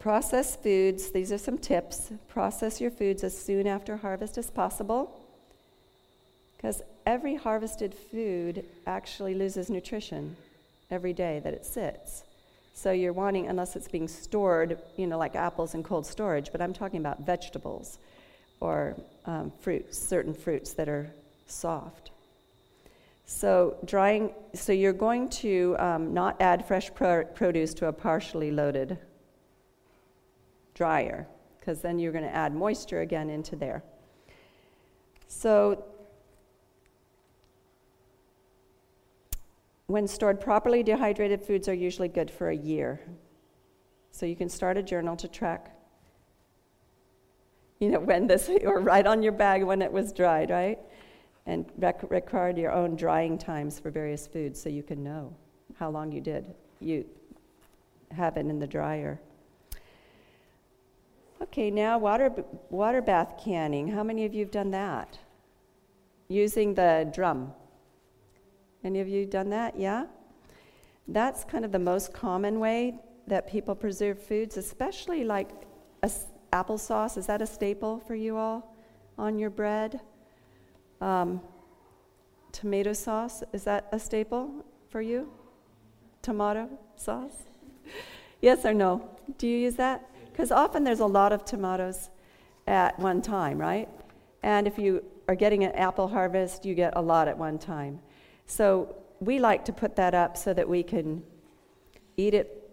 Process 0.00 0.56
foods, 0.56 1.12
these 1.12 1.30
are 1.30 1.38
some 1.38 1.56
tips. 1.56 2.12
Process 2.28 2.80
your 2.80 2.90
foods 2.90 3.22
as 3.22 3.36
soon 3.38 3.66
after 3.66 3.96
harvest 3.96 4.36
as 4.36 4.50
possible. 4.50 5.20
Because 6.56 6.82
every 7.06 7.36
harvested 7.36 7.94
food 7.94 8.64
actually 8.86 9.34
loses 9.34 9.70
nutrition 9.70 10.36
every 10.90 11.12
day 11.12 11.40
that 11.44 11.54
it 11.54 11.64
sits. 11.64 12.24
So 12.74 12.90
you're 12.90 13.12
wanting, 13.12 13.46
unless 13.46 13.76
it's 13.76 13.86
being 13.86 14.08
stored, 14.08 14.78
you 14.96 15.06
know, 15.06 15.16
like 15.16 15.36
apples 15.36 15.74
in 15.74 15.84
cold 15.84 16.06
storage, 16.06 16.50
but 16.50 16.60
I'm 16.60 16.72
talking 16.72 16.98
about 16.98 17.20
vegetables 17.20 17.98
or 18.58 18.96
um, 19.26 19.52
fruits, 19.60 19.96
certain 19.96 20.34
fruits 20.34 20.72
that 20.72 20.88
are 20.88 21.08
soft. 21.46 22.10
So 23.26 23.76
drying, 23.84 24.34
so 24.52 24.72
you're 24.72 24.92
going 24.92 25.28
to 25.30 25.76
um, 25.78 26.12
not 26.12 26.40
add 26.40 26.66
fresh 26.66 26.92
pro- 26.94 27.24
produce 27.24 27.72
to 27.74 27.86
a 27.86 27.92
partially 27.92 28.50
loaded 28.50 28.98
dryer, 30.74 31.26
because 31.58 31.80
then 31.80 31.98
you're 31.98 32.12
going 32.12 32.24
to 32.24 32.34
add 32.34 32.54
moisture 32.54 33.00
again 33.00 33.30
into 33.30 33.56
there. 33.56 33.82
So 35.26 35.84
when 39.86 40.06
stored 40.06 40.40
properly, 40.40 40.82
dehydrated 40.82 41.42
foods 41.42 41.66
are 41.68 41.74
usually 41.74 42.08
good 42.08 42.30
for 42.30 42.50
a 42.50 42.56
year. 42.56 43.00
So 44.10 44.26
you 44.26 44.36
can 44.36 44.48
start 44.48 44.76
a 44.76 44.82
journal 44.82 45.16
to 45.16 45.28
track, 45.28 45.74
you 47.80 47.88
know, 47.88 48.00
when 48.00 48.26
this, 48.26 48.50
or 48.64 48.80
write 48.80 49.06
on 49.06 49.22
your 49.22 49.32
bag 49.32 49.64
when 49.64 49.80
it 49.80 49.90
was 49.92 50.12
dried, 50.12 50.50
right? 50.50 50.78
And 51.46 51.66
rec- 51.76 52.10
record 52.10 52.56
your 52.56 52.72
own 52.72 52.96
drying 52.96 53.36
times 53.38 53.78
for 53.78 53.90
various 53.90 54.26
foods 54.26 54.60
so 54.60 54.68
you 54.68 54.82
can 54.82 55.04
know 55.04 55.34
how 55.78 55.90
long 55.90 56.10
you 56.10 56.20
did 56.20 56.54
you 56.84 57.04
have 58.12 58.36
it 58.36 58.46
in 58.46 58.58
the 58.58 58.66
dryer. 58.66 59.20
Okay, 61.42 61.70
now 61.70 61.98
water, 61.98 62.32
water 62.70 63.02
bath 63.02 63.40
canning. 63.42 63.88
How 63.88 64.02
many 64.02 64.24
of 64.24 64.34
you 64.34 64.40
have 64.40 64.50
done 64.50 64.70
that? 64.70 65.18
Using 66.28 66.74
the 66.74 67.10
drum. 67.12 67.52
Any 68.82 69.00
of 69.00 69.08
you 69.08 69.26
done 69.26 69.50
that? 69.50 69.78
Yeah? 69.78 70.06
That's 71.08 71.44
kind 71.44 71.64
of 71.64 71.72
the 71.72 71.78
most 71.78 72.12
common 72.12 72.60
way 72.60 72.94
that 73.26 73.48
people 73.48 73.74
preserve 73.74 74.22
foods, 74.22 74.56
especially 74.56 75.24
like 75.24 75.50
a, 76.02 76.10
applesauce. 76.52 77.18
Is 77.18 77.26
that 77.26 77.42
a 77.42 77.46
staple 77.46 77.98
for 77.98 78.14
you 78.14 78.36
all 78.36 78.74
on 79.18 79.38
your 79.38 79.50
bread? 79.50 80.00
Um, 81.00 81.40
tomato 82.52 82.92
sauce, 82.92 83.42
is 83.52 83.64
that 83.64 83.88
a 83.92 83.98
staple 83.98 84.64
for 84.88 85.02
you? 85.02 85.30
Tomato 86.22 86.68
sauce? 86.96 87.42
yes 88.40 88.64
or 88.64 88.72
no? 88.72 89.08
Do 89.38 89.46
you 89.46 89.58
use 89.58 89.76
that? 89.76 90.08
Because 90.30 90.50
often 90.50 90.84
there's 90.84 91.00
a 91.00 91.06
lot 91.06 91.32
of 91.32 91.44
tomatoes 91.44 92.10
at 92.66 92.98
one 92.98 93.22
time, 93.22 93.58
right? 93.58 93.88
And 94.42 94.66
if 94.66 94.78
you 94.78 95.04
are 95.28 95.34
getting 95.34 95.64
an 95.64 95.72
apple 95.72 96.08
harvest, 96.08 96.64
you 96.64 96.74
get 96.74 96.92
a 96.96 97.02
lot 97.02 97.28
at 97.28 97.36
one 97.36 97.58
time. 97.58 98.00
So 98.46 98.96
we 99.20 99.38
like 99.38 99.64
to 99.66 99.72
put 99.72 99.96
that 99.96 100.14
up 100.14 100.36
so 100.36 100.52
that 100.52 100.68
we 100.68 100.82
can 100.82 101.22
eat 102.16 102.34
it 102.34 102.70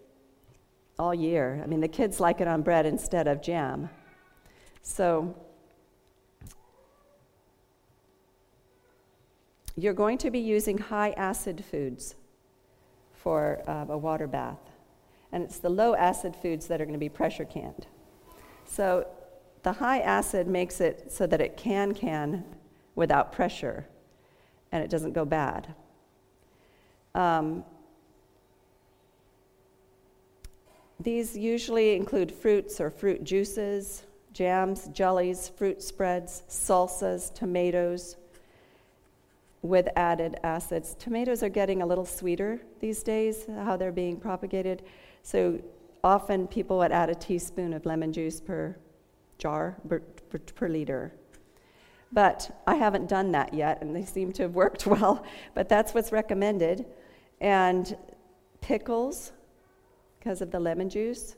all 0.99 1.13
year. 1.13 1.61
I 1.63 1.67
mean, 1.67 1.81
the 1.81 1.87
kids 1.87 2.19
like 2.19 2.41
it 2.41 2.47
on 2.47 2.61
bread 2.61 2.85
instead 2.85 3.27
of 3.27 3.41
jam. 3.41 3.89
So 4.81 5.35
you're 9.81 9.93
going 9.93 10.17
to 10.19 10.29
be 10.29 10.39
using 10.39 10.77
high 10.77 11.09
acid 11.11 11.65
foods 11.65 12.13
for 13.13 13.63
uh, 13.67 13.85
a 13.89 13.97
water 13.97 14.27
bath. 14.27 14.59
And 15.31 15.43
it's 15.43 15.57
the 15.57 15.69
low 15.69 15.95
acid 15.95 16.35
foods 16.35 16.67
that 16.67 16.79
are 16.79 16.85
going 16.85 16.93
to 16.93 16.99
be 16.99 17.09
pressure 17.09 17.45
canned. 17.45 17.87
So 18.65 19.07
the 19.63 19.73
high 19.73 19.99
acid 19.99 20.47
makes 20.47 20.81
it 20.81 21.11
so 21.11 21.25
that 21.25 21.41
it 21.41 21.57
can 21.57 21.95
can 21.95 22.43
without 22.93 23.31
pressure 23.31 23.87
and 24.71 24.83
it 24.83 24.89
doesn't 24.91 25.13
go 25.13 25.25
bad. 25.25 25.73
Um, 27.15 27.63
these 30.99 31.35
usually 31.35 31.95
include 31.95 32.31
fruits 32.31 32.79
or 32.79 32.91
fruit 32.91 33.23
juices, 33.23 34.03
jams, 34.31 34.89
jellies, 34.89 35.49
fruit 35.49 35.81
spreads, 35.81 36.43
salsas, 36.47 37.33
tomatoes 37.33 38.17
with 39.61 39.87
added 39.95 40.37
acids. 40.43 40.95
Tomatoes 40.95 41.43
are 41.43 41.49
getting 41.49 41.81
a 41.81 41.85
little 41.85 42.05
sweeter 42.05 42.61
these 42.79 43.03
days, 43.03 43.45
how 43.47 43.77
they're 43.77 43.91
being 43.91 44.17
propagated. 44.17 44.83
So 45.23 45.59
often 46.03 46.47
people 46.47 46.77
would 46.79 46.91
add 46.91 47.09
a 47.09 47.15
teaspoon 47.15 47.73
of 47.73 47.85
lemon 47.85 48.11
juice 48.11 48.41
per 48.41 48.75
jar, 49.37 49.77
per, 49.87 49.99
per, 49.99 50.39
per 50.39 50.67
liter. 50.67 51.13
But 52.11 52.61
I 52.67 52.75
haven't 52.75 53.07
done 53.07 53.31
that 53.31 53.53
yet, 53.53 53.81
and 53.81 53.95
they 53.95 54.03
seem 54.03 54.33
to 54.33 54.43
have 54.43 54.55
worked 54.55 54.85
well. 54.87 55.23
But 55.53 55.69
that's 55.69 55.93
what's 55.93 56.11
recommended. 56.11 56.85
And 57.39 57.95
pickles, 58.61 59.31
because 60.19 60.41
of 60.41 60.51
the 60.51 60.59
lemon 60.59 60.89
juice. 60.89 61.35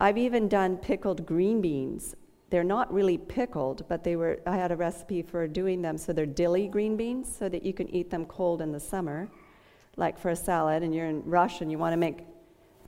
I've 0.00 0.16
even 0.16 0.48
done 0.48 0.76
pickled 0.76 1.26
green 1.26 1.60
beans. 1.60 2.14
They're 2.50 2.64
not 2.64 2.92
really 2.92 3.18
pickled, 3.18 3.84
but 3.88 4.04
they 4.04 4.16
were. 4.16 4.40
I 4.46 4.56
had 4.56 4.72
a 4.72 4.76
recipe 4.76 5.22
for 5.22 5.46
doing 5.46 5.82
them 5.82 5.98
so 5.98 6.12
they're 6.12 6.26
dilly 6.26 6.66
green 6.68 6.96
beans, 6.96 7.34
so 7.38 7.48
that 7.48 7.62
you 7.62 7.74
can 7.74 7.88
eat 7.94 8.10
them 8.10 8.24
cold 8.24 8.62
in 8.62 8.72
the 8.72 8.80
summer, 8.80 9.28
like 9.96 10.18
for 10.18 10.30
a 10.30 10.36
salad. 10.36 10.82
And 10.82 10.94
you're 10.94 11.06
in 11.06 11.22
rush 11.24 11.60
and 11.60 11.70
you 11.70 11.78
want 11.78 11.92
to 11.92 11.98
make 11.98 12.20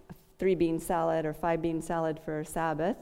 a 0.09 0.15
three 0.39 0.55
bean 0.55 0.79
salad 0.79 1.27
or 1.27 1.35
five 1.35 1.61
bean 1.61 1.83
salad 1.83 2.19
for 2.25 2.43
Sabbath. 2.45 2.97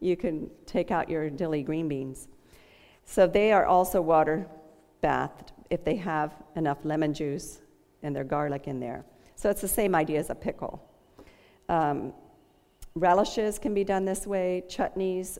You 0.00 0.16
can 0.16 0.50
take 0.66 0.90
out 0.90 1.08
your 1.08 1.30
dilly 1.30 1.62
green 1.62 1.88
beans. 1.88 2.26
So 3.04 3.26
they 3.26 3.52
are 3.52 3.66
also 3.66 4.00
water 4.00 4.46
bathed 5.00 5.52
if 5.70 5.84
they 5.84 5.96
have 5.96 6.34
enough 6.56 6.78
lemon 6.84 7.14
juice 7.14 7.60
and 8.02 8.14
their 8.14 8.24
garlic 8.24 8.66
in 8.66 8.80
there. 8.80 9.04
So 9.36 9.50
it's 9.50 9.60
the 9.60 9.68
same 9.68 9.94
idea 9.94 10.18
as 10.18 10.30
a 10.30 10.34
pickle. 10.34 10.82
Um, 11.68 12.12
relishes 12.94 13.58
can 13.58 13.74
be 13.74 13.84
done 13.84 14.04
this 14.04 14.26
way, 14.26 14.64
chutneys, 14.68 15.38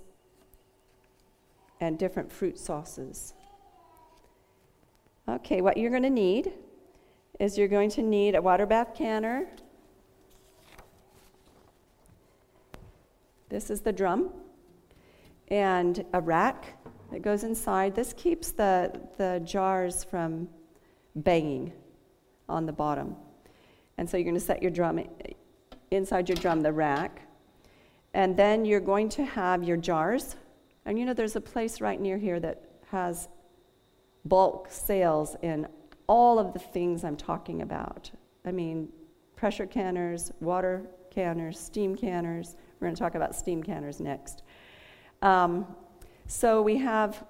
and 1.83 1.99
different 1.99 2.31
fruit 2.31 2.57
sauces. 2.57 3.35
Okay, 5.29 5.61
what 5.61 5.77
you're 5.77 5.91
going 5.91 6.05
to 6.05 6.11
need 6.11 6.53
is 7.41 7.59
you're 7.59 7.67
going 7.67 7.91
to 7.91 8.03
need 8.03 8.37
a 8.37 8.41
water 8.41 8.67
bath 8.67 8.95
canner. 8.95 9.49
This 13.49 13.69
is 13.69 13.81
the 13.81 13.93
drum, 13.93 14.31
and 15.49 16.05
a 16.13 16.21
rack 16.21 16.77
that 17.11 17.21
goes 17.21 17.43
inside. 17.43 17.97
This 17.97 18.13
keeps 18.13 18.53
the, 18.53 18.93
the 19.19 19.43
jars 19.45 20.05
from 20.05 20.49
banging 21.17 21.73
on 22.49 22.65
the 22.65 22.73
bottom. 22.73 23.17
And 23.99 24.09
so 24.09 24.17
you're 24.17 24.25
going 24.25 24.35
to 24.35 24.41
set 24.41 24.63
your 24.63 24.71
drum 24.71 25.01
inside 25.91 26.29
your 26.29 26.37
drum, 26.37 26.61
the 26.61 26.73
rack. 26.73 27.23
And 28.15 28.37
then 28.37 28.65
you're 28.65 28.81
going 28.81 29.09
to 29.11 29.25
have 29.25 29.65
your 29.65 29.77
jars. 29.77 30.37
And 30.85 30.99
you 30.99 31.05
know, 31.05 31.15
there's 31.15 31.37
a 31.37 31.41
place 31.41 31.81
right 31.81 32.01
near 32.01 32.19
here 32.19 32.41
that 32.41 32.63
has 32.91 33.29
bulk 34.25 34.69
sales 34.71 35.37
in 35.43 35.67
all 36.07 36.39
of 36.39 36.53
the 36.53 36.59
things 36.59 37.05
I'm 37.05 37.17
talking 37.17 37.63
about. 37.63 38.11
I 38.45 38.53
mean, 38.53 38.89
pressure 39.37 39.67
canners, 39.67 40.33
water 40.41 40.87
canners, 41.11 41.59
steam 41.59 41.95
canners. 41.97 42.57
We're 42.79 42.87
going 42.87 42.95
to 42.95 42.99
talk 42.99 43.15
about 43.15 43.35
steam 43.35 43.63
canners 43.63 44.01
next. 44.01 44.43
Um, 45.21 45.67
so 46.27 46.63
we 46.63 46.79
have 46.79 47.25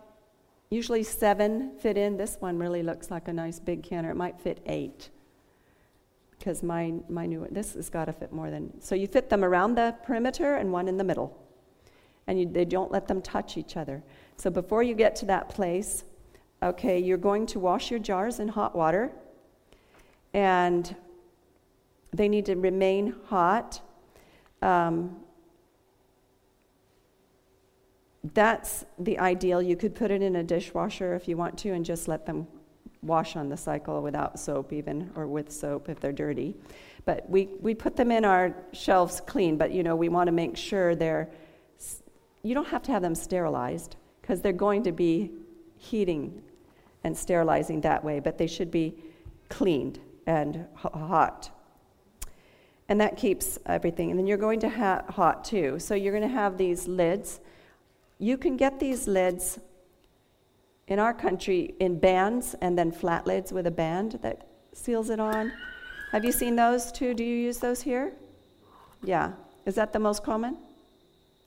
usually 0.70 1.02
seven 1.02 1.72
fit 1.78 1.98
in. 1.98 2.16
This 2.16 2.36
one 2.40 2.58
really 2.58 2.82
looks 2.82 3.10
like 3.10 3.28
a 3.28 3.32
nice 3.32 3.60
big 3.60 3.82
canner. 3.82 4.10
It 4.10 4.16
might 4.16 4.40
fit 4.40 4.62
eight 4.66 5.10
because 6.38 6.62
my, 6.62 6.94
my 7.08 7.26
new 7.26 7.46
this 7.50 7.74
has 7.74 7.88
got 7.88 8.06
to 8.06 8.12
fit 8.12 8.32
more 8.32 8.50
than. 8.50 8.80
So 8.80 8.94
you 8.94 9.06
fit 9.06 9.30
them 9.30 9.44
around 9.44 9.76
the 9.76 9.94
perimeter 10.04 10.56
and 10.56 10.72
one 10.72 10.88
in 10.88 10.96
the 10.96 11.04
middle. 11.04 11.41
And 12.26 12.38
you, 12.38 12.46
they 12.46 12.64
don't 12.64 12.92
let 12.92 13.08
them 13.08 13.20
touch 13.20 13.56
each 13.56 13.76
other. 13.76 14.02
So 14.36 14.50
before 14.50 14.82
you 14.82 14.94
get 14.94 15.16
to 15.16 15.26
that 15.26 15.48
place, 15.48 16.04
okay, 16.62 16.98
you're 16.98 17.18
going 17.18 17.46
to 17.46 17.58
wash 17.58 17.90
your 17.90 18.00
jars 18.00 18.38
in 18.38 18.48
hot 18.48 18.76
water. 18.76 19.10
And 20.32 20.94
they 22.12 22.28
need 22.28 22.46
to 22.46 22.54
remain 22.54 23.14
hot. 23.26 23.80
Um, 24.60 25.16
that's 28.34 28.84
the 28.98 29.18
ideal. 29.18 29.60
You 29.60 29.76
could 29.76 29.94
put 29.94 30.10
it 30.10 30.22
in 30.22 30.36
a 30.36 30.42
dishwasher 30.44 31.14
if 31.14 31.26
you 31.26 31.36
want 31.36 31.58
to 31.58 31.70
and 31.70 31.84
just 31.84 32.06
let 32.06 32.24
them 32.24 32.46
wash 33.02 33.34
on 33.34 33.48
the 33.48 33.56
cycle 33.56 34.00
without 34.00 34.38
soap, 34.38 34.72
even, 34.72 35.10
or 35.16 35.26
with 35.26 35.50
soap 35.50 35.88
if 35.88 35.98
they're 35.98 36.12
dirty. 36.12 36.54
But 37.04 37.28
we, 37.28 37.48
we 37.60 37.74
put 37.74 37.96
them 37.96 38.12
in 38.12 38.24
our 38.24 38.54
shelves 38.72 39.20
clean, 39.20 39.56
but 39.56 39.72
you 39.72 39.82
know, 39.82 39.96
we 39.96 40.08
want 40.08 40.28
to 40.28 40.32
make 40.32 40.56
sure 40.56 40.94
they're, 40.94 41.28
you 42.42 42.54
don't 42.54 42.68
have 42.68 42.82
to 42.82 42.92
have 42.92 43.02
them 43.02 43.14
sterilized 43.14 43.96
because 44.20 44.40
they're 44.40 44.52
going 44.52 44.82
to 44.84 44.92
be 44.92 45.30
heating 45.76 46.42
and 47.04 47.16
sterilizing 47.16 47.80
that 47.80 48.04
way, 48.04 48.20
but 48.20 48.38
they 48.38 48.46
should 48.46 48.70
be 48.70 48.94
cleaned 49.48 49.98
and 50.26 50.66
hot. 50.74 51.50
And 52.88 53.00
that 53.00 53.16
keeps 53.16 53.58
everything. 53.66 54.10
And 54.10 54.18
then 54.18 54.26
you're 54.26 54.38
going 54.38 54.60
to 54.60 54.68
have 54.68 55.06
hot 55.06 55.44
too. 55.44 55.78
So 55.78 55.94
you're 55.94 56.12
going 56.12 56.28
to 56.28 56.34
have 56.34 56.58
these 56.58 56.86
lids 56.86 57.40
you 58.22 58.38
can 58.38 58.56
get 58.56 58.78
these 58.78 59.08
lids 59.08 59.58
in 60.86 61.00
our 61.00 61.12
country 61.12 61.74
in 61.80 61.98
bands 61.98 62.54
and 62.60 62.78
then 62.78 62.92
flat 62.92 63.26
lids 63.26 63.52
with 63.52 63.66
a 63.66 63.70
band 63.72 64.20
that 64.22 64.46
seals 64.72 65.10
it 65.10 65.18
on. 65.18 65.52
Have 66.12 66.24
you 66.24 66.30
seen 66.30 66.54
those 66.54 66.92
too? 66.92 67.14
Do 67.14 67.24
you 67.24 67.34
use 67.34 67.58
those 67.58 67.82
here? 67.82 68.12
Yeah. 69.02 69.32
Is 69.66 69.74
that 69.74 69.92
the 69.92 69.98
most 69.98 70.22
common? 70.22 70.56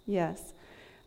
Yes. 0.06 0.54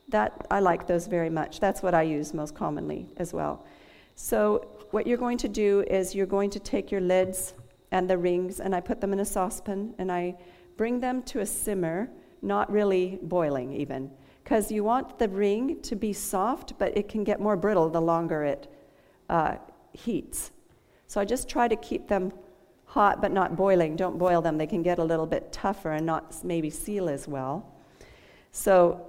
That 0.09 0.46
I 0.50 0.61
like 0.61 0.86
those 0.86 1.06
very 1.06 1.30
much. 1.30 1.61
That's 1.61 1.82
what 1.82 1.94
I 1.94 2.02
use 2.02 2.32
most 2.32 2.54
commonly 2.54 3.06
as 3.18 3.34
well. 3.34 3.66
So 4.14 4.66
what 4.90 5.06
you're 5.06 5.18
going 5.18 5.38
to 5.38 5.48
do 5.48 5.84
is 5.88 6.14
you're 6.14 6.26
going 6.26 6.50
to 6.50 6.61
take 6.61 6.90
your 6.90 7.00
lids 7.00 7.54
and 7.90 8.09
the 8.09 8.18
rings 8.18 8.61
and 8.61 8.74
I 8.74 8.80
put 8.80 9.00
them 9.00 9.12
in 9.12 9.20
a 9.20 9.24
saucepan 9.24 9.94
and 9.98 10.11
I 10.11 10.34
bring 10.76 11.00
them 11.00 11.22
to 11.24 11.40
a 11.40 11.46
simmer, 11.46 12.09
not 12.42 12.70
really 12.70 13.18
boiling 13.22 13.72
even, 13.72 14.11
because 14.42 14.72
you 14.72 14.82
want 14.82 15.18
the 15.18 15.28
ring 15.28 15.80
to 15.82 15.96
be 15.96 16.12
soft, 16.12 16.78
but 16.78 16.96
it 16.96 17.09
can 17.09 17.22
get 17.22 17.40
more 17.40 17.56
brittle 17.56 17.88
the 17.90 18.00
longer 18.00 18.44
it 18.44 18.72
uh, 19.28 19.56
heats. 19.92 20.52
So 21.06 21.20
I 21.20 21.24
just 21.24 21.48
try 21.48 21.68
to 21.68 21.76
keep 21.76 22.09
them 22.09 22.32
hot 22.84 23.20
but 23.20 23.30
not 23.30 23.56
boiling. 23.56 23.96
Don't 23.96 24.18
boil 24.18 24.40
them, 24.40 24.56
they 24.56 24.66
can 24.66 24.82
get 24.82 24.98
a 24.98 25.04
little 25.04 25.26
bit 25.26 25.52
tougher 25.52 25.92
and 25.92 26.06
not 26.06 26.42
maybe 26.42 26.70
seal 26.70 27.09
as 27.09 27.28
well. 27.28 27.74
So, 28.52 29.06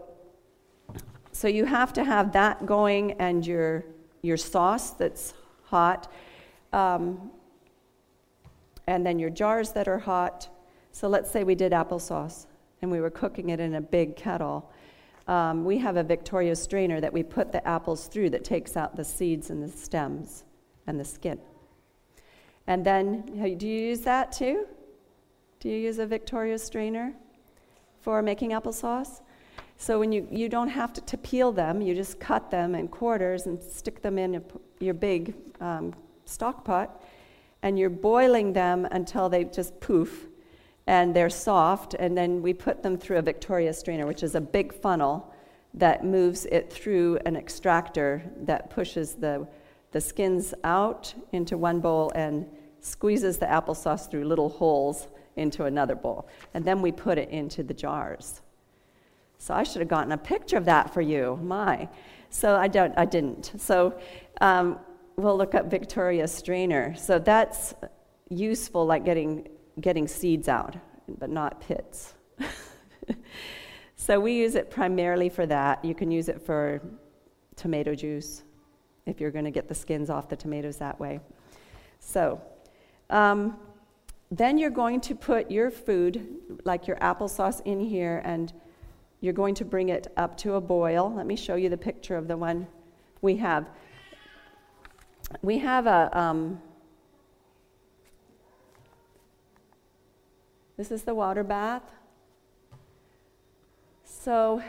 so 1.39 1.47
you 1.47 1.63
have 1.63 1.93
to 1.93 2.03
have 2.03 2.33
that 2.33 2.65
going 2.65 3.13
and 3.13 3.47
your, 3.47 3.85
your 4.23 4.35
sauce 4.35 4.89
that's 4.89 5.33
hot, 5.63 6.11
um, 6.73 7.31
and 8.87 9.05
then 9.05 9.19
your 9.19 9.29
jars 9.29 9.71
that 9.71 9.87
are 9.87 9.99
hot. 9.99 10.49
So 10.91 11.07
let's 11.07 11.31
say 11.31 11.45
we 11.45 11.55
did 11.55 11.71
applesauce 11.71 12.45
and 12.81 12.91
we 12.91 12.99
were 12.99 13.09
cooking 13.09 13.51
it 13.51 13.61
in 13.61 13.75
a 13.75 13.79
big 13.79 14.17
kettle. 14.17 14.69
Um, 15.29 15.63
we 15.63 15.77
have 15.77 15.95
a 15.95 16.03
Victoria 16.03 16.57
strainer 16.57 16.99
that 16.99 17.13
we 17.13 17.23
put 17.23 17.53
the 17.53 17.65
apples 17.65 18.07
through 18.07 18.31
that 18.31 18.43
takes 18.43 18.75
out 18.75 18.97
the 18.97 19.05
seeds 19.05 19.49
and 19.49 19.63
the 19.63 19.69
stems 19.69 20.43
and 20.87 20.99
the 20.99 21.05
skin. 21.05 21.39
And 22.67 22.85
then, 22.85 23.21
do 23.57 23.65
you 23.65 23.79
use 23.87 24.01
that 24.01 24.33
too? 24.33 24.67
Do 25.61 25.69
you 25.69 25.77
use 25.77 25.99
a 25.99 26.05
Victoria 26.05 26.59
strainer 26.59 27.13
for 28.01 28.21
making 28.21 28.49
applesauce? 28.49 29.21
So 29.81 29.97
when 29.97 30.11
you, 30.11 30.27
you 30.29 30.49
don't 30.49 30.67
have 30.67 30.91
to, 30.91 31.01
to 31.01 31.17
peel 31.17 31.53
them, 31.53 31.81
you 31.81 31.95
just 31.95 32.19
cut 32.19 32.51
them 32.51 32.75
in 32.75 32.89
quarters 32.89 33.45
and 33.45 33.63
stick 33.63 34.01
them 34.01 34.19
in 34.19 34.35
a, 34.35 34.41
your 34.81 34.93
big 34.93 35.33
um, 35.61 35.95
stock 36.25 36.65
pot, 36.65 37.01
and 37.63 37.79
you're 37.79 37.89
boiling 37.89 38.51
them 38.51 38.85
until 38.91 39.29
they 39.29 39.45
just 39.45 39.79
poof 39.79 40.27
and 40.85 41.15
they're 41.15 41.29
soft, 41.29 41.93
and 41.93 42.17
then 42.17 42.41
we 42.41 42.53
put 42.53 42.83
them 42.83 42.97
through 42.97 43.19
a 43.19 43.21
Victoria 43.21 43.71
strainer, 43.73 44.05
which 44.05 44.21
is 44.21 44.35
a 44.35 44.41
big 44.41 44.73
funnel 44.73 45.33
that 45.73 46.03
moves 46.03 46.45
it 46.47 46.73
through 46.73 47.17
an 47.25 47.37
extractor 47.37 48.21
that 48.41 48.69
pushes 48.69 49.13
the, 49.13 49.47
the 49.91 50.01
skins 50.01 50.53
out 50.65 51.13
into 51.31 51.57
one 51.57 51.79
bowl 51.79 52.11
and 52.15 52.45
squeezes 52.81 53.37
the 53.37 53.45
applesauce 53.45 54.11
through 54.11 54.25
little 54.25 54.49
holes 54.49 55.07
into 55.37 55.63
another 55.63 55.95
bowl. 55.95 56.27
And 56.53 56.65
then 56.65 56.81
we 56.81 56.91
put 56.91 57.17
it 57.17 57.29
into 57.29 57.63
the 57.63 57.73
jars. 57.73 58.41
So 59.39 59.53
I 59.53 59.63
should 59.63 59.79
have 59.79 59.87
gotten 59.87 60.11
a 60.11 60.17
picture 60.17 60.57
of 60.57 60.65
that 60.65 60.93
for 60.93 61.01
you. 61.01 61.39
My. 61.41 61.87
So 62.29 62.55
I, 62.55 62.67
don't, 62.67 62.93
I 62.97 63.05
didn't. 63.05 63.53
So 63.57 63.97
um, 64.41 64.77
we'll 65.15 65.37
look 65.37 65.55
up 65.55 65.71
Victoria 65.71 66.27
strainer. 66.27 66.93
So 66.95 67.17
that's 67.17 67.73
useful, 68.29 68.85
like 68.85 69.05
getting, 69.05 69.47
getting 69.79 70.07
seeds 70.07 70.47
out, 70.47 70.75
but 71.17 71.29
not 71.29 71.61
pits. 71.61 72.13
so 73.95 74.19
we 74.19 74.33
use 74.33 74.55
it 74.55 74.69
primarily 74.69 75.29
for 75.29 75.45
that. 75.45 75.83
You 75.83 75.95
can 75.95 76.11
use 76.11 76.29
it 76.29 76.41
for 76.41 76.81
tomato 77.55 77.95
juice 77.95 78.43
if 79.05 79.19
you're 79.21 79.31
going 79.31 79.45
to 79.45 79.51
get 79.51 79.67
the 79.67 79.75
skins 79.75 80.09
off 80.09 80.29
the 80.29 80.35
tomatoes 80.35 80.77
that 80.77 80.99
way. 80.99 81.21
So 81.99 82.41
um, 83.09 83.57
then 84.31 84.57
you're 84.57 84.69
going 84.69 84.99
to 85.01 85.15
put 85.15 85.49
your 85.49 85.71
food, 85.71 86.59
like 86.65 86.87
your 86.87 86.97
applesauce, 86.97 87.61
in 87.65 87.79
here 87.79 88.21
and 88.25 88.53
you're 89.21 89.33
going 89.33 89.55
to 89.55 89.65
bring 89.65 89.89
it 89.89 90.11
up 90.17 90.37
to 90.37 90.53
a 90.53 90.61
boil. 90.61 91.13
Let 91.15 91.25
me 91.25 91.35
show 91.35 91.55
you 91.55 91.69
the 91.69 91.77
picture 91.77 92.15
of 92.15 92.27
the 92.27 92.37
one 92.37 92.67
we 93.21 93.37
have 93.37 93.67
we 95.41 95.59
have 95.59 95.87
a. 95.87 96.09
Um, 96.17 96.61
this 100.77 100.91
is 100.91 101.03
the 101.03 101.13
water 101.13 101.43
bath. 101.43 101.83
So 104.03 104.61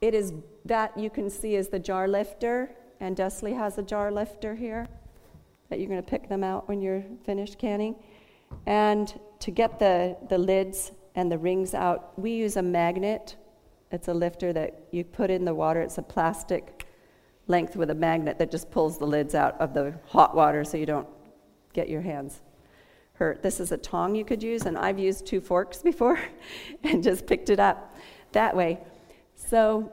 it 0.00 0.14
is 0.14 0.32
that 0.64 0.98
you 0.98 1.10
can 1.10 1.30
see 1.30 1.54
is 1.54 1.68
the 1.68 1.78
jar 1.78 2.08
lifter, 2.08 2.70
and 3.00 3.16
Desley 3.16 3.56
has 3.56 3.78
a 3.78 3.82
jar 3.82 4.10
lifter 4.10 4.54
here 4.54 4.86
that 5.70 5.78
you're 5.78 5.88
going 5.88 6.02
to 6.02 6.08
pick 6.08 6.28
them 6.28 6.44
out 6.44 6.68
when 6.68 6.80
you're 6.80 7.04
finished 7.24 7.58
canning. 7.58 7.94
And 8.66 9.18
to 9.40 9.50
get 9.50 9.78
the, 9.78 10.16
the 10.28 10.38
lids 10.38 10.92
and 11.14 11.30
the 11.30 11.38
rings 11.38 11.74
out, 11.74 12.18
we 12.18 12.32
use 12.32 12.56
a 12.56 12.62
magnet. 12.62 13.36
It's 13.90 14.08
a 14.08 14.14
lifter 14.14 14.52
that 14.52 14.88
you 14.90 15.04
put 15.04 15.30
in 15.30 15.44
the 15.44 15.54
water. 15.54 15.80
It's 15.80 15.98
a 15.98 16.02
plastic 16.02 16.86
length 17.46 17.76
with 17.76 17.90
a 17.90 17.94
magnet 17.94 18.38
that 18.38 18.50
just 18.50 18.70
pulls 18.70 18.98
the 18.98 19.06
lids 19.06 19.34
out 19.34 19.60
of 19.60 19.74
the 19.74 19.94
hot 20.06 20.34
water 20.34 20.64
so 20.64 20.76
you 20.76 20.86
don't 20.86 21.08
get 21.72 21.88
your 21.88 22.00
hands 22.00 22.40
hurt. 23.14 23.42
This 23.42 23.60
is 23.60 23.72
a 23.72 23.76
tong 23.76 24.14
you 24.14 24.24
could 24.24 24.42
use, 24.42 24.66
and 24.66 24.76
I've 24.76 24.98
used 24.98 25.26
two 25.26 25.40
forks 25.40 25.82
before 25.82 26.18
and 26.82 27.02
just 27.02 27.26
picked 27.26 27.50
it 27.50 27.60
up 27.60 27.96
that 28.32 28.56
way. 28.56 28.80
So, 29.36 29.90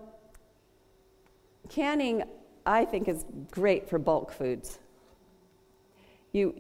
canning, 1.70 2.24
I 2.66 2.86
think, 2.86 3.08
is 3.08 3.26
great 3.52 3.88
for 3.88 4.00
bulk 4.00 4.32
foods. 4.32 4.80
You, 6.32 6.60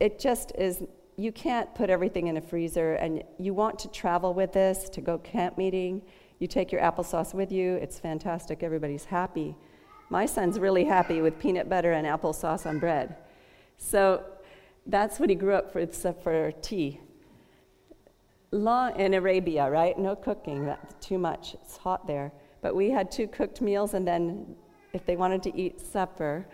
it 0.00 0.18
just 0.18 0.52
is, 0.56 0.82
you 1.16 1.32
can't 1.32 1.74
put 1.74 1.88
everything 1.88 2.26
in 2.26 2.36
a 2.36 2.40
freezer, 2.40 2.94
and 2.94 3.22
you 3.38 3.54
want 3.54 3.78
to 3.80 3.88
travel 3.88 4.34
with 4.34 4.52
this 4.52 4.88
to 4.90 5.00
go 5.00 5.18
camp 5.18 5.56
meeting. 5.56 6.02
You 6.38 6.46
take 6.46 6.70
your 6.70 6.82
applesauce 6.82 7.32
with 7.32 7.50
you, 7.50 7.74
it's 7.74 7.98
fantastic, 7.98 8.62
everybody's 8.62 9.06
happy. 9.06 9.56
My 10.10 10.26
son's 10.26 10.58
really 10.58 10.84
happy 10.84 11.22
with 11.22 11.38
peanut 11.38 11.68
butter 11.68 11.92
and 11.92 12.06
applesauce 12.06 12.66
on 12.66 12.78
bread. 12.78 13.16
So 13.78 14.24
that's 14.86 15.18
what 15.18 15.30
he 15.30 15.34
grew 15.34 15.54
up 15.54 15.72
for, 15.72 15.86
for 15.86 16.52
tea. 16.60 17.00
Long, 18.52 18.98
in 19.00 19.14
Arabia, 19.14 19.70
right? 19.70 19.98
No 19.98 20.14
cooking, 20.14 20.66
that's 20.66 20.94
too 21.04 21.18
much. 21.18 21.54
It's 21.54 21.78
hot 21.78 22.06
there. 22.06 22.30
But 22.60 22.76
we 22.76 22.90
had 22.90 23.10
two 23.10 23.26
cooked 23.26 23.60
meals, 23.60 23.94
and 23.94 24.06
then 24.06 24.54
if 24.92 25.06
they 25.06 25.16
wanted 25.16 25.42
to 25.44 25.56
eat 25.58 25.80
supper 25.80 26.46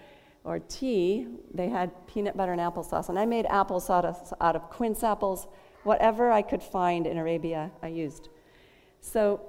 or 0.44 0.58
tea, 0.58 1.26
they 1.52 1.68
had 1.68 1.90
peanut 2.06 2.36
butter 2.36 2.52
and 2.52 2.60
applesauce. 2.60 3.08
And 3.08 3.18
I 3.18 3.26
made 3.26 3.46
applesauce 3.46 4.32
out 4.40 4.56
of 4.56 4.70
quince 4.70 5.04
apples, 5.04 5.46
whatever 5.84 6.30
I 6.30 6.42
could 6.42 6.62
find 6.62 7.06
in 7.06 7.16
Arabia, 7.16 7.70
I 7.82 7.88
used. 7.88 8.28
So 9.00 9.40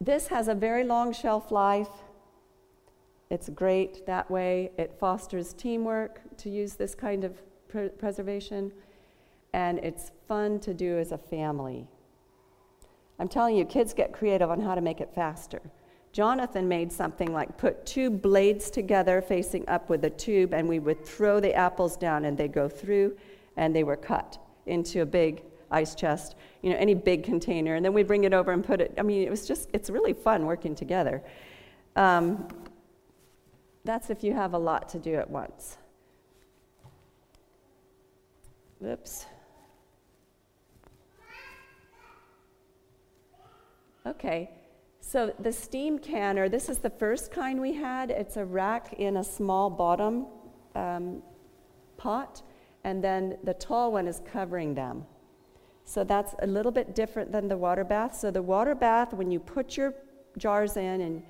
this 0.00 0.28
has 0.28 0.48
a 0.48 0.54
very 0.54 0.84
long 0.84 1.12
shelf 1.12 1.50
life. 1.50 1.90
It's 3.30 3.48
great 3.48 4.06
that 4.06 4.30
way. 4.30 4.72
It 4.76 4.96
fosters 4.98 5.52
teamwork 5.52 6.20
to 6.38 6.50
use 6.50 6.74
this 6.74 6.94
kind 6.94 7.22
of 7.22 7.36
pr- 7.68 7.88
preservation, 7.98 8.72
and 9.52 9.78
it's 9.78 10.10
fun 10.26 10.58
to 10.60 10.74
do 10.74 10.98
as 10.98 11.12
a 11.12 11.18
family. 11.18 11.86
I'm 13.20 13.28
telling 13.28 13.56
you, 13.56 13.64
kids 13.64 13.92
get 13.92 14.12
creative 14.12 14.50
on 14.50 14.60
how 14.60 14.74
to 14.74 14.80
make 14.80 15.00
it 15.00 15.10
faster. 15.14 15.60
Jonathan 16.12 16.66
made 16.66 16.90
something 16.90 17.32
like 17.32 17.56
put 17.56 17.86
two 17.86 18.10
blades 18.10 18.70
together 18.70 19.22
facing 19.22 19.68
up 19.68 19.88
with 19.88 20.04
a 20.04 20.10
tube, 20.10 20.52
and 20.52 20.68
we 20.68 20.78
would 20.78 21.04
throw 21.04 21.38
the 21.38 21.54
apples 21.54 21.96
down, 21.96 22.24
and 22.24 22.36
they'd 22.36 22.52
go 22.52 22.68
through, 22.68 23.16
and 23.56 23.74
they 23.74 23.84
were 23.84 23.96
cut 23.96 24.38
into 24.66 25.02
a 25.02 25.06
big 25.06 25.42
ice 25.70 25.94
chest, 25.94 26.34
you 26.62 26.70
know, 26.70 26.76
any 26.76 26.94
big 26.94 27.22
container, 27.22 27.76
and 27.76 27.84
then 27.84 27.92
we'd 27.92 28.08
bring 28.08 28.24
it 28.24 28.34
over 28.34 28.50
and 28.50 28.64
put 28.64 28.80
it. 28.80 28.92
I 28.98 29.02
mean, 29.02 29.22
it 29.22 29.30
was 29.30 29.46
just, 29.46 29.70
it's 29.72 29.88
really 29.88 30.12
fun 30.12 30.46
working 30.46 30.74
together. 30.74 31.22
Um, 31.94 32.48
that's 33.84 34.10
if 34.10 34.24
you 34.24 34.32
have 34.34 34.52
a 34.54 34.58
lot 34.58 34.88
to 34.90 34.98
do 34.98 35.14
at 35.14 35.30
once. 35.30 35.78
Whoops. 38.80 39.26
Okay, 44.06 44.50
so 45.10 45.34
the 45.40 45.52
steam 45.52 45.98
canner, 45.98 46.48
this 46.48 46.68
is 46.68 46.78
the 46.78 46.88
first 46.88 47.32
kind 47.32 47.60
we 47.60 47.72
had. 47.72 48.12
It's 48.12 48.36
a 48.36 48.44
rack 48.44 48.92
in 48.92 49.16
a 49.16 49.24
small 49.24 49.68
bottom 49.68 50.26
um, 50.76 51.20
pot, 51.96 52.42
and 52.84 53.02
then 53.02 53.36
the 53.42 53.54
tall 53.54 53.90
one 53.90 54.06
is 54.06 54.22
covering 54.24 54.72
them. 54.72 55.04
So 55.84 56.04
that's 56.04 56.36
a 56.42 56.46
little 56.46 56.70
bit 56.70 56.94
different 56.94 57.32
than 57.32 57.48
the 57.48 57.56
water 57.56 57.82
bath. 57.82 58.14
So 58.14 58.30
the 58.30 58.40
water 58.40 58.76
bath, 58.76 59.12
when 59.12 59.32
you 59.32 59.40
put 59.40 59.76
your 59.76 59.94
jars 60.38 60.76
in 60.76 61.00
and, 61.00 61.24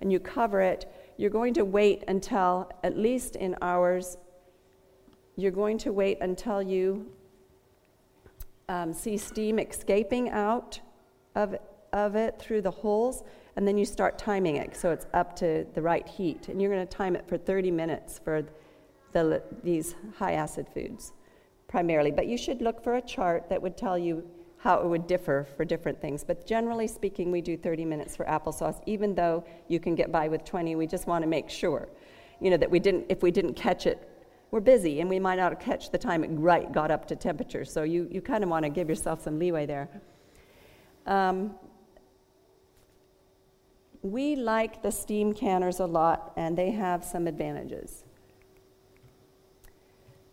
and 0.00 0.10
you 0.10 0.18
cover 0.18 0.62
it, 0.62 0.90
you're 1.18 1.28
going 1.28 1.52
to 1.52 1.64
wait 1.66 2.04
until, 2.08 2.70
at 2.84 2.96
least 2.96 3.36
in 3.36 3.54
ours, 3.60 4.16
you're 5.36 5.52
going 5.52 5.76
to 5.76 5.92
wait 5.92 6.16
until 6.22 6.62
you 6.62 7.12
um, 8.70 8.94
see 8.94 9.18
steam 9.18 9.58
escaping 9.58 10.30
out 10.30 10.80
of 11.34 11.54
of 11.92 12.16
it 12.16 12.38
through 12.38 12.62
the 12.62 12.70
holes, 12.70 13.22
and 13.56 13.66
then 13.66 13.78
you 13.78 13.84
start 13.84 14.18
timing 14.18 14.56
it 14.56 14.76
so 14.76 14.90
it's 14.90 15.06
up 15.14 15.34
to 15.36 15.66
the 15.74 15.82
right 15.82 16.06
heat. 16.06 16.48
And 16.48 16.60
you're 16.60 16.70
going 16.70 16.86
to 16.86 16.96
time 16.96 17.16
it 17.16 17.26
for 17.26 17.38
30 17.38 17.70
minutes 17.70 18.20
for 18.22 18.44
the, 19.12 19.42
these 19.62 19.94
high 20.18 20.32
acid 20.32 20.66
foods 20.72 21.12
primarily. 21.68 22.10
But 22.10 22.26
you 22.26 22.36
should 22.36 22.60
look 22.60 22.82
for 22.82 22.96
a 22.96 23.02
chart 23.02 23.48
that 23.48 23.60
would 23.60 23.76
tell 23.76 23.98
you 23.98 24.28
how 24.58 24.80
it 24.80 24.86
would 24.86 25.06
differ 25.06 25.46
for 25.56 25.64
different 25.64 26.00
things. 26.00 26.24
But 26.24 26.46
generally 26.46 26.86
speaking, 26.86 27.30
we 27.30 27.40
do 27.40 27.56
30 27.56 27.84
minutes 27.84 28.16
for 28.16 28.24
applesauce, 28.26 28.80
even 28.86 29.14
though 29.14 29.44
you 29.68 29.78
can 29.78 29.94
get 29.94 30.10
by 30.10 30.28
with 30.28 30.44
20. 30.44 30.74
We 30.76 30.86
just 30.86 31.06
want 31.06 31.22
to 31.22 31.28
make 31.28 31.48
sure, 31.50 31.88
you 32.40 32.50
know, 32.50 32.56
that 32.56 32.70
we 32.70 32.78
didn't, 32.78 33.06
if 33.08 33.22
we 33.22 33.30
didn't 33.30 33.54
catch 33.54 33.86
it, 33.86 34.08
we're 34.50 34.60
busy 34.60 35.00
and 35.00 35.10
we 35.10 35.18
might 35.18 35.36
not 35.36 35.58
catch 35.60 35.90
the 35.90 35.98
time 35.98 36.24
it 36.24 36.28
right 36.28 36.72
got 36.72 36.90
up 36.90 37.06
to 37.08 37.16
temperature. 37.16 37.64
So 37.64 37.82
you, 37.82 38.08
you 38.10 38.20
kind 38.20 38.42
of 38.42 38.50
want 38.50 38.64
to 38.64 38.68
give 38.68 38.88
yourself 38.88 39.22
some 39.22 39.38
leeway 39.38 39.66
there. 39.66 39.88
Um, 41.06 41.54
we 44.12 44.36
like 44.36 44.82
the 44.82 44.92
steam 44.92 45.34
canners 45.34 45.80
a 45.80 45.86
lot, 45.86 46.32
and 46.36 46.56
they 46.56 46.70
have 46.70 47.04
some 47.04 47.26
advantages. 47.26 48.04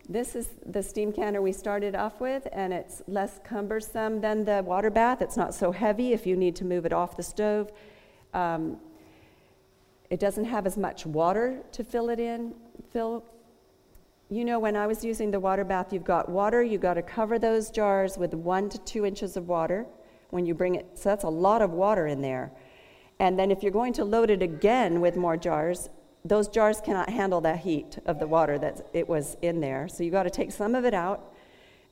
This 0.07 0.36
is 0.36 0.49
the 0.65 0.84
steam 0.84 1.13
canner 1.13 1.41
we 1.41 1.53
started 1.53 1.95
off 1.95 2.19
with, 2.19 2.47
and 2.51 2.74
it's 2.74 3.01
less 3.07 3.39
cumbersome 3.43 4.21
than 4.21 4.43
the 4.43 4.61
water 4.65 4.89
bath. 4.89 5.21
It's 5.21 5.38
not 5.38 5.55
so 5.55 5.71
heavy 5.71 6.13
if 6.13 6.28
you 6.28 6.36
need 6.36 6.55
to 6.57 6.65
move 6.65 6.86
it 6.86 6.93
off 6.93 7.15
the 7.15 7.24
stove. 7.24 7.71
Um, 8.34 8.78
it 10.09 10.19
doesn't 10.19 10.45
have 10.45 10.65
as 10.67 10.78
much 10.78 11.05
water 11.05 11.61
to 11.71 11.84
fill 11.84 12.09
it 12.09 12.19
in. 12.19 12.53
Fill. 12.91 13.24
You 14.30 14.45
know, 14.45 14.59
when 14.59 14.76
I 14.76 14.88
was 14.88 15.03
using 15.05 15.32
the 15.32 15.39
water 15.39 15.63
bath, 15.63 15.93
you've 15.93 16.03
got 16.03 16.28
water, 16.30 16.61
you've 16.61 16.82
got 16.82 16.95
to 16.95 17.01
cover 17.01 17.39
those 17.39 17.71
jars 17.71 18.17
with 18.17 18.34
one 18.34 18.69
to 18.69 18.78
two 18.80 19.05
inches 19.05 19.38
of 19.38 19.47
water 19.47 19.86
when 20.32 20.45
you 20.45 20.53
bring 20.53 20.76
it. 20.76 20.86
So 20.95 21.09
that's 21.09 21.24
a 21.24 21.30
lot 21.30 21.61
of 21.61 21.71
water 21.71 22.07
in 22.07 22.21
there. 22.21 22.51
And 23.20 23.38
then 23.38 23.51
if 23.51 23.64
you're 23.64 23.72
going 23.72 23.93
to 23.93 24.03
load 24.03 24.30
it 24.30 24.41
again 24.41 25.01
with 25.01 25.16
more 25.16 25.38
jars, 25.38 25.89
those 26.26 26.47
jars 26.47 26.80
cannot 26.82 27.09
handle 27.09 27.41
that 27.41 27.59
heat 27.59 27.97
of 28.05 28.20
the 28.20 28.28
water 28.28 28.57
that 28.57 28.88
it 28.93 29.07
was 29.07 29.36
in 29.41 29.59
there. 29.59 29.88
So 29.88 30.03
you 30.03 30.11
got 30.11 30.24
to 30.24 30.30
take 30.30 30.51
some 30.51 30.74
of 30.76 30.86
it 30.86 30.93
out 30.93 31.34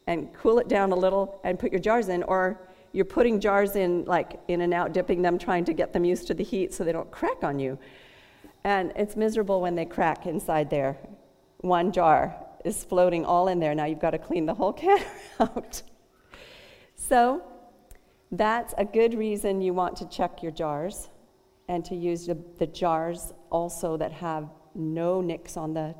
and 0.08 0.34
cool 0.34 0.60
it 0.60 0.68
down 0.68 0.92
a 0.92 0.96
little 0.96 1.40
and 1.44 1.60
put 1.60 1.72
your 1.72 1.82
jars 1.82 2.10
in, 2.10 2.24
or 2.24 2.60
you're 2.94 3.06
putting 3.06 3.40
jars 3.40 3.76
in, 3.76 4.06
like 4.06 4.40
in 4.48 4.62
and 4.62 4.74
out, 4.74 4.94
dipping 4.94 5.22
them, 5.22 5.38
trying 5.38 5.66
to 5.66 5.74
get 5.74 5.94
them 5.94 6.06
used 6.06 6.28
to 6.28 6.34
the 6.34 6.44
heat 6.44 6.74
so 6.74 6.84
they 6.84 6.92
don't 6.92 7.12
crack 7.12 7.44
on 7.44 7.60
you. 7.60 7.78
And 8.64 8.94
it's 8.96 9.16
miserable 9.16 9.62
when 9.62 9.76
they 9.76 9.86
crack 9.86 10.26
inside 10.26 10.70
there. 10.70 10.98
One 11.60 11.92
jar 11.92 12.36
is 12.64 12.84
floating 12.84 13.26
all 13.26 13.48
in 13.48 13.60
there. 13.60 13.76
Now 13.76 13.86
you've 13.86 14.00
got 14.00 14.12
to 14.12 14.20
clean 14.20 14.46
the 14.46 14.54
whole 14.54 14.74
can 14.82 15.04
out. 15.40 15.82
so 16.96 17.44
that's 18.32 18.74
a 18.78 18.86
good 18.86 19.14
reason 19.14 19.62
you 19.62 19.74
want 19.74 19.98
to 19.98 20.08
check 20.08 20.42
your 20.42 20.52
jars 20.52 21.10
and 21.68 21.84
to 21.86 21.96
use 21.96 22.26
the, 22.26 22.38
the 22.58 22.68
jars 22.68 23.34
also 23.50 23.98
that 23.98 24.12
have 24.12 24.50
no 24.76 25.22
nicks 25.22 25.58
on 25.58 25.74
the, 25.74 25.96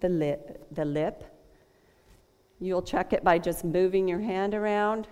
the, 0.00 0.08
lip, 0.08 0.66
the 0.72 0.84
lip. 0.84 1.24
You'll 2.60 2.82
check 2.82 3.12
it 3.12 3.24
by 3.24 3.38
just 3.38 3.64
moving 3.64 4.08
your 4.08 4.20
hand 4.20 4.54
around 4.54 5.08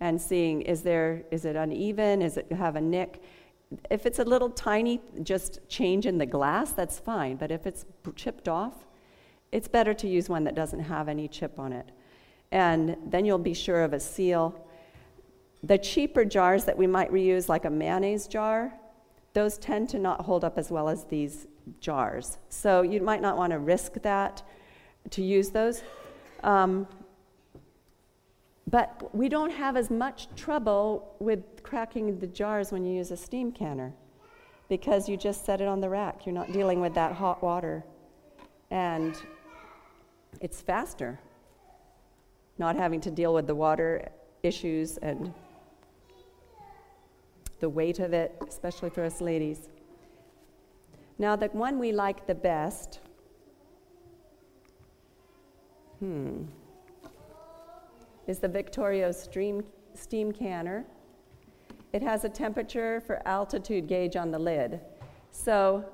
and 0.00 0.20
seeing 0.20 0.62
is 0.62 0.82
there 0.82 1.24
is 1.30 1.44
it 1.44 1.56
uneven? 1.56 2.20
Is 2.20 2.36
it 2.36 2.50
have 2.52 2.76
a 2.76 2.80
nick? 2.80 3.22
If 3.90 4.06
it's 4.06 4.18
a 4.18 4.24
little 4.24 4.50
tiny 4.50 5.00
just 5.22 5.60
change 5.68 6.06
in 6.06 6.18
the 6.18 6.26
glass 6.26 6.72
that's 6.72 6.98
fine. 6.98 7.36
But 7.36 7.50
if 7.50 7.66
it's 7.66 7.84
chipped 8.16 8.48
off 8.48 8.74
it's 9.54 9.68
better 9.68 9.94
to 9.94 10.08
use 10.08 10.28
one 10.28 10.42
that 10.44 10.56
doesn't 10.56 10.80
have 10.80 11.08
any 11.08 11.28
chip 11.28 11.60
on 11.60 11.72
it. 11.72 11.90
And 12.50 12.96
then 13.06 13.24
you'll 13.24 13.38
be 13.38 13.54
sure 13.54 13.84
of 13.84 13.92
a 13.92 14.00
seal. 14.00 14.60
The 15.62 15.78
cheaper 15.78 16.24
jars 16.24 16.64
that 16.64 16.76
we 16.76 16.88
might 16.88 17.12
reuse 17.12 17.48
like 17.48 17.64
a 17.64 17.70
mayonnaise 17.70 18.26
jar 18.26 18.74
those 19.34 19.58
tend 19.58 19.88
to 19.90 19.98
not 19.98 20.22
hold 20.22 20.44
up 20.44 20.56
as 20.56 20.70
well 20.70 20.88
as 20.88 21.04
these 21.04 21.46
jars. 21.80 22.38
So 22.48 22.82
you 22.82 23.02
might 23.02 23.20
not 23.20 23.36
want 23.36 23.52
to 23.52 23.58
risk 23.58 23.94
that 24.02 24.42
to 25.10 25.22
use 25.22 25.50
those. 25.50 25.82
Um, 26.42 26.86
but 28.70 29.14
we 29.14 29.28
don't 29.28 29.50
have 29.50 29.76
as 29.76 29.90
much 29.90 30.28
trouble 30.36 31.14
with 31.18 31.62
cracking 31.62 32.18
the 32.18 32.26
jars 32.26 32.72
when 32.72 32.84
you 32.84 32.96
use 32.96 33.10
a 33.10 33.16
steam 33.16 33.52
canner 33.52 33.92
because 34.68 35.08
you 35.08 35.16
just 35.16 35.44
set 35.44 35.60
it 35.60 35.68
on 35.68 35.80
the 35.80 35.88
rack. 35.88 36.24
You're 36.24 36.34
not 36.34 36.52
dealing 36.52 36.80
with 36.80 36.94
that 36.94 37.12
hot 37.12 37.42
water. 37.42 37.84
And 38.70 39.16
it's 40.40 40.60
faster, 40.60 41.20
not 42.58 42.76
having 42.76 43.00
to 43.02 43.10
deal 43.10 43.34
with 43.34 43.46
the 43.46 43.54
water 43.54 44.08
issues 44.42 44.96
and 44.98 45.32
the 47.60 47.68
weight 47.68 47.98
of 47.98 48.12
it, 48.12 48.34
especially 48.48 48.90
for 48.90 49.04
us 49.04 49.20
ladies. 49.20 49.68
Now, 51.18 51.36
the 51.36 51.46
one 51.48 51.78
we 51.78 51.92
like 51.92 52.26
the 52.26 52.34
best, 52.34 53.00
hmm, 56.00 56.42
is 58.26 58.40
the 58.40 58.48
Victorio 58.48 59.12
Stream, 59.12 59.62
Steam 59.94 60.32
Canner. 60.32 60.84
It 61.92 62.02
has 62.02 62.24
a 62.24 62.28
temperature 62.28 63.00
for 63.00 63.22
altitude 63.26 63.86
gauge 63.86 64.16
on 64.16 64.32
the 64.32 64.38
lid. 64.38 64.80
So, 65.30 65.84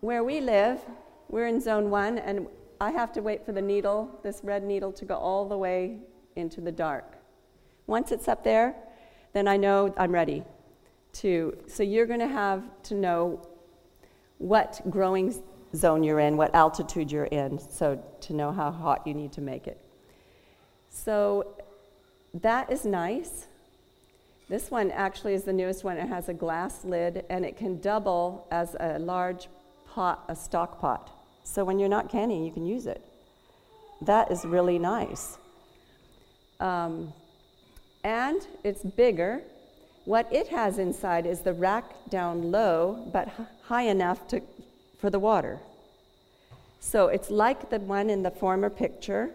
where 0.00 0.22
we 0.22 0.40
live, 0.40 0.80
we're 1.28 1.46
in 1.46 1.60
zone 1.60 1.88
one, 1.88 2.18
and 2.18 2.46
I 2.78 2.90
have 2.90 3.12
to 3.12 3.22
wait 3.22 3.46
for 3.46 3.52
the 3.52 3.62
needle, 3.62 4.20
this 4.22 4.40
red 4.44 4.62
needle, 4.62 4.92
to 4.92 5.04
go 5.06 5.14
all 5.14 5.48
the 5.48 5.56
way 5.56 5.98
into 6.36 6.60
the 6.60 6.72
dark. 6.72 7.16
Once 7.86 8.12
it's 8.12 8.28
up 8.28 8.44
there, 8.44 8.74
then 9.32 9.48
I 9.48 9.56
know 9.56 9.94
I'm 9.96 10.12
ready 10.12 10.44
to, 11.20 11.56
so 11.66 11.82
you're 11.82 12.06
going 12.06 12.20
to 12.20 12.28
have 12.28 12.62
to 12.84 12.94
know 12.94 13.46
what 14.38 14.80
growing 14.90 15.34
zone 15.74 16.02
you're 16.02 16.20
in, 16.20 16.36
what 16.36 16.54
altitude 16.54 17.10
you're 17.10 17.24
in, 17.24 17.58
so 17.58 18.02
to 18.20 18.32
know 18.32 18.52
how 18.52 18.70
hot 18.70 19.06
you 19.06 19.14
need 19.14 19.32
to 19.32 19.40
make 19.40 19.66
it. 19.66 19.80
So 20.90 21.56
that 22.34 22.70
is 22.70 22.84
nice. 22.84 23.46
This 24.48 24.70
one 24.70 24.90
actually 24.90 25.34
is 25.34 25.44
the 25.44 25.52
newest 25.52 25.84
one. 25.84 25.96
It 25.96 26.08
has 26.08 26.28
a 26.28 26.34
glass 26.34 26.84
lid 26.84 27.24
and 27.30 27.44
it 27.44 27.56
can 27.56 27.80
double 27.80 28.46
as 28.50 28.76
a 28.78 28.98
large 28.98 29.48
pot, 29.92 30.24
a 30.28 30.36
stock 30.36 30.80
pot. 30.80 31.10
So 31.42 31.64
when 31.64 31.78
you're 31.78 31.88
not 31.88 32.08
canning, 32.08 32.44
you 32.44 32.52
can 32.52 32.66
use 32.66 32.86
it. 32.86 33.02
That 34.02 34.30
is 34.30 34.44
really 34.44 34.78
nice. 34.78 35.38
Um, 36.60 37.12
and 38.04 38.46
it's 38.62 38.82
bigger 38.82 39.42
what 40.06 40.32
it 40.32 40.48
has 40.48 40.78
inside 40.78 41.26
is 41.26 41.40
the 41.40 41.52
rack 41.52 41.84
down 42.08 42.50
low, 42.50 43.08
but 43.12 43.28
high 43.64 43.82
enough 43.82 44.26
to, 44.28 44.40
for 44.98 45.10
the 45.10 45.18
water. 45.18 45.58
So 46.78 47.08
it's 47.08 47.28
like 47.28 47.70
the 47.70 47.80
one 47.80 48.08
in 48.08 48.22
the 48.22 48.30
former 48.30 48.70
picture. 48.70 49.30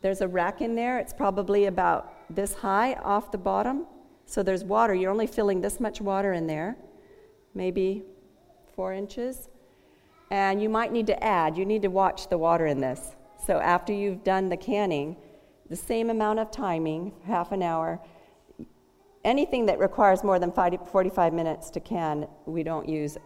There's 0.00 0.22
a 0.22 0.28
rack 0.28 0.62
in 0.62 0.74
there. 0.74 0.98
It's 0.98 1.12
probably 1.12 1.66
about 1.66 2.34
this 2.34 2.54
high 2.54 2.94
off 2.94 3.30
the 3.30 3.38
bottom. 3.38 3.86
So 4.24 4.42
there's 4.42 4.64
water. 4.64 4.94
You're 4.94 5.10
only 5.10 5.26
filling 5.26 5.60
this 5.60 5.78
much 5.78 6.00
water 6.00 6.32
in 6.32 6.46
there, 6.46 6.74
maybe 7.54 8.02
four 8.74 8.94
inches. 8.94 9.48
And 10.30 10.60
you 10.62 10.70
might 10.70 10.90
need 10.90 11.06
to 11.08 11.22
add, 11.22 11.58
you 11.58 11.66
need 11.66 11.82
to 11.82 11.88
watch 11.88 12.28
the 12.28 12.38
water 12.38 12.66
in 12.66 12.80
this. 12.80 13.14
So 13.46 13.58
after 13.58 13.92
you've 13.92 14.24
done 14.24 14.48
the 14.48 14.56
canning, 14.56 15.16
the 15.68 15.76
same 15.76 16.08
amount 16.08 16.38
of 16.38 16.50
timing, 16.50 17.12
half 17.26 17.52
an 17.52 17.62
hour, 17.62 18.00
anything 19.26 19.66
that 19.66 19.78
requires 19.78 20.24
more 20.24 20.38
than 20.38 20.52
45 20.52 21.34
minutes 21.34 21.68
to 21.70 21.80
can, 21.80 22.26
we 22.46 22.62
don't 22.62 22.88
use 22.88 23.18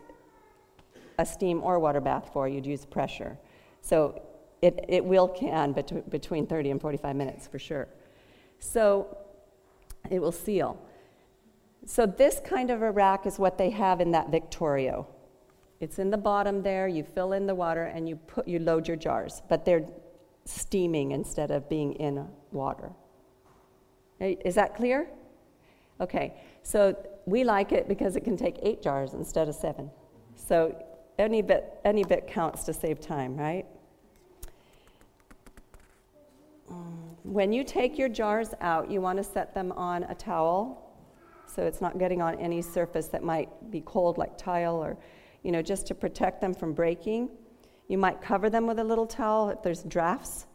a 1.19 1.27
steam 1.27 1.63
or 1.63 1.79
water 1.79 2.01
bath 2.01 2.31
for. 2.33 2.49
You'd 2.49 2.67
use 2.67 2.85
pressure. 2.87 3.39
So 3.83 4.21
it, 4.63 4.85
it 4.89 5.05
will 5.05 5.29
can 5.29 5.73
bet- 5.73 6.11
between 6.11 6.47
30 6.47 6.71
and 6.73 6.81
45 6.81 7.15
minutes 7.15 7.47
for 7.47 7.59
sure. 7.59 7.87
So 8.59 9.17
it 10.11 10.19
will 10.21 10.33
seal. 10.33 10.81
So 11.87 12.07
this 12.07 12.41
kind 12.45 12.71
of 12.71 12.83
a 12.83 12.91
rack 12.91 13.27
is 13.27 13.39
what 13.39 13.59
they 13.59 13.71
have 13.71 14.01
in 14.01 14.11
that 14.13 14.31
Victorio. 14.31 15.07
It's 15.81 15.99
in 15.99 16.11
the 16.11 16.19
bottom 16.19 16.63
there. 16.63 16.89
You 16.89 17.05
fill 17.05 17.33
in 17.33 17.47
the 17.47 17.55
water 17.55 17.85
and 17.85 18.09
you 18.09 18.17
put 18.17 18.47
you 18.47 18.59
load 18.59 18.87
your 18.87 18.99
jars, 18.99 19.41
but 19.49 19.65
they're 19.65 19.87
steaming 20.45 21.13
instead 21.13 21.51
of 21.51 21.69
being 21.69 21.95
in 21.95 22.27
water. 22.53 22.91
Is 24.21 24.55
that 24.57 24.75
clear? 24.75 25.09
Okay, 26.01 26.35
so 26.63 26.97
we 27.27 27.45
like 27.45 27.73
it 27.73 27.87
because 27.87 28.17
it 28.17 28.23
can 28.23 28.37
take 28.37 28.59
eight 28.63 28.83
jars 28.83 29.13
instead 29.13 29.49
of 29.49 29.55
seven. 29.55 29.91
So 30.35 30.75
any 31.19 31.43
bit, 31.43 31.79
any 31.85 32.05
bit 32.05 32.27
counts 32.27 32.65
to 32.65 32.73
save 32.73 33.01
time, 33.01 33.37
right? 33.37 33.67
Um, 36.71 37.17
when 37.25 37.53
you 37.53 37.65
take 37.65 37.99
your 37.99 38.09
jars 38.09 38.55
out, 38.61 38.91
you 38.91 39.01
want 39.01 39.19
to 39.19 39.25
set 39.25 39.55
them 39.55 39.73
on 39.73 40.05
a 40.05 40.15
towel 40.15 40.91
so 41.47 41.65
it's 41.65 41.81
not 41.81 41.99
getting 41.99 42.23
on 42.23 42.37
any 42.37 42.63
surface 42.63 43.09
that 43.09 43.25
might 43.25 43.49
be 43.71 43.81
cold, 43.81 44.19
like 44.19 44.39
tile, 44.39 44.77
or, 44.77 44.97
you 45.43 45.51
know, 45.51 45.61
just 45.61 45.87
to 45.89 45.95
protect 45.95 46.41
them 46.41 46.55
from 46.55 46.73
breaking. 46.73 47.29
You 47.89 47.99
might 47.99 48.23
cover 48.23 48.49
them 48.49 48.67
with 48.67 48.79
a 48.79 48.85
little 48.85 49.07
towel 49.07 49.51
if 49.51 49.63
there's 49.63 49.83
drafts, 49.83 50.47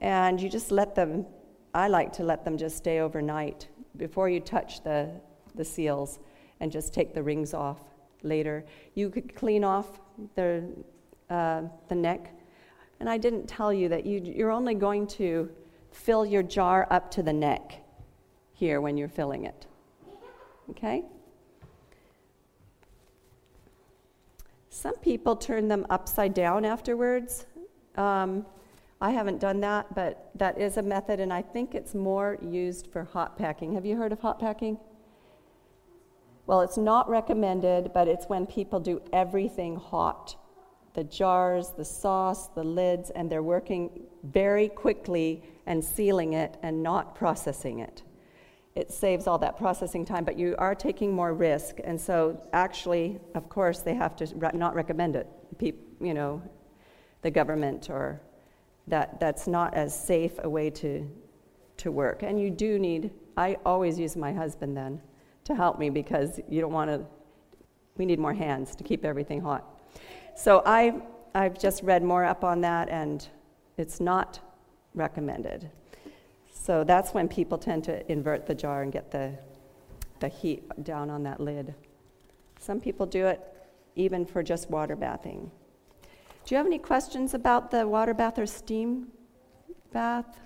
and 0.00 0.40
you 0.40 0.48
just 0.48 0.72
let 0.72 0.94
them. 0.94 1.24
I 1.72 1.86
like 1.86 2.12
to 2.14 2.24
let 2.24 2.44
them 2.44 2.58
just 2.58 2.76
stay 2.76 2.98
overnight 2.98 3.68
before 3.96 4.28
you 4.28 4.40
touch 4.40 4.82
the, 4.82 5.10
the 5.54 5.64
seals 5.64 6.18
and 6.60 6.70
just 6.70 6.92
take 6.92 7.14
the 7.14 7.22
rings 7.22 7.54
off 7.54 7.78
later. 8.22 8.64
You 8.94 9.10
could 9.10 9.34
clean 9.34 9.64
off 9.64 10.00
the, 10.34 10.64
uh, 11.30 11.62
the 11.88 11.94
neck. 11.94 12.32
And 13.00 13.08
I 13.08 13.16
didn't 13.16 13.46
tell 13.46 13.72
you 13.72 13.88
that 13.88 14.04
you, 14.06 14.20
you're 14.20 14.50
only 14.50 14.74
going 14.74 15.06
to 15.08 15.50
fill 15.92 16.26
your 16.26 16.42
jar 16.42 16.86
up 16.90 17.10
to 17.12 17.22
the 17.22 17.32
neck 17.32 17.80
here 18.52 18.80
when 18.80 18.96
you're 18.96 19.08
filling 19.08 19.44
it. 19.44 19.66
Okay? 20.70 21.04
Some 24.70 24.96
people 24.96 25.34
turn 25.36 25.68
them 25.68 25.86
upside 25.90 26.34
down 26.34 26.64
afterwards. 26.64 27.46
Um, 27.96 28.46
I 29.00 29.10
haven't 29.12 29.38
done 29.38 29.60
that, 29.60 29.94
but 29.94 30.30
that 30.34 30.58
is 30.58 30.76
a 30.76 30.82
method, 30.82 31.20
and 31.20 31.32
I 31.32 31.42
think 31.42 31.74
it's 31.74 31.94
more 31.94 32.36
used 32.42 32.88
for 32.88 33.04
hot 33.04 33.38
packing. 33.38 33.74
Have 33.74 33.86
you 33.86 33.96
heard 33.96 34.12
of 34.12 34.20
hot 34.20 34.40
packing? 34.40 34.78
Well, 36.46 36.62
it's 36.62 36.78
not 36.78 37.08
recommended, 37.08 37.92
but 37.92 38.08
it's 38.08 38.26
when 38.26 38.46
people 38.46 38.80
do 38.80 39.02
everything 39.12 39.76
hot 39.76 40.36
the 40.94 41.04
jars, 41.04 41.70
the 41.76 41.84
sauce, 41.84 42.48
the 42.48 42.64
lids, 42.64 43.10
and 43.10 43.30
they're 43.30 43.42
working 43.42 44.02
very 44.24 44.68
quickly 44.68 45.44
and 45.66 45.84
sealing 45.84 46.32
it 46.32 46.56
and 46.64 46.82
not 46.82 47.14
processing 47.14 47.78
it. 47.78 48.02
It 48.74 48.90
saves 48.90 49.28
all 49.28 49.38
that 49.38 49.56
processing 49.56 50.04
time, 50.04 50.24
but 50.24 50.36
you 50.36 50.56
are 50.58 50.74
taking 50.74 51.12
more 51.12 51.32
risk. 51.32 51.76
And 51.84 52.00
so, 52.00 52.40
actually, 52.52 53.20
of 53.36 53.48
course, 53.48 53.78
they 53.80 53.94
have 53.94 54.16
to 54.16 54.56
not 54.56 54.74
recommend 54.74 55.14
it. 55.14 55.28
you 55.60 56.14
know, 56.14 56.42
the 57.22 57.30
government 57.30 57.90
or 57.90 58.20
that 58.88 59.20
that's 59.20 59.46
not 59.46 59.74
as 59.74 59.98
safe 59.98 60.32
a 60.42 60.48
way 60.48 60.70
to 60.70 61.08
to 61.78 61.90
work. 61.90 62.22
And 62.22 62.40
you 62.40 62.50
do 62.50 62.78
need. 62.78 63.10
I 63.36 63.56
always 63.64 63.98
use 63.98 64.16
my 64.16 64.32
husband 64.32 64.76
then 64.76 65.00
to 65.44 65.54
help 65.54 65.78
me 65.78 65.90
because 65.90 66.40
you 66.48 66.60
don't 66.60 66.72
want 66.72 66.90
to. 66.90 67.04
We 67.96 68.04
need 68.04 68.18
more 68.18 68.34
hands 68.34 68.76
to 68.76 68.84
keep 68.84 69.04
everything 69.04 69.40
hot. 69.40 69.64
So 70.36 70.62
I, 70.64 70.94
I've 71.34 71.58
just 71.58 71.82
read 71.82 72.02
more 72.02 72.24
up 72.24 72.44
on 72.44 72.60
that, 72.60 72.88
and 72.88 73.26
it's 73.76 73.98
not 73.98 74.38
recommended. 74.94 75.68
So 76.52 76.84
that's 76.84 77.12
when 77.12 77.28
people 77.28 77.58
tend 77.58 77.82
to 77.84 78.10
invert 78.10 78.46
the 78.46 78.54
jar 78.54 78.82
and 78.82 78.92
get 78.92 79.10
the, 79.10 79.32
the 80.20 80.28
heat 80.28 80.62
down 80.84 81.10
on 81.10 81.24
that 81.24 81.40
lid. 81.40 81.74
Some 82.60 82.80
people 82.80 83.06
do 83.06 83.26
it 83.26 83.40
even 83.96 84.24
for 84.24 84.42
just 84.42 84.70
water 84.70 84.94
bathing. 84.94 85.50
Do 86.48 86.54
you 86.54 86.56
have 86.56 86.66
any 86.66 86.78
questions 86.78 87.34
about 87.34 87.70
the 87.70 87.86
water 87.86 88.14
bath 88.14 88.38
or 88.38 88.46
steam 88.46 89.08
bath? 89.92 90.40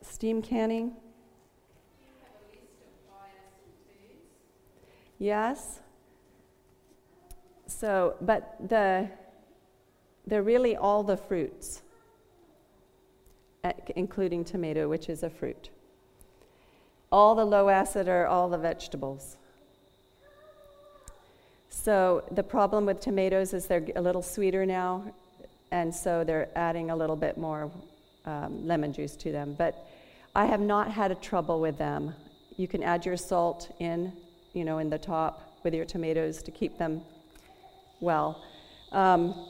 Steam 0.00 0.40
canning? 0.40 0.92
Yes. 5.18 5.80
So, 7.66 8.14
but 8.20 8.54
the, 8.68 9.10
they're 10.24 10.44
really 10.44 10.76
all 10.76 11.02
the 11.02 11.16
fruits, 11.16 11.82
eh, 13.64 13.72
including 13.96 14.44
tomato, 14.44 14.88
which 14.88 15.08
is 15.08 15.24
a 15.24 15.30
fruit. 15.30 15.70
All 17.10 17.34
the 17.34 17.44
low 17.44 17.70
acid 17.70 18.06
are 18.06 18.28
all 18.28 18.48
the 18.48 18.58
vegetables. 18.58 19.36
So 21.86 22.24
the 22.32 22.42
problem 22.42 22.84
with 22.84 22.98
tomatoes 22.98 23.54
is 23.54 23.66
they're 23.66 23.86
a 23.94 24.00
little 24.00 24.20
sweeter 24.20 24.66
now, 24.66 25.04
and 25.70 25.94
so 25.94 26.24
they're 26.24 26.48
adding 26.56 26.90
a 26.90 26.96
little 26.96 27.14
bit 27.14 27.38
more 27.38 27.70
um, 28.24 28.66
lemon 28.66 28.92
juice 28.92 29.14
to 29.14 29.30
them. 29.30 29.54
But 29.56 29.86
I 30.34 30.46
have 30.46 30.58
not 30.58 30.90
had 30.90 31.12
a 31.12 31.14
trouble 31.14 31.60
with 31.60 31.78
them. 31.78 32.12
You 32.56 32.66
can 32.66 32.82
add 32.82 33.06
your 33.06 33.16
salt 33.16 33.72
in, 33.78 34.12
you 34.52 34.64
know, 34.64 34.78
in 34.78 34.90
the 34.90 34.98
top 34.98 35.60
with 35.62 35.74
your 35.74 35.84
tomatoes 35.84 36.42
to 36.42 36.50
keep 36.50 36.76
them 36.76 37.02
well. 38.00 38.42
Um, 38.90 39.46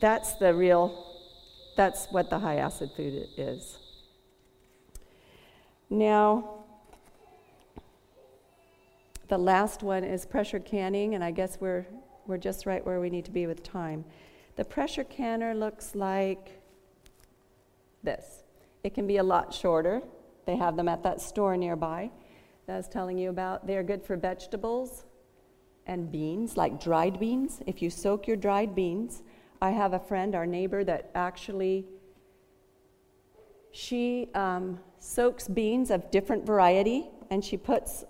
that's 0.00 0.34
the 0.34 0.52
real, 0.52 1.06
that's 1.76 2.06
what 2.06 2.30
the 2.30 2.40
high 2.40 2.56
acid 2.56 2.90
food 2.96 3.28
is. 3.36 3.78
Now, 5.88 6.61
the 9.28 9.38
last 9.38 9.82
one 9.82 10.04
is 10.04 10.26
pressure 10.26 10.58
canning, 10.58 11.14
and 11.14 11.24
I 11.24 11.30
guess 11.30 11.58
we're, 11.60 11.86
we're 12.26 12.38
just 12.38 12.66
right 12.66 12.84
where 12.84 13.00
we 13.00 13.10
need 13.10 13.24
to 13.24 13.30
be 13.30 13.46
with 13.46 13.62
time. 13.62 14.04
The 14.56 14.64
pressure 14.64 15.04
canner 15.04 15.54
looks 15.54 15.94
like 15.94 16.60
this. 18.02 18.44
It 18.84 18.94
can 18.94 19.06
be 19.06 19.18
a 19.18 19.22
lot 19.22 19.54
shorter. 19.54 20.02
They 20.44 20.56
have 20.56 20.76
them 20.76 20.88
at 20.88 21.02
that 21.04 21.20
store 21.20 21.56
nearby 21.56 22.10
that 22.66 22.74
I 22.74 22.76
was 22.76 22.88
telling 22.88 23.18
you 23.18 23.30
about. 23.30 23.66
They're 23.66 23.82
good 23.82 24.02
for 24.02 24.16
vegetables 24.16 25.04
and 25.86 26.10
beans, 26.10 26.56
like 26.56 26.80
dried 26.80 27.18
beans. 27.18 27.60
If 27.66 27.82
you 27.82 27.90
soak 27.90 28.26
your 28.26 28.36
dried 28.36 28.74
beans, 28.74 29.22
I 29.60 29.70
have 29.70 29.92
a 29.92 29.98
friend, 29.98 30.34
our 30.34 30.46
neighbor, 30.46 30.84
that 30.84 31.10
actually 31.14 31.86
she 33.72 34.28
um, 34.34 34.78
soaks 34.98 35.48
beans 35.48 35.90
of 35.90 36.10
different 36.10 36.44
variety 36.44 37.08
and 37.30 37.44
she 37.44 37.56
puts 37.56 38.04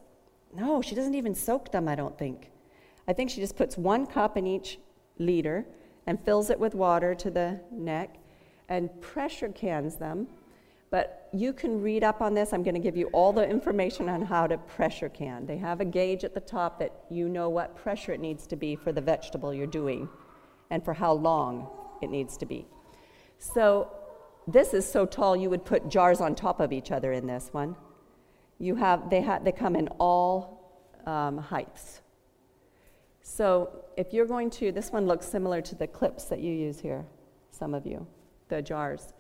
no 0.53 0.83
she 0.83 0.95
doesn't 0.95 1.15
even 1.15 1.35
soak 1.35 1.71
them 1.73 1.89
i 1.89 1.95
don't 1.95 2.19
think 2.19 2.51
i 3.09 3.13
think 3.13 3.31
she 3.31 3.41
just 3.41 3.57
puts 3.57 3.77
one 3.77 4.07
cup 4.07 4.37
in 4.37 4.47
each 4.47 4.79
liter 5.19 5.65
and 6.07 6.19
fills 6.25 6.51
it 6.51 6.59
with 6.59 6.75
water 6.75 7.15
to 7.15 7.31
the 7.31 7.61
neck 7.71 8.17
and 8.69 9.01
pressure 9.01 9.49
cans 9.49 9.97
them 9.97 10.27
but 10.93 11.31
you 11.33 11.55
can 11.55 11.81
read 11.81 12.05
up 12.05 12.21
on 12.21 12.35
this. 12.35 12.53
I'm 12.53 12.63
going 12.63 12.75
to 12.75 12.81
give 12.81 12.99
you 12.99 13.07
all 13.15 13.33
the 13.33 13.49
information 13.49 14.11
on 14.11 14.21
how 14.21 14.47
to 14.47 14.59
pressure 14.59 15.09
can. 15.09 15.47
They 15.47 15.57
have 15.57 15.81
a 15.81 15.87
gauge 15.87 16.23
at 16.23 16.35
the 16.35 16.41
top 16.41 16.79
that 16.81 16.93
you 17.09 17.31
know 17.31 17.49
what 17.49 17.75
pressure 17.75 18.13
it 18.13 18.21
needs 18.21 18.47
to 18.49 18.57
be 18.57 18.77
for 18.77 18.93
the 18.93 19.01
vegetable 19.01 19.55
you're 19.55 19.67
doing 19.67 20.07
and 20.69 20.85
for 20.85 20.93
how 20.93 21.13
long 21.13 21.67
it 22.03 22.11
needs 22.11 22.37
to 22.37 22.45
be. 22.45 22.67
So 23.39 23.91
this 24.47 24.75
is 24.75 24.87
so 24.87 25.07
tall 25.07 25.35
you 25.35 25.49
would 25.49 25.65
put 25.65 25.89
jars 25.89 26.21
on 26.21 26.35
top 26.35 26.61
of 26.61 26.75
each 26.75 26.91
other 26.91 27.15
in 27.15 27.27
this 27.27 27.49
one. 27.53 27.75
You 28.63 28.77
have 28.77 29.11
they 29.11 29.23
ha- 29.23 29.41
they 29.41 29.53
come 29.53 29.77
in 29.77 29.89
all 29.99 30.37
um, 31.05 31.39
heights. 31.39 32.01
So 33.23 33.85
if 33.97 34.13
you're 34.13 34.27
going 34.27 34.51
to, 34.51 34.73
this 34.73 34.91
one 34.91 35.07
looks 35.07 35.27
similar 35.27 35.61
to 35.63 35.75
the 35.75 35.87
clips 35.87 36.25
that 36.27 36.41
you 36.41 36.53
use 36.53 36.81
here, 36.81 37.05
some 37.51 37.75
of 37.75 37.87
you, 37.87 38.07
the 38.49 38.63
jars 38.63 39.13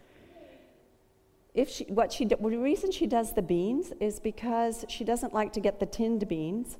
if 1.54 1.68
she, 1.68 1.84
what 1.84 2.12
she, 2.12 2.24
the 2.24 2.36
reason 2.36 2.90
she 2.90 3.06
does 3.06 3.34
the 3.34 3.42
beans 3.42 3.92
is 4.00 4.20
because 4.20 4.84
she 4.88 5.04
doesn't 5.04 5.34
like 5.34 5.52
to 5.52 5.60
get 5.60 5.80
the 5.80 5.86
tinned 5.86 6.26
beans, 6.26 6.78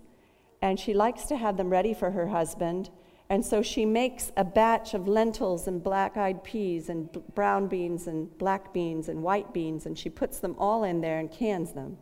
and 0.63 0.79
she 0.79 0.95
likes 0.95 1.25
to 1.25 1.37
have 1.37 1.57
them 1.57 1.69
ready 1.69 1.93
for 1.93 2.11
her 2.13 2.29
husband. 2.29 2.91
And 3.29 3.45
so 3.45 3.63
she 3.63 3.85
makes 3.85 4.31
a 4.37 4.45
batch 4.45 4.95
of 4.95 5.09
lentils 5.09 5.67
and 5.67 5.83
black 5.83 6.17
eyed 6.17 6.45
peas 6.45 6.89
and 6.89 7.11
brown 7.35 7.67
beans 7.67 8.07
and 8.07 8.37
black 8.39 8.73
beans 8.73 9.09
and 9.09 9.23
white 9.23 9.53
beans, 9.53 9.87
and 9.87 9.99
she 9.99 10.09
puts 10.09 10.39
them 10.39 10.55
all 10.59 10.85
in 10.85 11.01
there 11.01 11.19
and 11.19 11.31
cans 11.31 11.73
them. 11.73 11.99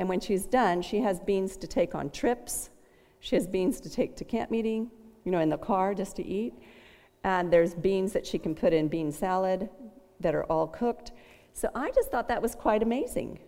And 0.00 0.08
when 0.08 0.18
she's 0.18 0.46
done, 0.46 0.80
she 0.80 1.00
has 1.02 1.20
beans 1.20 1.58
to 1.58 1.66
take 1.66 1.94
on 1.94 2.08
trips. 2.08 2.70
She 3.20 3.36
has 3.36 3.46
beans 3.46 3.80
to 3.82 3.90
take 3.90 4.16
to 4.16 4.24
camp 4.24 4.50
meeting, 4.50 4.90
you 5.26 5.30
know, 5.30 5.40
in 5.40 5.50
the 5.50 5.58
car 5.58 5.92
just 5.92 6.16
to 6.16 6.26
eat. 6.26 6.54
And 7.22 7.52
there's 7.52 7.74
beans 7.74 8.14
that 8.14 8.26
she 8.26 8.38
can 8.38 8.54
put 8.54 8.72
in 8.72 8.88
bean 8.88 9.12
salad 9.12 9.68
that 10.20 10.34
are 10.34 10.44
all 10.44 10.66
cooked. 10.66 11.12
So 11.52 11.68
I 11.74 11.90
just 11.90 12.10
thought 12.10 12.28
that 12.28 12.40
was 12.40 12.54
quite 12.54 12.82
amazing. 12.82 13.40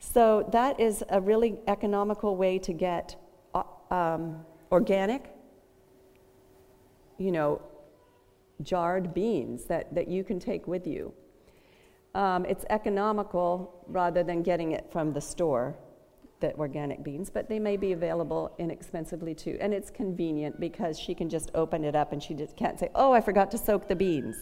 So 0.00 0.46
that 0.52 0.78
is 0.78 1.02
a 1.08 1.18
really 1.18 1.56
economical 1.66 2.36
way 2.36 2.58
to 2.58 2.74
get 2.74 3.16
uh, 3.54 3.62
um, 3.90 4.44
organic, 4.70 5.34
you 7.16 7.32
know, 7.32 7.62
jarred 8.60 9.14
beans 9.14 9.64
that, 9.64 9.94
that 9.94 10.08
you 10.08 10.24
can 10.24 10.38
take 10.38 10.66
with 10.66 10.86
you. 10.86 11.14
Um, 12.14 12.44
it's 12.44 12.64
economical 12.70 13.84
rather 13.86 14.22
than 14.22 14.42
getting 14.42 14.72
it 14.72 14.90
from 14.90 15.12
the 15.12 15.20
store, 15.20 15.76
the 16.40 16.54
organic 16.56 17.04
beans, 17.04 17.30
but 17.30 17.48
they 17.48 17.58
may 17.58 17.76
be 17.76 17.92
available 17.92 18.52
inexpensively 18.58 19.34
too. 19.34 19.56
And 19.60 19.72
it's 19.72 19.90
convenient 19.90 20.58
because 20.58 20.98
she 20.98 21.14
can 21.14 21.28
just 21.28 21.50
open 21.54 21.84
it 21.84 21.94
up 21.94 22.12
and 22.12 22.22
she 22.22 22.34
just 22.34 22.56
can't 22.56 22.78
say, 22.78 22.88
oh, 22.94 23.12
I 23.12 23.20
forgot 23.20 23.50
to 23.52 23.58
soak 23.58 23.88
the 23.88 23.94
beans. 23.94 24.36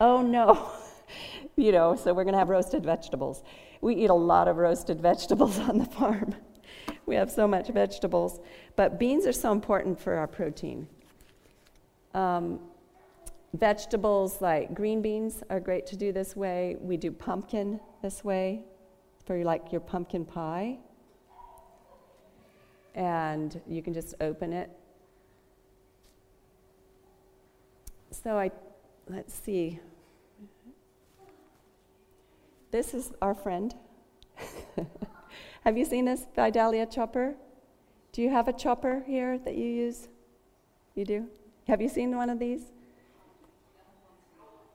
Oh 0.00 0.22
no. 0.22 0.70
you 1.56 1.72
know, 1.72 1.96
so 1.96 2.14
we're 2.14 2.24
going 2.24 2.32
to 2.32 2.38
have 2.38 2.48
roasted 2.48 2.84
vegetables. 2.84 3.42
We 3.80 3.96
eat 3.96 4.10
a 4.10 4.14
lot 4.14 4.48
of 4.48 4.56
roasted 4.56 5.00
vegetables 5.02 5.58
on 5.58 5.78
the 5.78 5.86
farm. 5.86 6.34
We 7.06 7.16
have 7.16 7.30
so 7.30 7.48
much 7.48 7.68
vegetables. 7.68 8.38
But 8.76 9.00
beans 9.00 9.26
are 9.26 9.32
so 9.32 9.50
important 9.50 9.98
for 9.98 10.14
our 10.14 10.28
protein. 10.28 10.86
Um, 12.14 12.60
vegetables 13.54 14.40
like 14.40 14.74
green 14.74 15.02
beans 15.02 15.42
are 15.50 15.60
great 15.60 15.86
to 15.86 15.96
do 15.96 16.12
this 16.12 16.36
way. 16.36 16.76
We 16.80 16.96
do 16.96 17.10
pumpkin 17.10 17.80
this 18.02 18.24
way 18.24 18.64
for 19.26 19.42
like 19.44 19.72
your 19.72 19.80
pumpkin 19.80 20.24
pie. 20.24 20.78
And 22.94 23.60
you 23.68 23.82
can 23.82 23.94
just 23.94 24.14
open 24.20 24.52
it. 24.52 24.70
So 28.10 28.36
I, 28.36 28.50
let's 29.08 29.32
see, 29.32 29.78
this 32.70 32.92
is 32.92 33.12
our 33.22 33.34
friend. 33.34 33.74
have 35.64 35.78
you 35.78 35.84
seen 35.84 36.04
this 36.04 36.26
Vidalia 36.34 36.86
chopper? 36.86 37.34
Do 38.12 38.22
you 38.22 38.30
have 38.30 38.48
a 38.48 38.52
chopper 38.52 39.04
here 39.06 39.38
that 39.38 39.56
you 39.56 39.66
use? 39.66 40.08
You 40.94 41.04
do? 41.04 41.26
Have 41.68 41.80
you 41.80 41.88
seen 41.88 42.16
one 42.16 42.30
of 42.30 42.40
these? 42.40 42.72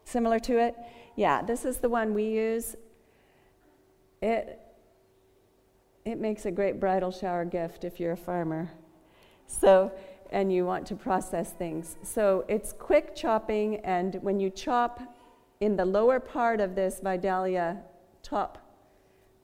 Similar 0.06 0.40
to 0.40 0.60
it? 0.60 0.76
Yeah, 1.16 1.42
this 1.42 1.66
is 1.66 1.78
the 1.78 1.90
one 1.90 2.14
we 2.14 2.26
use. 2.26 2.76
It, 4.22 4.60
it 6.06 6.20
makes 6.20 6.46
a 6.46 6.52
great 6.52 6.80
bridal 6.80 7.12
shower 7.12 7.44
gift 7.44 7.84
if 7.84 8.00
you're 8.00 8.14
a 8.14 8.18
farmer. 8.18 8.72
So, 9.48 9.92
and 10.32 10.52
you 10.52 10.66
want 10.66 10.86
to 10.88 10.96
process 10.96 11.52
things. 11.52 11.98
So 12.04 12.46
it's 12.48 12.72
quick 12.72 13.16
chopping, 13.16 13.78
and 13.78 14.16
when 14.22 14.40
you 14.40 14.50
chop 14.50 15.02
in 15.60 15.76
the 15.76 15.86
lower 15.86 16.20
part 16.20 16.60
of 16.62 16.76
this 16.76 17.00
Vidalia 17.02 17.82
top, 18.24 18.58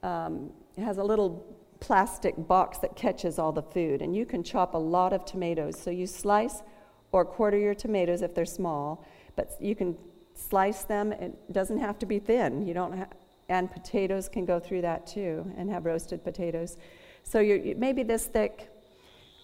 um, 0.03 0.51
it 0.77 0.81
has 0.81 0.97
a 0.97 1.03
little 1.03 1.45
plastic 1.79 2.35
box 2.47 2.77
that 2.79 2.95
catches 2.95 3.39
all 3.39 3.51
the 3.51 3.63
food, 3.63 4.01
and 4.01 4.15
you 4.15 4.25
can 4.25 4.43
chop 4.43 4.73
a 4.73 4.77
lot 4.77 5.13
of 5.13 5.25
tomatoes. 5.25 5.79
So 5.79 5.89
you 5.89 6.07
slice 6.07 6.61
or 7.11 7.25
quarter 7.25 7.57
your 7.57 7.75
tomatoes 7.75 8.21
if 8.21 8.33
they're 8.33 8.45
small, 8.45 9.03
but 9.35 9.51
you 9.59 9.75
can 9.75 9.97
slice 10.33 10.83
them. 10.83 11.11
It 11.11 11.51
doesn't 11.51 11.79
have 11.79 11.99
to 11.99 12.05
be 12.05 12.19
thin. 12.19 12.65
You 12.65 12.73
don't, 12.73 12.97
ha- 12.97 13.07
and 13.49 13.71
potatoes 13.71 14.29
can 14.29 14.45
go 14.45 14.59
through 14.59 14.81
that 14.81 15.05
too, 15.07 15.51
and 15.57 15.69
have 15.69 15.85
roasted 15.85 16.23
potatoes. 16.23 16.77
So 17.23 17.39
you're 17.39 17.75
maybe 17.75 18.03
this 18.03 18.25
thick, 18.25 18.69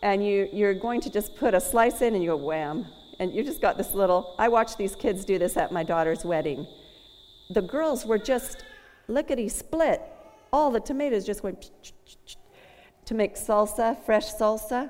and 0.01 0.25
you, 0.25 0.47
you're 0.51 0.73
going 0.73 1.01
to 1.01 1.09
just 1.09 1.35
put 1.35 1.53
a 1.53 1.59
slice 1.59 2.01
in, 2.01 2.13
and 2.13 2.23
you 2.23 2.31
go 2.31 2.38
wham, 2.38 2.85
and 3.19 3.33
you 3.33 3.43
just 3.43 3.61
got 3.61 3.77
this 3.77 3.93
little. 3.93 4.35
I 4.39 4.47
watched 4.47 4.77
these 4.77 4.95
kids 4.95 5.25
do 5.25 5.38
this 5.38 5.57
at 5.57 5.71
my 5.71 5.83
daughter's 5.83 6.23
wedding. 6.23 6.67
The 7.49 7.61
girls 7.61 8.05
were 8.05 8.17
just 8.17 8.63
lickety 9.07 9.49
split. 9.49 10.01
All 10.51 10.71
the 10.71 10.79
tomatoes 10.79 11.25
just 11.25 11.43
went 11.43 11.71
to 13.05 13.13
make 13.13 13.35
salsa, 13.35 13.97
fresh 14.05 14.33
salsa, 14.33 14.89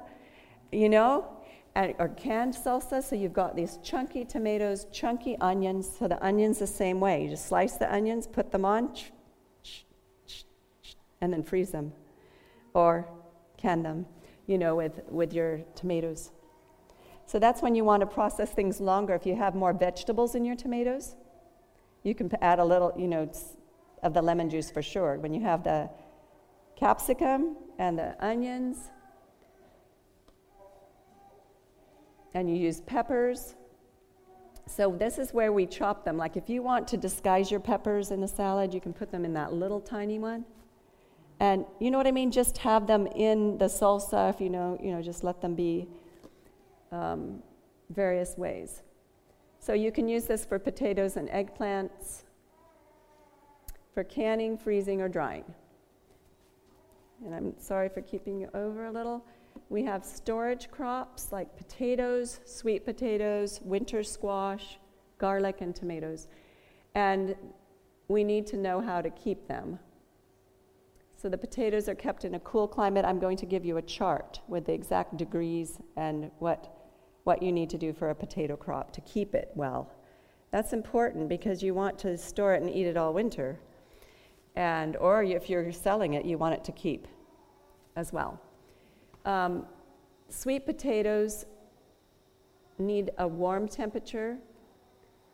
you 0.71 0.89
know, 0.89 1.36
and, 1.78 1.93
or 1.99 2.09
canned 2.09 2.55
salsa. 2.55 3.03
So 3.03 3.15
you've 3.15 3.34
got 3.34 3.55
these 3.55 3.78
chunky 3.84 4.25
tomatoes, 4.25 4.88
chunky 4.91 5.38
onions. 5.38 5.88
So 5.97 6.07
the 6.07 6.21
onions 6.25 6.57
the 6.57 6.67
same 6.67 6.99
way. 6.99 7.23
You 7.23 7.30
just 7.30 7.45
slice 7.45 7.73
the 7.78 7.93
onions, 7.93 8.25
put 8.25 8.51
them 8.51 8.65
on, 8.65 8.93
and 11.21 11.32
then 11.32 11.43
freeze 11.43 11.69
them, 11.69 11.93
or 12.73 13.07
can 13.57 13.84
them, 13.84 14.07
you 14.47 14.57
know, 14.57 14.75
with, 14.75 15.01
with 15.07 15.34
your 15.34 15.61
tomatoes. 15.75 16.32
So 17.28 17.38
that's 17.38 17.61
when 17.61 17.75
you 17.75 17.84
want 17.84 18.01
to 18.01 18.07
process 18.07 18.51
things 18.51 18.82
longer. 18.82 19.13
If 19.13 19.25
you 19.25 19.36
have 19.36 19.53
more 19.53 19.73
vegetables 19.73 20.34
in 20.34 20.45
your 20.45 20.55
tomatoes, 20.55 21.15
you 22.03 22.15
can 22.15 22.32
add 22.41 22.57
a 22.57 22.65
little, 22.65 22.91
you 22.97 23.07
know, 23.07 23.30
of 24.01 24.13
the 24.15 24.21
lemon 24.21 24.49
juice 24.49 24.71
for 24.71 24.82
sure. 24.82 25.19
When 25.19 25.34
you 25.34 25.41
have 25.41 25.63
the 25.63 25.89
capsicum 26.75 27.57
and 27.78 27.99
the 27.99 28.15
onions, 28.25 28.78
and 32.38 32.47
you 32.47 32.55
use 32.55 32.81
peppers. 32.81 33.55
So 34.67 34.91
this 34.91 35.17
is 35.17 35.33
where 35.33 35.51
we 35.51 35.65
chop 35.65 36.05
them. 36.05 36.17
Like 36.17 36.38
if 36.38 36.49
you 36.49 36.61
want 36.61 36.88
to 36.89 36.97
disguise 36.97 37.49
your 37.49 37.59
peppers 37.59 38.11
in 38.11 38.21
a 38.21 38.27
salad, 38.27 38.73
you 38.73 38.79
can 38.79 38.93
put 38.93 39.11
them 39.11 39.25
in 39.25 39.33
that 39.33 39.53
little 39.53 39.81
tiny 39.81 40.19
one. 40.19 40.45
And 41.39 41.65
you 41.79 41.89
know 41.89 41.97
what 41.97 42.05
I 42.05 42.11
mean? 42.11 42.29
Just 42.29 42.59
have 42.59 42.85
them 42.85 43.07
in 43.07 43.57
the 43.57 43.65
salsa, 43.65 44.29
if 44.29 44.39
you 44.39 44.49
know, 44.49 44.77
you 44.81 44.91
know, 44.91 45.01
just 45.01 45.23
let 45.23 45.41
them 45.41 45.55
be 45.55 45.88
um, 46.91 47.41
various 47.89 48.38
ways. 48.38 48.83
So 49.59 49.73
you 49.73 49.91
can 49.91 50.07
use 50.07 50.25
this 50.25 50.45
for 50.45 50.59
potatoes 50.59 51.17
and 51.17 51.29
eggplants, 51.29 52.23
for 53.93 54.03
canning, 54.03 54.57
freezing, 54.57 55.01
or 55.01 55.09
drying. 55.09 55.45
And 57.25 57.33
I'm 57.33 57.53
sorry 57.59 57.89
for 57.89 58.01
keeping 58.01 58.39
you 58.39 58.49
over 58.53 58.85
a 58.85 58.91
little. 58.91 59.25
We 59.69 59.83
have 59.83 60.03
storage 60.05 60.69
crops 60.71 61.31
like 61.31 61.55
potatoes, 61.57 62.39
sweet 62.45 62.85
potatoes, 62.85 63.59
winter 63.63 64.03
squash, 64.03 64.77
garlic, 65.17 65.61
and 65.61 65.75
tomatoes. 65.75 66.27
And 66.95 67.35
we 68.07 68.23
need 68.23 68.47
to 68.47 68.57
know 68.57 68.81
how 68.81 69.01
to 69.01 69.09
keep 69.09 69.47
them. 69.47 69.79
So 71.15 71.29
the 71.29 71.37
potatoes 71.37 71.89
are 71.89 71.95
kept 71.95 72.25
in 72.25 72.35
a 72.35 72.39
cool 72.41 72.67
climate. 72.67 73.03
I'm 73.03 73.19
going 73.19 73.37
to 73.37 73.45
give 73.45 73.65
you 73.65 73.77
a 73.77 73.81
chart 73.81 74.39
with 74.47 74.65
the 74.65 74.73
exact 74.73 75.17
degrees 75.17 75.79
and 75.95 76.31
what 76.39 76.73
what 77.27 77.43
you 77.43 77.51
need 77.51 77.69
to 77.69 77.77
do 77.77 77.91
for 77.91 78.09
a 78.09 78.15
potato 78.15 78.55
crop 78.55 78.93
to 78.93 79.01
keep 79.01 79.35
it 79.35 79.51
well. 79.53 79.91
That's 80.51 80.71
important 80.71 81.27
because 81.27 81.61
you 81.61 81.73
want 81.73 81.99
to 81.99 82.17
store 82.17 82.53
it 82.53 82.61
and 82.61 82.73
eat 82.73 82.87
it 82.87 82.95
all 82.95 83.13
winter. 83.13 83.59
And, 84.55 84.95
or 84.95 85.21
if 85.23 85.49
you're 85.49 85.73
selling 85.73 86.13
it, 86.13 86.23
you 86.23 86.37
want 86.37 86.55
it 86.55 86.63
to 86.63 86.71
keep 86.71 87.05
as 87.97 88.13
well. 88.13 88.39
Um, 89.28 89.65
sweet 90.30 90.65
potatoes 90.65 91.45
need 92.80 93.11
a 93.17 93.28
warm 93.28 93.67
temperature, 93.67 94.38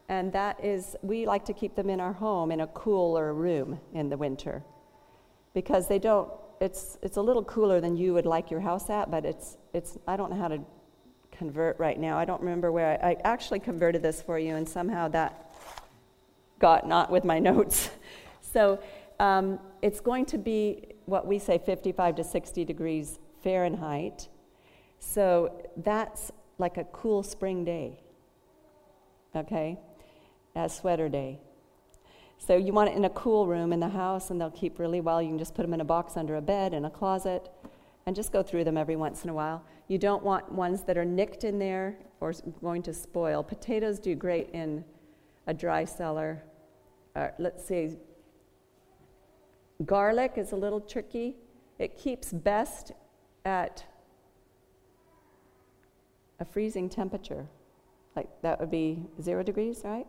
and 0.09 0.33
that 0.33 0.65
is, 0.65 0.95
we 1.03 1.27
like 1.27 1.45
to 1.45 1.53
keep 1.53 1.75
them 1.75 1.91
in 1.91 1.99
our 1.99 2.13
home 2.13 2.51
in 2.51 2.61
a 2.61 2.67
cooler 2.67 3.35
room 3.35 3.79
in 3.93 4.09
the 4.09 4.17
winter 4.17 4.63
because 5.53 5.87
they 5.87 5.99
don't, 5.99 6.27
it's, 6.59 6.97
it's 7.03 7.17
a 7.17 7.21
little 7.21 7.43
cooler 7.43 7.79
than 7.79 7.95
you 7.95 8.15
would 8.15 8.25
like 8.25 8.49
your 8.49 8.61
house 8.61 8.89
at, 8.89 9.11
but 9.11 9.25
it's, 9.25 9.57
it's, 9.73 9.95
I 10.07 10.17
don't 10.17 10.31
know 10.31 10.37
how 10.37 10.47
to 10.47 10.59
convert 11.31 11.77
right 11.77 11.99
now. 11.99 12.17
I 12.17 12.25
don't 12.25 12.41
remember 12.41 12.71
where 12.71 12.99
I, 13.03 13.11
I 13.11 13.17
actually 13.23 13.59
converted 13.59 14.01
this 14.01 14.23
for 14.23 14.39
you, 14.39 14.55
and 14.55 14.67
somehow 14.67 15.07
that 15.09 15.53
got 16.57 16.87
not 16.87 17.11
with 17.11 17.25
my 17.25 17.37
notes. 17.51 17.91
so 18.41 18.79
um, 19.19 19.59
it's 19.83 19.99
going 19.99 20.25
to 20.25 20.39
be 20.39 20.87
what 21.05 21.27
we 21.27 21.37
say 21.37 21.59
55 21.59 22.15
to 22.15 22.23
60 22.23 22.65
degrees 22.65 23.19
Fahrenheit. 23.43 24.29
So 24.99 25.67
that's 25.77 26.31
like 26.57 26.77
a 26.77 26.85
cool 26.85 27.23
spring 27.23 27.65
day, 27.65 27.99
okay? 29.35 29.77
A 30.55 30.69
sweater 30.69 31.09
day. 31.09 31.39
So 32.37 32.55
you 32.55 32.73
want 32.73 32.89
it 32.89 32.95
in 32.95 33.05
a 33.05 33.09
cool 33.09 33.47
room 33.47 33.71
in 33.71 33.79
the 33.79 33.89
house, 33.89 34.29
and 34.29 34.39
they'll 34.39 34.51
keep 34.51 34.79
really 34.79 35.01
well. 35.01 35.21
You 35.21 35.29
can 35.29 35.37
just 35.37 35.55
put 35.55 35.61
them 35.61 35.73
in 35.73 35.81
a 35.81 35.85
box 35.85 36.17
under 36.17 36.35
a 36.35 36.41
bed, 36.41 36.73
in 36.73 36.85
a 36.85 36.89
closet, 36.89 37.49
and 38.05 38.15
just 38.15 38.31
go 38.31 38.43
through 38.43 38.65
them 38.65 38.77
every 38.77 38.95
once 38.95 39.23
in 39.23 39.29
a 39.29 39.33
while. 39.33 39.63
You 39.87 39.97
don't 39.97 40.23
want 40.23 40.51
ones 40.51 40.83
that 40.83 40.97
are 40.97 41.05
nicked 41.05 41.43
in 41.43 41.57
there 41.59 41.97
or 42.19 42.33
going 42.61 42.81
to 42.83 42.93
spoil. 42.93 43.43
Potatoes 43.43 43.99
do 43.99 44.15
great 44.15 44.49
in 44.51 44.83
a 45.47 45.53
dry 45.53 45.85
cellar. 45.85 46.43
Uh, 47.15 47.29
let's 47.39 47.65
see, 47.65 47.97
garlic 49.85 50.33
is 50.37 50.51
a 50.51 50.55
little 50.55 50.81
tricky. 50.81 51.35
It 51.79 51.97
keeps 51.97 52.33
best 52.33 52.91
at 53.45 53.83
a 56.39 56.45
freezing 56.45 56.89
temperature. 56.89 57.47
Like 58.15 58.29
that 58.41 58.59
would 58.59 58.71
be 58.71 59.05
zero 59.21 59.43
degrees, 59.43 59.81
right? 59.83 60.07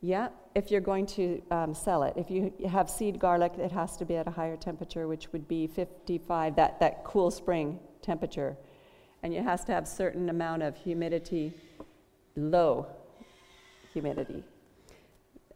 Yeah, 0.00 0.28
if 0.54 0.70
you're 0.70 0.82
going 0.82 1.06
to 1.06 1.42
um, 1.50 1.74
sell 1.74 2.02
it. 2.02 2.12
If 2.16 2.30
you 2.30 2.52
have 2.70 2.90
seed 2.90 3.18
garlic, 3.18 3.52
it 3.58 3.72
has 3.72 3.96
to 3.96 4.04
be 4.04 4.16
at 4.16 4.26
a 4.26 4.30
higher 4.30 4.56
temperature, 4.56 5.08
which 5.08 5.32
would 5.32 5.48
be 5.48 5.66
55, 5.66 6.56
that, 6.56 6.78
that 6.80 7.04
cool 7.04 7.30
spring 7.30 7.78
temperature 8.02 8.56
and 9.24 9.32
it 9.32 9.42
has 9.42 9.64
to 9.64 9.72
have 9.72 9.88
certain 9.88 10.28
amount 10.28 10.62
of 10.62 10.76
humidity, 10.76 11.54
low 12.36 12.86
humidity. 13.90 14.44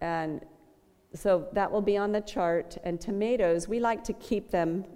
And 0.01 0.41
so 1.12 1.47
that 1.53 1.70
will 1.70 1.82
be 1.82 1.99
on 1.99 2.11
the 2.11 2.22
chart. 2.22 2.78
And 2.82 2.99
tomatoes, 2.99 3.68
we 3.68 3.78
like 3.78 4.03
to 4.05 4.14
keep 4.14 4.51
them. 4.51 4.86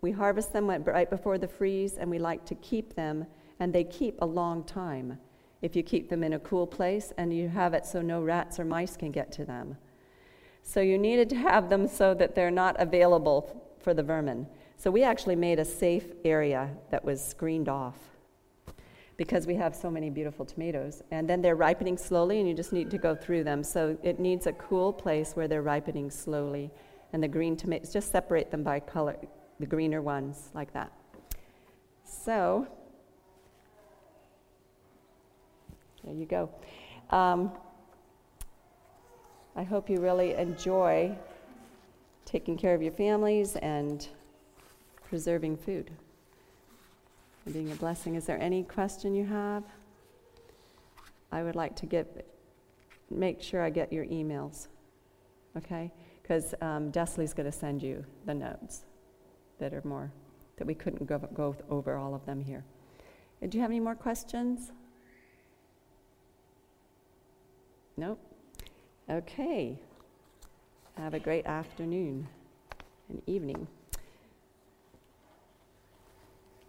We 0.00 0.12
harvest 0.12 0.52
them 0.52 0.68
right 0.68 1.10
before 1.10 1.38
the 1.38 1.48
freeze, 1.48 1.98
and 1.98 2.10
we 2.10 2.18
like 2.18 2.44
to 2.46 2.54
keep 2.56 2.94
them, 2.94 3.26
and 3.58 3.72
they 3.72 3.84
keep 3.84 4.16
a 4.20 4.26
long 4.26 4.64
time 4.64 5.18
if 5.62 5.76
you 5.76 5.82
keep 5.82 6.08
them 6.08 6.24
in 6.24 6.32
a 6.32 6.38
cool 6.38 6.66
place 6.66 7.12
and 7.18 7.34
you 7.34 7.48
have 7.48 7.74
it 7.74 7.84
so 7.84 8.00
no 8.00 8.22
rats 8.22 8.58
or 8.58 8.64
mice 8.64 8.96
can 8.96 9.10
get 9.10 9.30
to 9.32 9.44
them. 9.44 9.76
So 10.62 10.80
you 10.80 10.98
needed 10.98 11.28
to 11.30 11.36
have 11.36 11.68
them 11.68 11.86
so 11.86 12.14
that 12.14 12.34
they're 12.34 12.50
not 12.50 12.80
available 12.80 13.74
for 13.78 13.94
the 13.94 14.02
vermin. 14.02 14.46
So 14.76 14.90
we 14.90 15.02
actually 15.02 15.36
made 15.36 15.58
a 15.58 15.64
safe 15.64 16.06
area 16.24 16.70
that 16.90 17.04
was 17.04 17.22
screened 17.22 17.68
off 17.68 17.96
because 19.16 19.46
we 19.46 19.54
have 19.54 19.76
so 19.76 19.90
many 19.90 20.08
beautiful 20.08 20.46
tomatoes. 20.46 21.02
And 21.10 21.28
then 21.28 21.42
they're 21.42 21.56
ripening 21.56 21.98
slowly, 21.98 22.38
and 22.38 22.48
you 22.48 22.54
just 22.54 22.72
need 22.72 22.90
to 22.90 22.98
go 22.98 23.14
through 23.14 23.44
them. 23.44 23.62
So 23.62 23.98
it 24.02 24.18
needs 24.18 24.46
a 24.46 24.52
cool 24.52 24.94
place 24.94 25.32
where 25.36 25.46
they're 25.46 25.60
ripening 25.60 26.10
slowly. 26.10 26.70
And 27.12 27.22
the 27.22 27.28
green 27.28 27.56
tomatoes, 27.56 27.92
just 27.92 28.10
separate 28.10 28.50
them 28.50 28.62
by 28.62 28.80
color, 28.80 29.16
the 29.60 29.66
greener 29.66 30.02
ones, 30.02 30.48
like 30.54 30.72
that. 30.72 30.90
So, 32.04 32.66
there 36.02 36.14
you 36.14 36.26
go. 36.26 36.50
Um, 37.10 37.52
I 39.54 39.62
hope 39.62 39.88
you 39.88 40.00
really 40.00 40.34
enjoy 40.34 41.16
taking 42.24 42.56
care 42.56 42.74
of 42.74 42.82
your 42.82 42.92
families 42.92 43.54
and 43.56 44.08
preserving 45.08 45.58
food 45.58 45.90
and 47.44 47.54
being 47.54 47.70
a 47.70 47.76
blessing. 47.76 48.16
Is 48.16 48.26
there 48.26 48.40
any 48.40 48.64
question 48.64 49.14
you 49.14 49.26
have? 49.26 49.62
I 51.30 51.44
would 51.44 51.54
like 51.54 51.76
to 51.76 51.86
get 51.86 52.26
make 53.08 53.42
sure 53.42 53.62
I 53.62 53.70
get 53.70 53.92
your 53.92 54.04
emails, 54.06 54.68
okay? 55.56 55.92
because 56.30 56.54
um, 56.60 56.92
Desley's 56.92 57.34
going 57.34 57.50
to 57.50 57.56
send 57.56 57.82
you 57.82 58.04
the 58.24 58.32
notes 58.32 58.84
that 59.60 59.72
are 59.72 59.82
more, 59.84 60.10
that 60.56 60.66
we 60.66 60.74
couldn't 60.74 61.06
go, 61.06 61.18
go 61.32 61.56
over 61.70 61.96
all 61.96 62.14
of 62.14 62.26
them 62.26 62.42
here. 62.42 62.64
Do 63.48 63.56
you 63.56 63.62
have 63.62 63.70
any 63.70 63.80
more 63.80 63.94
questions? 63.94 64.72
Nope. 67.96 68.18
Okay. 69.08 69.78
Have 70.96 71.14
a 71.14 71.18
great 71.18 71.46
afternoon 71.46 72.26
and 73.08 73.22
evening. 73.26 73.66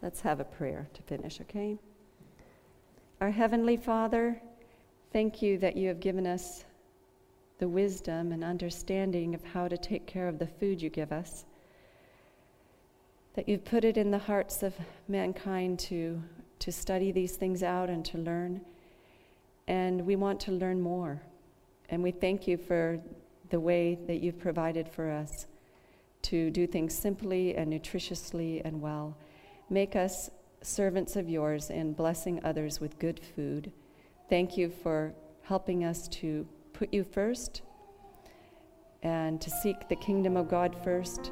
Let's 0.02 0.22
have 0.22 0.40
a 0.40 0.46
prayer 0.46 0.88
to 0.94 1.02
finish, 1.04 1.42
okay? 1.42 1.78
Our 3.20 3.30
Heavenly 3.30 3.78
Father, 3.78 4.42
thank 5.14 5.42
you 5.42 5.58
that 5.60 5.78
you 5.78 5.88
have 5.90 6.00
given 6.00 6.26
us 6.26 6.66
the 7.60 7.68
wisdom 7.68 8.32
and 8.32 8.44
understanding 8.44 9.36
of 9.36 9.44
how 9.44 9.68
to 9.68 9.78
take 9.78 10.08
care 10.08 10.28
of 10.28 10.40
the 10.40 10.48
food 10.48 10.82
you 10.82 10.90
give 10.90 11.12
us. 11.12 11.46
That 13.36 13.48
you've 13.48 13.64
put 13.64 13.86
it 13.86 13.98
in 13.98 14.12
the 14.12 14.18
hearts 14.18 14.62
of 14.62 14.74
mankind 15.08 15.80
to, 15.80 16.22
to 16.60 16.72
study 16.72 17.12
these 17.12 17.38
things 17.38 17.64
out 17.64 17.90
and 17.90 18.04
to 18.06 18.18
learn. 18.18 18.62
And 19.68 20.06
we 20.06 20.16
want 20.16 20.40
to 20.42 20.52
learn 20.52 20.82
more. 20.82 21.22
And 21.90 22.04
we 22.04 22.12
thank 22.12 22.48
you 22.48 22.58
for 22.58 23.00
the 23.50 23.60
way 23.60 24.00
that 24.08 24.22
you've 24.22 24.40
provided 24.40 24.88
for 24.90 25.10
us 25.10 25.48
to 26.24 26.50
do 26.52 26.68
things 26.68 26.94
simply 26.94 27.56
and 27.56 27.72
nutritiously 27.72 28.62
and 28.64 28.82
well. 28.82 29.18
Make 29.70 29.96
us 29.96 30.30
servants 30.62 31.16
of 31.16 31.30
yours 31.30 31.70
in 31.70 31.94
blessing 31.94 32.40
others 32.44 32.80
with 32.80 33.00
good 33.00 33.20
food. 33.20 33.72
Thank 34.30 34.58
you 34.58 34.70
for 34.70 35.14
helping 35.44 35.84
us 35.84 36.08
to 36.10 36.48
put 36.74 36.94
you 36.94 37.04
first 37.04 37.62
and 39.04 39.42
to 39.42 39.50
seek 39.50 39.90
the 39.90 39.96
kingdom 39.96 40.38
of 40.38 40.48
God 40.50 40.76
first. 40.84 41.32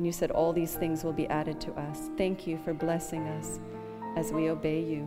And 0.00 0.06
you 0.06 0.12
said 0.12 0.30
all 0.30 0.54
these 0.54 0.76
things 0.76 1.04
will 1.04 1.12
be 1.12 1.26
added 1.26 1.60
to 1.60 1.72
us. 1.72 2.08
Thank 2.16 2.46
you 2.46 2.56
for 2.64 2.72
blessing 2.72 3.28
us 3.28 3.60
as 4.16 4.32
we 4.32 4.48
obey 4.48 4.80
you. 4.80 5.06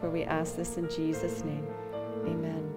For 0.00 0.10
we 0.10 0.24
ask 0.24 0.56
this 0.56 0.78
in 0.78 0.90
Jesus' 0.90 1.44
name. 1.44 1.64
Amen. 2.26 2.74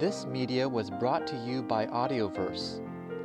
This 0.00 0.26
media 0.26 0.68
was 0.68 0.90
brought 0.90 1.28
to 1.28 1.36
you 1.46 1.62
by 1.62 1.86
Audioverse, 1.86 2.80